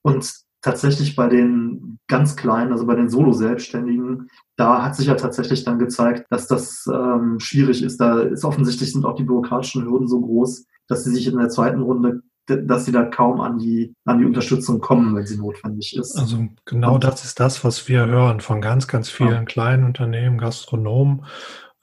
Und 0.03 0.31
tatsächlich 0.61 1.15
bei 1.15 1.27
den 1.27 1.99
ganz 2.07 2.35
kleinen, 2.35 2.71
also 2.71 2.85
bei 2.85 2.95
den 2.95 3.09
Solo-Selbstständigen, 3.09 4.27
da 4.57 4.83
hat 4.83 4.95
sich 4.95 5.07
ja 5.07 5.15
tatsächlich 5.15 5.63
dann 5.63 5.79
gezeigt, 5.79 6.25
dass 6.29 6.47
das 6.47 6.85
ähm, 6.91 7.39
schwierig 7.39 7.83
ist. 7.83 7.99
Da 7.99 8.19
ist 8.19 8.45
offensichtlich 8.45 8.91
sind 8.91 9.05
auch 9.05 9.15
die 9.15 9.23
bürokratischen 9.23 9.85
Hürden 9.85 10.07
so 10.07 10.21
groß, 10.21 10.65
dass 10.87 11.03
sie 11.03 11.11
sich 11.11 11.27
in 11.27 11.37
der 11.37 11.49
zweiten 11.49 11.81
Runde 11.81 12.21
dass 12.47 12.85
sie 12.85 12.91
da 12.91 13.03
kaum 13.03 13.39
an 13.39 13.59
die, 13.59 13.93
an 14.05 14.19
die 14.19 14.25
Unterstützung 14.25 14.81
kommen, 14.81 15.15
wenn 15.15 15.25
sie 15.25 15.37
notwendig 15.37 15.95
ist. 15.95 16.17
Also 16.17 16.47
genau 16.65 16.95
und, 16.95 17.03
das 17.03 17.23
ist 17.23 17.39
das, 17.39 17.63
was 17.63 17.87
wir 17.87 18.05
hören 18.07 18.39
von 18.41 18.61
ganz, 18.61 18.87
ganz 18.87 19.09
vielen 19.09 19.31
ja. 19.31 19.45
kleinen 19.45 19.85
Unternehmen, 19.85 20.37
Gastronomen. 20.37 21.25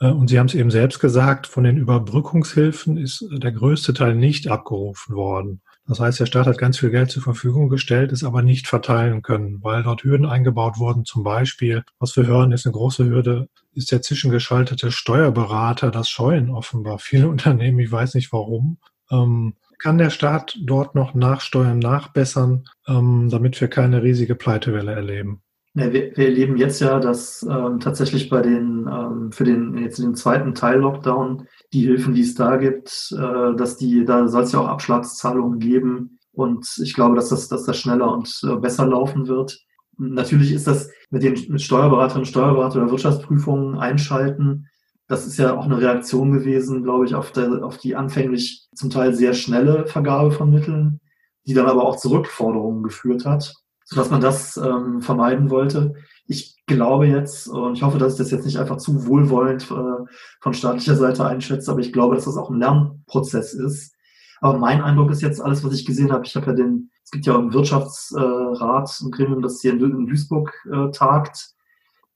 Äh, 0.00 0.10
und 0.10 0.28
Sie 0.28 0.38
haben 0.38 0.46
es 0.46 0.54
eben 0.54 0.70
selbst 0.70 1.00
gesagt, 1.00 1.46
von 1.46 1.64
den 1.64 1.76
Überbrückungshilfen 1.76 2.96
ist 2.96 3.24
der 3.30 3.52
größte 3.52 3.94
Teil 3.94 4.14
nicht 4.14 4.48
abgerufen 4.48 5.14
worden. 5.14 5.62
Das 5.88 6.00
heißt, 6.00 6.20
der 6.20 6.26
Staat 6.26 6.46
hat 6.46 6.58
ganz 6.58 6.78
viel 6.78 6.90
Geld 6.90 7.10
zur 7.10 7.22
Verfügung 7.22 7.70
gestellt, 7.70 8.12
ist 8.12 8.22
aber 8.22 8.42
nicht 8.42 8.66
verteilen 8.66 9.22
können, 9.22 9.60
weil 9.62 9.82
dort 9.82 10.04
Hürden 10.04 10.26
eingebaut 10.26 10.78
wurden. 10.78 11.06
Zum 11.06 11.22
Beispiel, 11.22 11.82
was 11.98 12.14
wir 12.14 12.26
hören, 12.26 12.52
ist 12.52 12.66
eine 12.66 12.74
große 12.74 13.06
Hürde, 13.06 13.48
ist 13.72 13.90
der 13.90 14.02
zwischengeschaltete 14.02 14.92
Steuerberater. 14.92 15.90
Das 15.90 16.10
scheuen 16.10 16.50
offenbar 16.50 16.98
viele 16.98 17.28
Unternehmen. 17.30 17.78
Ich 17.78 17.90
weiß 17.90 18.14
nicht 18.14 18.32
warum. 18.32 18.76
Ähm, 19.10 19.54
kann 19.78 19.96
der 19.96 20.10
Staat 20.10 20.58
dort 20.60 20.94
noch 20.94 21.14
nachsteuern, 21.14 21.78
nachbessern, 21.78 22.64
ähm, 22.86 23.28
damit 23.30 23.58
wir 23.60 23.68
keine 23.68 24.02
riesige 24.02 24.34
Pleitewelle 24.34 24.92
erleben? 24.92 25.40
Ja, 25.74 25.92
wir, 25.92 26.16
wir, 26.16 26.26
erleben 26.26 26.56
jetzt 26.56 26.80
ja, 26.80 26.98
dass 26.98 27.46
ähm, 27.48 27.78
tatsächlich 27.78 28.28
bei 28.28 28.42
den 28.42 28.88
ähm, 28.90 29.32
für 29.32 29.44
den 29.44 29.78
jetzt 29.78 29.98
den 29.98 30.16
zweiten 30.16 30.54
Teil 30.54 30.80
Lockdown 30.80 31.46
die 31.72 31.82
Hilfen, 31.82 32.14
die 32.14 32.22
es 32.22 32.34
da 32.34 32.56
gibt, 32.56 33.12
äh, 33.12 33.54
dass 33.56 33.76
die 33.76 34.04
da 34.04 34.28
soll 34.28 34.44
es 34.44 34.52
ja 34.52 34.60
auch 34.60 34.68
Abschlagszahlungen 34.68 35.58
geben 35.58 36.18
und 36.32 36.66
ich 36.82 36.94
glaube, 36.94 37.16
dass 37.16 37.28
das 37.28 37.48
dass 37.48 37.64
das 37.64 37.78
schneller 37.78 38.12
und 38.12 38.40
äh, 38.44 38.56
besser 38.56 38.86
laufen 38.86 39.26
wird. 39.28 39.58
Natürlich 39.96 40.52
ist 40.52 40.66
das 40.66 40.90
mit 41.10 41.22
den 41.22 41.34
mit 41.48 41.60
Steuerberaterinnen 41.60 42.22
und 42.22 42.28
Steuerberater 42.28 42.82
oder 42.82 42.90
Wirtschaftsprüfungen 42.90 43.78
einschalten 43.78 44.68
das 45.08 45.26
ist 45.26 45.38
ja 45.38 45.56
auch 45.56 45.64
eine 45.64 45.80
Reaktion 45.80 46.32
gewesen, 46.32 46.84
glaube 46.84 47.06
ich, 47.06 47.14
auf, 47.14 47.32
der, 47.32 47.64
auf 47.64 47.78
die 47.78 47.96
anfänglich 47.96 48.68
zum 48.74 48.90
Teil 48.90 49.14
sehr 49.14 49.32
schnelle 49.32 49.86
Vergabe 49.86 50.30
von 50.30 50.50
Mitteln, 50.50 51.00
die 51.46 51.54
dann 51.54 51.66
aber 51.66 51.84
auch 51.84 51.96
zu 51.96 52.10
Rückforderungen 52.10 52.82
geführt 52.82 53.24
hat, 53.24 53.54
sodass 53.84 54.10
man 54.10 54.20
das 54.20 54.58
ähm, 54.58 55.00
vermeiden 55.00 55.48
wollte. 55.48 55.94
Ich 56.28 56.56
glaube 56.66 57.06
jetzt, 57.06 57.48
und 57.48 57.74
ich 57.74 57.82
hoffe, 57.82 57.98
dass 57.98 58.12
ich 58.12 58.18
das 58.18 58.30
jetzt 58.30 58.44
nicht 58.46 58.58
einfach 58.58 58.76
zu 58.76 59.06
wohlwollend 59.06 59.64
äh, 59.70 60.04
von 60.40 60.54
staatlicher 60.54 60.94
Seite 60.94 61.26
einschätze, 61.26 61.70
aber 61.70 61.80
ich 61.80 61.92
glaube, 61.92 62.14
dass 62.14 62.26
das 62.26 62.36
auch 62.36 62.50
ein 62.50 62.60
Lernprozess 62.60 63.54
ist. 63.54 63.94
Aber 64.40 64.56
mein 64.56 64.80
Eindruck 64.82 65.10
ist 65.10 65.22
jetzt 65.22 65.40
alles, 65.40 65.64
was 65.64 65.74
ich 65.74 65.84
gesehen 65.84 66.12
habe. 66.12 66.24
Ich 66.24 66.36
habe 66.36 66.46
ja 66.46 66.52
den, 66.52 66.90
es 67.02 67.10
gibt 67.10 67.26
ja 67.26 67.34
auch 67.34 67.40
einen 67.40 67.52
Wirtschaftsrat, 67.52 69.00
ein 69.00 69.10
Gremium, 69.10 69.42
das 69.42 69.60
hier 69.60 69.72
in 69.72 70.06
Duisburg 70.06 70.54
äh, 70.70 70.92
tagt 70.92 71.56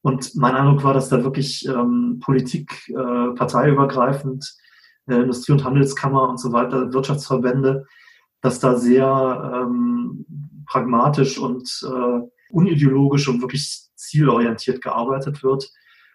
und 0.02 0.34
mein 0.34 0.54
Eindruck 0.56 0.82
war, 0.82 0.94
dass 0.94 1.08
da 1.08 1.22
wirklich 1.22 1.66
ähm, 1.66 2.18
Politik, 2.20 2.88
äh, 2.88 3.34
parteiübergreifend, 3.34 4.56
äh, 5.06 5.14
Industrie- 5.14 5.52
und 5.52 5.64
Handelskammer 5.64 6.28
und 6.28 6.38
so 6.38 6.52
weiter, 6.52 6.92
Wirtschaftsverbände, 6.92 7.86
dass 8.40 8.58
da 8.58 8.76
sehr 8.76 9.52
ähm, 9.54 10.26
pragmatisch 10.66 11.38
und 11.38 11.68
äh, 11.84 12.20
unideologisch 12.50 13.28
und 13.28 13.40
wirklich 13.40 13.82
zielorientiert 14.03 14.82
gearbeitet 14.82 15.42
wird. 15.42 15.70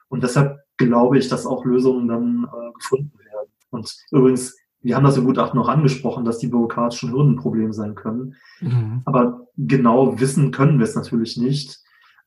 Und 0.10 0.24
deshalb 0.24 0.60
glaube 0.78 1.18
ich, 1.18 1.28
dass 1.28 1.46
auch 1.46 1.66
Lösungen 1.66 2.08
dann 2.08 2.46
äh, 2.46 2.74
gefunden 2.74 3.18
werden. 3.20 3.50
Und 3.70 3.96
übrigens, 4.12 4.56
wir 4.82 4.96
haben 4.96 5.04
das 5.04 5.18
im 5.18 5.26
Gutachten 5.26 5.60
noch 5.60 5.68
angesprochen, 5.68 6.24
dass 6.24 6.38
die 6.38 6.48
bürokratischen 6.48 7.12
Hürden 7.12 7.34
ein 7.34 7.38
Problem 7.38 7.74
sein 7.74 7.96
können. 7.96 8.36
Mhm. 8.62 9.02
Aber 9.06 9.48
genau 9.58 10.20
wissen 10.20 10.52
können 10.52 10.80
wir 10.80 10.86
es 10.86 10.96
natürlich 10.96 11.38
nicht. 11.38 11.80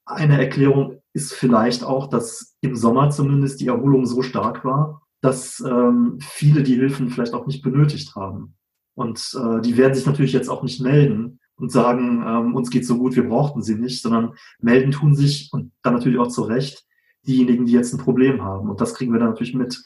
Eine 0.04 0.38
Erklärung 0.38 1.00
ist 1.12 1.32
vielleicht 1.32 1.84
auch, 1.84 2.08
dass 2.08 2.56
im 2.60 2.76
Sommer 2.76 3.10
zumindest 3.10 3.60
die 3.60 3.68
Erholung 3.68 4.06
so 4.06 4.22
stark 4.22 4.64
war, 4.64 5.02
dass 5.20 5.60
ähm, 5.60 6.18
viele 6.20 6.62
die 6.62 6.74
Hilfen 6.74 7.10
vielleicht 7.10 7.34
auch 7.34 7.46
nicht 7.46 7.62
benötigt 7.62 8.14
haben. 8.16 8.54
Und 8.94 9.34
äh, 9.34 9.60
die 9.60 9.76
werden 9.76 9.94
sich 9.94 10.06
natürlich 10.06 10.32
jetzt 10.32 10.48
auch 10.48 10.62
nicht 10.62 10.80
melden 10.80 11.39
und 11.60 11.70
sagen, 11.70 12.24
ähm, 12.26 12.54
uns 12.54 12.70
geht 12.70 12.86
so 12.86 12.98
gut, 12.98 13.16
wir 13.16 13.28
brauchten 13.28 13.62
sie 13.62 13.74
nicht, 13.74 14.02
sondern 14.02 14.34
melden 14.60 14.92
tun 14.92 15.14
sich 15.14 15.50
und 15.52 15.72
dann 15.82 15.94
natürlich 15.94 16.18
auch 16.18 16.28
zu 16.28 16.42
Recht 16.42 16.84
diejenigen, 17.26 17.66
die 17.66 17.72
jetzt 17.72 17.92
ein 17.92 18.00
Problem 18.00 18.42
haben. 18.42 18.70
Und 18.70 18.80
das 18.80 18.94
kriegen 18.94 19.12
wir 19.12 19.20
dann 19.20 19.30
natürlich 19.30 19.54
mit. 19.54 19.82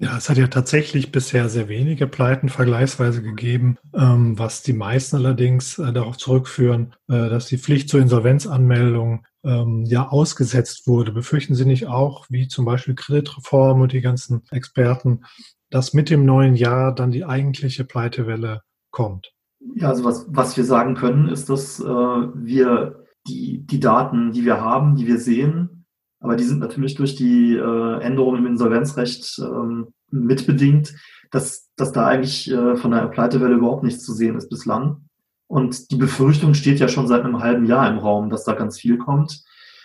Ja, 0.00 0.16
es 0.16 0.30
hat 0.30 0.38
ja 0.38 0.46
tatsächlich 0.46 1.10
bisher 1.10 1.48
sehr 1.48 1.68
wenige 1.68 2.06
Pleiten 2.06 2.48
vergleichsweise 2.48 3.20
gegeben, 3.20 3.78
ähm, 3.92 4.38
was 4.38 4.62
die 4.62 4.72
meisten 4.72 5.16
allerdings 5.16 5.78
äh, 5.78 5.92
darauf 5.92 6.16
zurückführen, 6.16 6.94
äh, 7.08 7.28
dass 7.28 7.46
die 7.46 7.58
Pflicht 7.58 7.88
zur 7.88 8.00
Insolvenzanmeldung 8.00 9.26
ähm, 9.42 9.84
ja 9.86 10.08
ausgesetzt 10.08 10.86
wurde. 10.86 11.10
Befürchten 11.10 11.56
Sie 11.56 11.64
nicht 11.64 11.88
auch, 11.88 12.26
wie 12.28 12.46
zum 12.46 12.64
Beispiel 12.64 12.94
Kreditreform 12.94 13.80
und 13.80 13.92
die 13.92 14.00
ganzen 14.00 14.42
Experten, 14.52 15.24
dass 15.68 15.94
mit 15.94 16.10
dem 16.10 16.24
neuen 16.24 16.54
Jahr 16.54 16.94
dann 16.94 17.10
die 17.10 17.24
eigentliche 17.24 17.84
Pleitewelle 17.84 18.62
kommt? 18.92 19.32
Ja, 19.60 19.88
also 19.88 20.04
was, 20.04 20.26
was 20.28 20.56
wir 20.56 20.64
sagen 20.64 20.94
können, 20.94 21.28
ist, 21.28 21.48
dass 21.50 21.80
äh, 21.80 21.84
wir 21.84 23.04
die, 23.26 23.66
die 23.66 23.80
Daten, 23.80 24.32
die 24.32 24.44
wir 24.44 24.60
haben, 24.60 24.96
die 24.96 25.06
wir 25.06 25.18
sehen, 25.18 25.78
aber 26.20 26.36
die 26.36 26.44
sind 26.44 26.60
natürlich 26.60 26.94
durch 26.94 27.14
die 27.14 27.54
äh, 27.54 28.00
Änderungen 28.00 28.38
im 28.38 28.46
Insolvenzrecht 28.46 29.38
ähm, 29.38 29.88
mitbedingt, 30.10 30.94
dass, 31.30 31.70
dass 31.76 31.92
da 31.92 32.06
eigentlich 32.06 32.50
äh, 32.50 32.76
von 32.76 32.90
der 32.90 33.06
Pleitewelle 33.08 33.56
überhaupt 33.56 33.84
nichts 33.84 34.04
zu 34.04 34.12
sehen 34.12 34.36
ist 34.36 34.48
bislang. 34.48 35.08
Und 35.46 35.90
die 35.90 35.96
Befürchtung 35.96 36.54
steht 36.54 36.80
ja 36.80 36.88
schon 36.88 37.06
seit 37.06 37.24
einem 37.24 37.40
halben 37.40 37.66
Jahr 37.66 37.90
im 37.90 37.98
Raum, 37.98 38.30
dass 38.30 38.44
da 38.44 38.54
ganz 38.54 38.78
viel 38.78 38.98
kommt. 38.98 39.42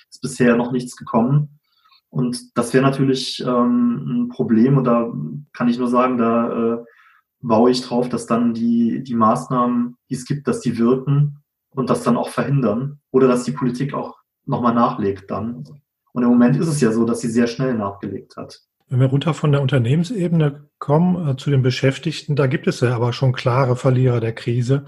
Ist 0.09 0.21
bisher 0.21 0.55
noch 0.55 0.71
nichts 0.71 0.95
gekommen. 0.95 1.59
Und 2.09 2.57
das 2.57 2.73
wäre 2.73 2.83
natürlich 2.83 3.43
ähm, 3.45 4.25
ein 4.25 4.29
Problem. 4.29 4.77
Und 4.77 4.83
da 4.85 5.11
kann 5.53 5.67
ich 5.67 5.79
nur 5.79 5.87
sagen, 5.87 6.17
da 6.17 6.73
äh, 6.73 6.83
baue 7.43 7.71
ich 7.71 7.81
drauf, 7.81 8.09
dass 8.09 8.25
dann 8.25 8.53
die, 8.53 9.03
die 9.03 9.15
Maßnahmen, 9.15 9.97
die 10.09 10.15
es 10.15 10.25
gibt, 10.25 10.47
dass 10.47 10.61
die 10.61 10.77
wirken 10.77 11.43
und 11.71 11.89
das 11.89 12.03
dann 12.03 12.17
auch 12.17 12.29
verhindern. 12.29 12.99
Oder 13.11 13.27
dass 13.27 13.43
die 13.43 13.51
Politik 13.51 13.93
auch 13.93 14.17
nochmal 14.45 14.73
nachlegt 14.73 15.29
dann. 15.29 15.63
Und 16.13 16.23
im 16.23 16.29
Moment 16.29 16.55
ist 16.55 16.67
es 16.67 16.81
ja 16.81 16.91
so, 16.91 17.05
dass 17.05 17.21
sie 17.21 17.29
sehr 17.29 17.47
schnell 17.47 17.75
nachgelegt 17.75 18.37
hat. 18.37 18.61
Wenn 18.89 18.99
wir 18.99 19.07
runter 19.07 19.33
von 19.33 19.51
der 19.51 19.61
Unternehmensebene 19.61 20.69
kommen 20.77 21.29
äh, 21.29 21.35
zu 21.35 21.49
den 21.49 21.63
Beschäftigten, 21.63 22.35
da 22.35 22.47
gibt 22.47 22.67
es 22.67 22.81
ja 22.81 22.95
aber 22.95 23.11
schon 23.11 23.33
klare 23.33 23.75
Verlierer 23.75 24.19
der 24.19 24.33
Krise. 24.33 24.85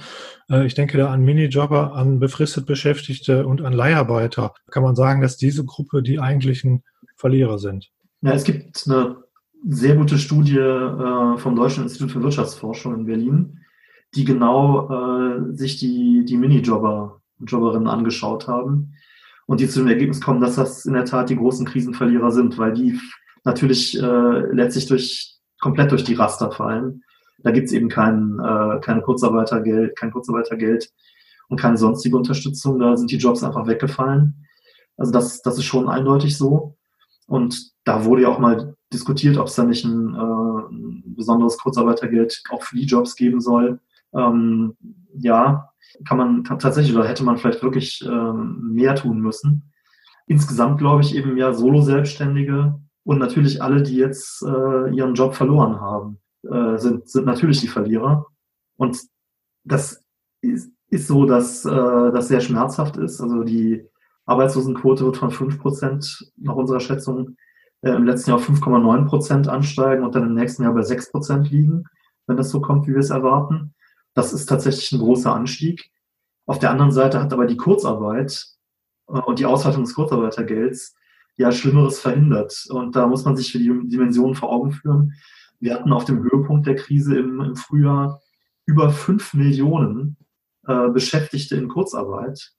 Äh, 0.50 0.66
ich 0.66 0.76
denke 0.76 0.98
da 0.98 1.12
an 1.12 1.24
Minijobber, 1.24 1.96
an 1.96 2.20
befristet 2.20 2.68
Beschäftigte 2.68 3.48
und 3.48 3.64
an 3.64 3.74
Leiharbeiter. 3.74 4.54
Kann 4.70 4.84
man 4.84 4.96
sagen, 4.96 5.22
dass 5.22 5.38
diese 5.38 5.66
Gruppe 5.66 6.04
die 6.04 6.20
eigentlichen 6.20 6.84
Verlierer 7.16 7.58
sind? 7.58 7.90
Ja, 8.22 8.34
es 8.34 8.44
gibt 8.44 8.84
eine 8.86 9.25
sehr 9.68 9.96
gute 9.96 10.18
Studie 10.18 10.58
äh, 10.58 11.38
vom 11.38 11.56
Deutschen 11.56 11.84
Institut 11.84 12.12
für 12.12 12.22
Wirtschaftsforschung 12.22 12.94
in 12.94 13.06
Berlin, 13.06 13.60
die 14.14 14.24
genau 14.24 14.90
äh, 14.90 15.56
sich 15.56 15.78
die, 15.78 16.24
die 16.26 16.38
Minijobber 16.38 17.22
Jobberinnen 17.40 17.88
angeschaut 17.88 18.48
haben 18.48 18.94
und 19.46 19.60
die 19.60 19.68
zu 19.68 19.80
dem 19.80 19.88
Ergebnis 19.88 20.22
kommen, 20.22 20.40
dass 20.40 20.56
das 20.56 20.86
in 20.86 20.94
der 20.94 21.06
Tat 21.06 21.30
die 21.30 21.36
großen 21.36 21.66
Krisenverlierer 21.66 22.32
sind, 22.32 22.58
weil 22.58 22.74
die 22.74 23.00
natürlich 23.44 24.00
äh, 24.00 24.40
letztlich 24.52 24.88
durch 24.88 25.38
komplett 25.60 25.92
durch 25.92 26.04
die 26.04 26.14
Raster 26.14 26.52
fallen. 26.52 27.04
Da 27.40 27.52
gibt's 27.52 27.72
eben 27.72 27.90
kein, 27.90 28.40
äh, 28.40 28.80
keine 28.82 29.02
Kurzarbeitergeld, 29.02 29.96
kein 29.98 30.12
Kurzarbeitergeld 30.12 30.90
und 31.50 31.60
keine 31.60 31.78
sonstige 31.78 32.18
Unterstützung. 32.18 32.80
Da 32.80 32.96
sind 32.98 33.12
die 33.12 33.18
Jobs 33.18 33.44
einfach 33.44 33.68
weggefallen. 33.68 34.48
Also 34.98 35.12
das, 35.12 35.42
das 35.42 35.58
ist 35.58 35.66
schon 35.66 35.90
eindeutig 35.90 36.38
so. 36.38 36.78
Und 37.28 37.72
da 37.84 38.06
wurde 38.06 38.24
ja 38.24 38.30
auch 38.30 38.40
mal 38.40 38.75
diskutiert, 38.94 39.38
ob 39.38 39.48
es 39.48 39.56
da 39.56 39.64
nicht 39.64 39.86
ein, 39.86 40.14
äh, 40.14 40.74
ein 40.74 41.16
besonderes 41.16 41.58
Kurzarbeitergeld 41.58 42.44
auch 42.50 42.64
für 42.64 42.76
die 42.76 42.86
Jobs 42.86 43.16
geben 43.16 43.42
soll. 43.42 43.80
Ähm, 44.14 44.76
ja, 45.14 45.70
kann 46.08 46.18
man 46.18 46.44
tatsächlich 46.44 46.96
oder 46.96 47.08
hätte 47.08 47.24
man 47.24 47.38
vielleicht 47.38 47.64
wirklich 47.64 48.04
ähm, 48.06 48.74
mehr 48.74 48.96
tun 48.96 49.22
müssen. 49.22 49.72
Insgesamt 50.28 50.80
glaube 50.80 51.02
ich 51.02 51.16
eben 51.16 51.38
ja 51.38 51.54
Solo-Selbstständige 51.54 52.80
und 53.04 53.20
natürlich 53.20 53.62
alle, 53.62 53.84
die 53.84 53.96
jetzt 53.96 54.42
äh, 54.44 54.96
ihren 54.96 55.14
Job 55.14 55.36
verloren 55.36 55.80
haben, 55.80 56.20
äh, 56.44 56.78
sind, 56.78 57.08
sind 57.08 57.26
natürlich 57.26 57.62
die 57.62 57.68
Verlierer. 57.68 58.26
Und 58.78 59.00
das 59.64 60.04
ist, 60.42 60.72
ist 60.90 61.08
so, 61.08 61.26
dass 61.26 61.66
äh, 61.66 61.70
das 61.70 62.28
sehr 62.28 62.42
schmerzhaft 62.42 62.98
ist. 62.98 63.22
Also 63.22 63.44
die 63.44 63.86
Arbeitslosenquote 64.26 65.06
wird 65.06 65.18
von 65.18 65.32
fünf 65.32 65.60
Prozent 65.60 66.32
nach 66.38 66.56
unserer 66.56 66.80
Schätzung 66.80 67.38
äh, 67.86 67.92
im 67.92 68.04
letzten 68.04 68.32
Jahr 68.32 68.40
auf 68.40 68.50
5,9 68.50 69.06
Prozent 69.06 69.48
ansteigen 69.48 70.04
und 70.04 70.16
dann 70.16 70.24
im 70.24 70.34
nächsten 70.34 70.64
Jahr 70.64 70.74
bei 70.74 70.82
sechs 70.82 71.12
Prozent 71.12 71.50
liegen. 71.52 71.86
wenn 72.28 72.38
das 72.38 72.50
so 72.50 72.60
kommt, 72.60 72.88
wie 72.88 72.94
wir 72.94 73.00
es 73.00 73.12
erwarten. 73.12 73.76
Das 74.16 74.34
ist 74.34 74.48
tatsächlich 74.48 74.92
ein 74.92 75.00
großer 75.00 75.32
Anstieg. 75.32 75.92
Auf 76.48 76.58
der 76.58 76.72
anderen 76.72 76.92
Seite 76.92 77.22
hat 77.22 77.32
aber 77.32 77.46
die 77.46 77.58
Kurzarbeit 77.58 78.48
äh, 79.08 79.20
und 79.20 79.38
die 79.38 79.46
Ausweitung 79.46 79.84
des 79.84 79.94
Kurzarbeitergelds 79.94 80.96
ja 81.38 81.52
Schlimmeres 81.52 82.00
verhindert. 82.00 82.66
Und 82.70 82.96
da 82.96 83.08
muss 83.08 83.26
man 83.26 83.38
sich 83.38 83.52
für 83.52 83.60
die 83.60 83.72
Dimensionen 83.88 84.36
vor 84.36 84.52
Augen 84.52 84.72
führen. 84.72 85.14
Wir 85.60 85.76
hatten 85.76 85.94
auf 85.94 86.06
dem 86.06 86.24
Höhepunkt 86.24 86.66
der 86.66 86.76
Krise 86.76 87.18
im, 87.18 87.40
im 87.42 87.56
Frühjahr 87.56 88.22
über 88.66 88.90
fünf 88.90 89.36
Millionen 89.36 90.18
äh, 90.66 90.90
Beschäftigte 90.90 91.56
in 91.56 91.68
Kurzarbeit. 91.68 92.54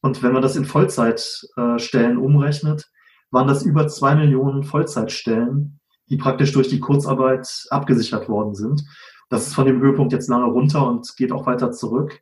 Und 0.00 0.22
wenn 0.22 0.32
man 0.32 0.42
das 0.42 0.56
in 0.56 0.64
Vollzeitstellen 0.64 2.16
äh, 2.16 2.20
umrechnet, 2.20 2.90
waren 3.32 3.48
das 3.48 3.64
über 3.64 3.88
zwei 3.88 4.14
Millionen 4.14 4.62
Vollzeitstellen, 4.62 5.80
die 6.08 6.16
praktisch 6.16 6.52
durch 6.52 6.68
die 6.68 6.78
Kurzarbeit 6.78 7.66
abgesichert 7.70 8.28
worden 8.28 8.54
sind. 8.54 8.84
Das 9.30 9.46
ist 9.46 9.54
von 9.54 9.66
dem 9.66 9.80
Höhepunkt 9.80 10.12
jetzt 10.12 10.28
lange 10.28 10.44
runter 10.44 10.86
und 10.86 11.16
geht 11.16 11.32
auch 11.32 11.46
weiter 11.46 11.72
zurück. 11.72 12.20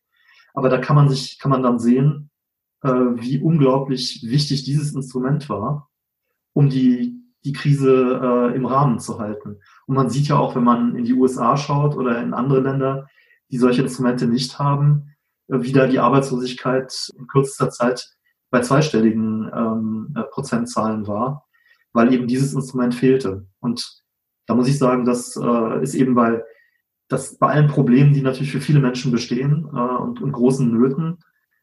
Aber 0.55 0.69
da 0.69 0.79
kann 0.79 0.97
man 0.97 1.09
sich, 1.09 1.39
kann 1.39 1.51
man 1.51 1.63
dann 1.63 1.79
sehen, 1.81 2.31
äh, 2.83 2.89
wie 2.89 3.41
unglaublich 3.41 4.23
wichtig 4.25 4.63
dieses 4.63 4.95
Instrument 4.95 5.49
war, 5.49 5.91
um 6.53 6.69
die, 6.69 7.21
die 7.45 7.53
Krise 7.53 8.21
äh, 8.23 8.57
im 8.57 8.65
Rahmen 8.65 9.01
zu 9.01 9.19
halten. 9.19 9.59
Und 9.87 9.97
man 9.97 10.11
sieht 10.11 10.29
ja 10.29 10.39
auch, 10.39 10.55
wenn 10.55 10.65
man 10.65 10.95
in 10.95 11.05
die 11.05 11.15
USA 11.15 11.57
schaut 11.57 11.97
oder 11.97 12.23
in 12.23 12.33
andere 12.33 12.61
Länder, 12.61 13.09
die 13.51 13.59
solche 13.59 13.83
Instrumente 13.83 14.27
nicht 14.27 14.61
haben, 14.61 15.17
äh, 15.49 15.61
wie 15.63 15.73
da 15.73 15.87
die 15.89 15.99
Arbeitslosigkeit 15.99 17.11
in 17.19 17.27
kürzester 17.27 17.71
Zeit 17.71 18.09
bei 18.51 18.61
zweistelligen 18.61 19.51
ähm, 19.55 20.15
äh, 20.17 20.23
Prozentzahlen 20.25 21.07
war, 21.07 21.47
weil 21.93 22.13
eben 22.13 22.27
dieses 22.27 22.55
Instrument 22.55 22.95
fehlte. 22.95 23.47
Und 23.61 24.03
da 24.47 24.55
muss 24.55 24.69
ich 24.69 24.79
sagen, 24.79 25.05
das 25.05 25.37
äh, 25.37 25.83
ist 25.83 25.95
eben 25.95 26.15
bei, 26.15 26.43
das, 27.09 27.39
bei 27.39 27.49
allen 27.49 27.69
Problemen, 27.69 28.13
die 28.13 28.23
natürlich 28.23 28.53
für 28.53 28.61
viele 28.61 28.81
Menschen 28.81 29.13
bestehen 29.13 29.69
äh, 29.73 29.79
und, 29.79 30.21
und 30.21 30.33
großen 30.33 30.71
Nöten, 30.71 31.19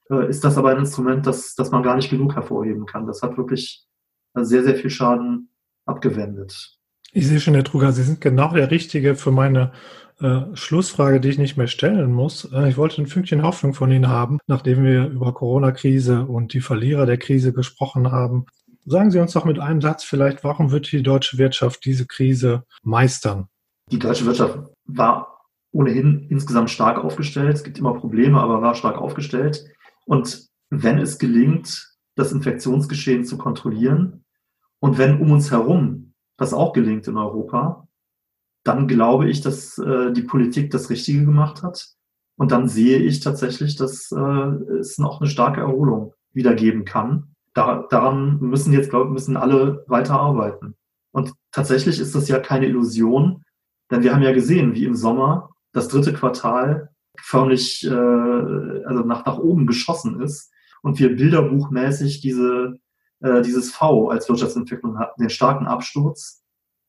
äh, 0.10 0.30
ist 0.30 0.44
das 0.44 0.58
aber 0.58 0.70
ein 0.70 0.80
Instrument, 0.80 1.28
das, 1.28 1.56
das 1.56 1.72
man 1.72 1.84
gar 1.84 1.96
nicht 1.96 2.10
genug 2.10 2.36
hervorheben 2.36 2.86
kann. 2.86 3.08
Das 3.08 3.22
hat 3.22 3.38
wirklich 3.38 3.86
sehr, 4.34 4.64
sehr 4.64 4.76
viel 4.76 4.90
Schaden 4.90 5.50
abgewendet. 5.86 6.78
Ich 7.12 7.28
sehe 7.28 7.40
schon, 7.40 7.56
Herr 7.56 7.64
Truger, 7.64 7.92
Sie 7.92 8.04
sind 8.04 8.22
genau 8.22 8.54
der 8.54 8.70
Richtige 8.70 9.16
für 9.16 9.32
meine 9.32 9.72
äh, 10.20 10.56
Schlussfrage, 10.56 11.20
die 11.20 11.30
ich 11.30 11.38
nicht 11.38 11.58
mehr 11.58 11.68
stellen 11.68 12.12
muss. 12.12 12.52
Äh, 12.52 12.70
ich 12.70 12.78
wollte 12.78 13.02
ein 13.02 13.08
Fünkchen 13.08 13.44
Hoffnung 13.44 13.74
von 13.74 13.92
Ihnen 13.92 14.08
haben, 14.08 14.40
nachdem 14.48 14.84
wir 14.84 15.08
über 15.08 15.34
Corona-Krise 15.34 16.26
und 16.26 16.54
die 16.54 16.62
Verlierer 16.62 17.06
der 17.06 17.18
Krise 17.18 17.54
gesprochen 17.54 18.12
haben. 18.12 18.46
Sagen 18.86 19.12
Sie 19.12 19.20
uns 19.20 19.34
doch 19.34 19.46
mit 19.46 19.60
einem 19.60 19.82
Satz 19.82 20.04
vielleicht, 20.04 20.44
warum 20.44 20.72
wird 20.72 20.92
die 20.92 21.04
deutsche 21.04 21.38
Wirtschaft 21.38 21.86
diese 21.86 22.08
Krise 22.08 22.64
meistern? 22.84 23.48
Die 23.92 24.00
deutsche 24.00 24.26
Wirtschaft 24.26 24.60
war 24.86 25.42
ohnehin 25.72 26.26
insgesamt 26.30 26.70
stark 26.70 27.04
aufgestellt. 27.04 27.54
Es 27.54 27.64
gibt 27.64 27.78
immer 27.78 27.94
Probleme, 27.94 28.40
aber 28.40 28.62
war 28.62 28.76
stark 28.76 28.98
aufgestellt. 28.98 29.66
Und 30.06 30.48
wenn 30.70 30.98
es 30.98 31.20
gelingt, 31.20 31.96
das 32.16 32.32
Infektionsgeschehen 32.32 33.26
zu 33.26 33.38
kontrollieren 33.38 34.26
und 34.80 34.98
wenn 34.98 35.22
um 35.22 35.32
uns 35.32 35.52
herum 35.52 36.14
das 36.38 36.54
auch 36.54 36.74
gelingt 36.74 37.08
in 37.08 37.18
Europa, 37.18 37.87
dann 38.68 38.88
glaube 38.88 39.30
ich, 39.30 39.42
dass 39.42 39.78
äh, 39.78 40.12
die 40.12 40.24
Politik 40.24 40.72
das 40.72 40.90
Richtige 40.90 41.26
gemacht 41.26 41.64
hat. 41.64 41.88
Und 42.36 42.52
dann 42.52 42.68
sehe 42.68 43.00
ich 43.00 43.20
tatsächlich, 43.20 43.76
dass 43.76 44.12
äh, 44.12 44.76
es 44.80 44.98
noch 44.98 45.22
eine 45.22 45.30
starke 45.30 45.62
Erholung 45.62 46.14
wieder 46.34 46.54
geben 46.54 46.86
kann. 46.86 47.36
Da, 47.54 47.88
daran 47.90 48.40
müssen 48.40 48.74
jetzt, 48.74 48.90
glaube 48.90 49.08
ich, 49.08 49.14
müssen 49.14 49.38
alle 49.38 49.84
weiter 49.88 50.20
arbeiten. 50.20 50.76
Und 51.12 51.34
tatsächlich 51.52 52.00
ist 52.00 52.14
das 52.14 52.28
ja 52.28 52.40
keine 52.40 52.68
Illusion, 52.68 53.44
denn 53.90 54.04
wir 54.04 54.14
haben 54.14 54.22
ja 54.22 54.34
gesehen, 54.34 54.76
wie 54.76 54.86
im 54.86 54.96
Sommer 54.96 55.50
das 55.72 55.88
dritte 55.88 56.14
Quartal 56.14 56.90
förmlich 57.20 57.86
äh, 57.86 57.90
also 57.90 59.04
nach, 59.04 59.26
nach 59.26 59.40
oben 59.40 59.66
geschossen 59.66 60.22
ist 60.22 60.52
und 60.84 61.00
wir 61.00 61.16
bilderbuchmäßig 61.16 62.22
diese, 62.22 62.78
äh, 63.22 63.42
dieses 63.42 63.72
V 63.72 64.10
als 64.10 64.30
Wirtschaftsentwicklung 64.30 65.00
hatten, 65.00 65.22
den 65.22 65.30
starken 65.30 65.66
Absturz 65.66 66.44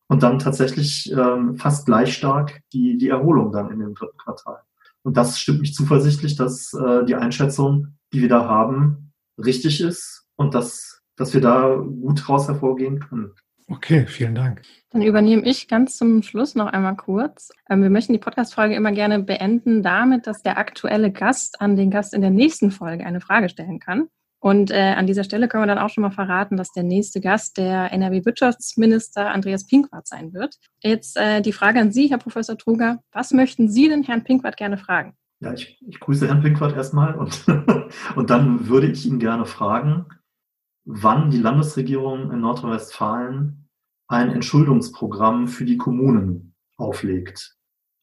und 0.09 0.23
dann 0.23 0.39
tatsächlich 0.39 1.13
ähm, 1.13 1.57
fast 1.57 1.87
gleich 1.87 2.15
stark 2.15 2.61
die, 2.73 2.99
die 2.99 3.09
Erholung 3.09 3.53
dann 3.53 3.71
in 3.71 3.79
dem 3.79 3.95
dritten 3.95 4.19
Quartal. 4.19 4.61
Und 5.03 5.17
das 5.17 5.39
stimmt 5.39 5.61
mich 5.61 5.75
zuversichtlich, 5.75 6.37
dass 6.37 6.75
äh, 6.75 7.05
die 7.05 7.15
Einschätzung, 7.15 7.99
die 8.13 8.23
wir 8.23 8.29
da 8.29 8.47
haben, 8.47 9.13
richtig 9.39 9.81
ist 9.81 10.27
und 10.37 10.55
dass, 10.55 11.03
dass 11.17 11.35
wir 11.35 11.41
da 11.41 11.77
gut 11.77 12.29
raus 12.29 12.49
hervorgehen 12.49 13.01
können. 13.01 13.33
Okay, 13.71 14.07
vielen 14.07 14.35
Dank. 14.35 14.63
Dann 14.91 15.03
übernehme 15.03 15.43
ich 15.43 15.69
ganz 15.69 15.99
zum 15.99 16.23
Schluss 16.23 16.55
noch 16.55 16.69
einmal 16.69 16.97
kurz. 16.97 17.51
Ähm, 17.69 17.83
wir 17.83 17.91
möchten 17.91 18.15
die 18.15 18.19
Podcast-Folge 18.19 18.75
immer 18.75 18.93
gerne 18.93 19.23
beenden 19.23 19.83
damit, 19.83 20.27
dass 20.27 20.43
der 20.43 20.57
aktuelle 20.57 21.13
Gast 21.13 21.61
an 21.61 21.77
den 21.77 21.91
Gast 21.91 22.15
in 22.15 22.23
der 22.23 22.31
nächsten 22.31 22.71
Folge 22.71 23.05
eine 23.05 23.21
Frage 23.21 23.51
stellen 23.51 23.79
kann. 23.79 24.09
Und 24.41 24.70
äh, 24.70 24.95
an 24.97 25.07
dieser 25.07 25.24
Stelle 25.24 25.49
können 25.49 25.64
wir 25.64 25.66
dann 25.66 25.78
auch 25.78 25.91
schon 25.91 26.03
mal 26.03 26.11
verraten, 26.11 26.57
dass 26.57 26.70
der 26.70 26.84
nächste 26.84 27.20
Gast 27.20 27.57
der 27.57 27.93
NRW-Wirtschaftsminister 27.93 29.30
Andreas 29.30 29.66
Pinkwart 29.66 30.07
sein 30.07 30.32
wird. 30.32 30.57
Jetzt 30.82 31.16
äh, 31.16 31.41
die 31.41 31.53
Frage 31.53 31.80
an 31.80 31.91
Sie, 31.91 32.09
Herr 32.09 32.18
Professor 32.18 32.57
Truger. 32.57 33.01
Was 33.12 33.32
möchten 33.32 33.68
Sie 33.68 33.89
denn 33.89 34.05
Herrn 34.05 34.24
Pinkwart 34.24 34.57
gerne 34.57 34.78
fragen? 34.78 35.14
Ja, 35.41 35.53
ich, 35.53 35.78
ich 35.86 36.01
grüße 36.01 36.26
Herrn 36.26 36.43
Pinkwart 36.43 36.76
erstmal 36.76 37.14
und, 37.14 37.45
und 38.16 38.30
dann 38.30 38.68
würde 38.68 38.89
ich 38.89 39.07
ihn 39.07 39.18
gerne 39.18 39.47
fragen, 39.47 40.07
wann 40.84 41.30
die 41.30 41.39
Landesregierung 41.39 42.30
in 42.32 42.41
Nordrhein-Westfalen 42.41 43.68
ein 44.09 44.30
Entschuldungsprogramm 44.30 45.49
für 45.49 45.64
die 45.64 45.76
Kommunen 45.76 46.55
auflegt. 46.76 47.57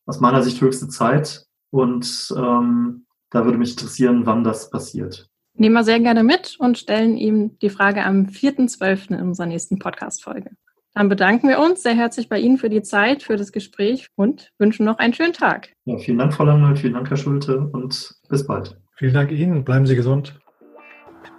Aus 0.06 0.20
meiner 0.20 0.44
Sicht 0.44 0.62
höchste 0.62 0.88
Zeit 0.88 1.46
und 1.72 2.34
ähm, 2.38 3.06
da 3.32 3.44
würde 3.44 3.58
mich 3.58 3.72
interessieren, 3.72 4.26
wann 4.26 4.44
das 4.44 4.70
passiert. 4.70 5.30
Nehmen 5.58 5.76
wir 5.76 5.84
sehr 5.86 6.02
gerne 6.02 6.24
mit 6.24 6.58
und 6.60 6.78
stellen 6.78 7.16
ihm 7.16 7.58
die 7.60 7.70
Frage 7.70 8.04
am 8.04 8.26
4.12. 8.26 9.12
in 9.12 9.22
unserer 9.22 9.48
nächsten 9.48 9.80
Podcast-Folge. 9.80 10.52
Dann 10.94 11.08
bedanken 11.10 11.48
wir 11.48 11.60
uns 11.60 11.82
sehr 11.84 11.96
herzlich 11.96 12.30
bei 12.30 12.40
Ihnen 12.40 12.58
für 12.58 12.70
die 12.70 12.82
Zeit, 12.82 13.24
für 13.24 13.38
das 13.38 13.52
Gespräch 13.52 14.08
und 14.16 14.52
wünschen 14.58 14.86
noch 14.86 14.98
einen 14.98 15.14
schönen 15.14 15.34
Tag. 15.34 15.70
Ja, 15.86 15.98
vielen 15.98 16.18
Dank, 16.18 16.34
Frau 16.34 16.46
Lange, 16.46 16.76
vielen 16.76 16.94
Dank, 16.94 17.10
Herr 17.10 17.18
Schulte 17.18 17.70
und 17.72 18.16
bis 18.30 18.48
bald. 18.48 18.78
Vielen 18.98 19.14
Dank 19.14 19.32
Ihnen, 19.32 19.64
bleiben 19.64 19.86
Sie 19.86 19.96
gesund. 19.96 20.40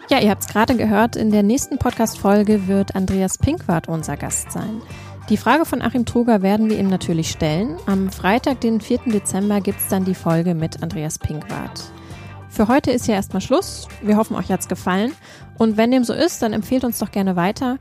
Ja, 0.09 0.21
ihr 0.21 0.31
habt 0.31 0.43
es 0.43 0.49
gerade 0.49 0.77
gehört, 0.77 1.17
in 1.17 1.31
der 1.31 1.43
nächsten 1.43 1.79
Podcast-Folge 1.79 2.69
wird 2.69 2.95
Andreas 2.95 3.39
Pinkwart 3.39 3.89
unser 3.89 4.17
Gast 4.17 4.53
sein. 4.53 4.83
Die 5.31 5.37
Frage 5.37 5.65
von 5.65 5.83
Achim 5.83 6.07
Truger 6.07 6.41
werden 6.41 6.71
wir 6.71 6.79
ihm 6.79 6.89
natürlich 6.89 7.31
stellen. 7.31 7.77
Am 7.87 8.11
Freitag, 8.11 8.61
den 8.61 8.81
4. 8.81 9.01
Dezember, 9.07 9.61
gibt 9.61 9.81
es 9.81 9.89
dann 9.89 10.05
die 10.05 10.15
Folge 10.15 10.55
mit 10.55 10.83
Andreas 10.83 11.19
Pinkwart. 11.19 11.91
Für 12.57 12.69
heute 12.69 12.91
ist 12.91 13.07
ja 13.07 13.15
erstmal 13.15 13.43
Schluss. 13.43 13.87
Wir 14.01 14.17
hoffen, 14.17 14.35
euch 14.35 14.51
hat's 14.51 14.67
gefallen. 14.67 15.13
Und 15.59 15.77
wenn 15.77 15.91
dem 15.91 16.05
so 16.05 16.15
ist, 16.15 16.41
dann 16.41 16.55
empfehlt 16.55 16.85
uns 16.85 16.99
doch 16.99 17.11
gerne 17.11 17.37
weiter 17.37 17.77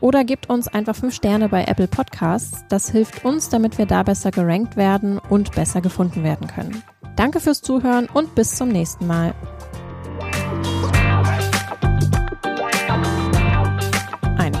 oder 0.00 0.22
gebt 0.22 0.50
uns 0.50 0.68
einfach 0.68 0.94
5 0.94 1.14
Sterne 1.14 1.48
bei 1.48 1.64
Apple 1.64 1.88
Podcasts. 1.88 2.62
Das 2.68 2.90
hilft 2.90 3.24
uns, 3.24 3.48
damit 3.48 3.78
wir 3.78 3.86
da 3.86 4.02
besser 4.02 4.30
gerankt 4.30 4.76
werden 4.76 5.18
und 5.18 5.52
besser 5.52 5.80
gefunden 5.80 6.24
werden 6.24 6.46
können. 6.46 6.82
Danke 7.16 7.40
fürs 7.40 7.62
Zuhören 7.62 8.06
und 8.12 8.34
bis 8.34 8.54
zum 8.54 8.68
nächsten 8.68 9.06
Mal. 9.06 9.32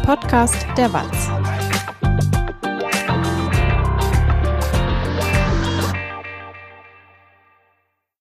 Podcast 0.08 0.66
der 0.78 0.90
Walz. 0.90 1.37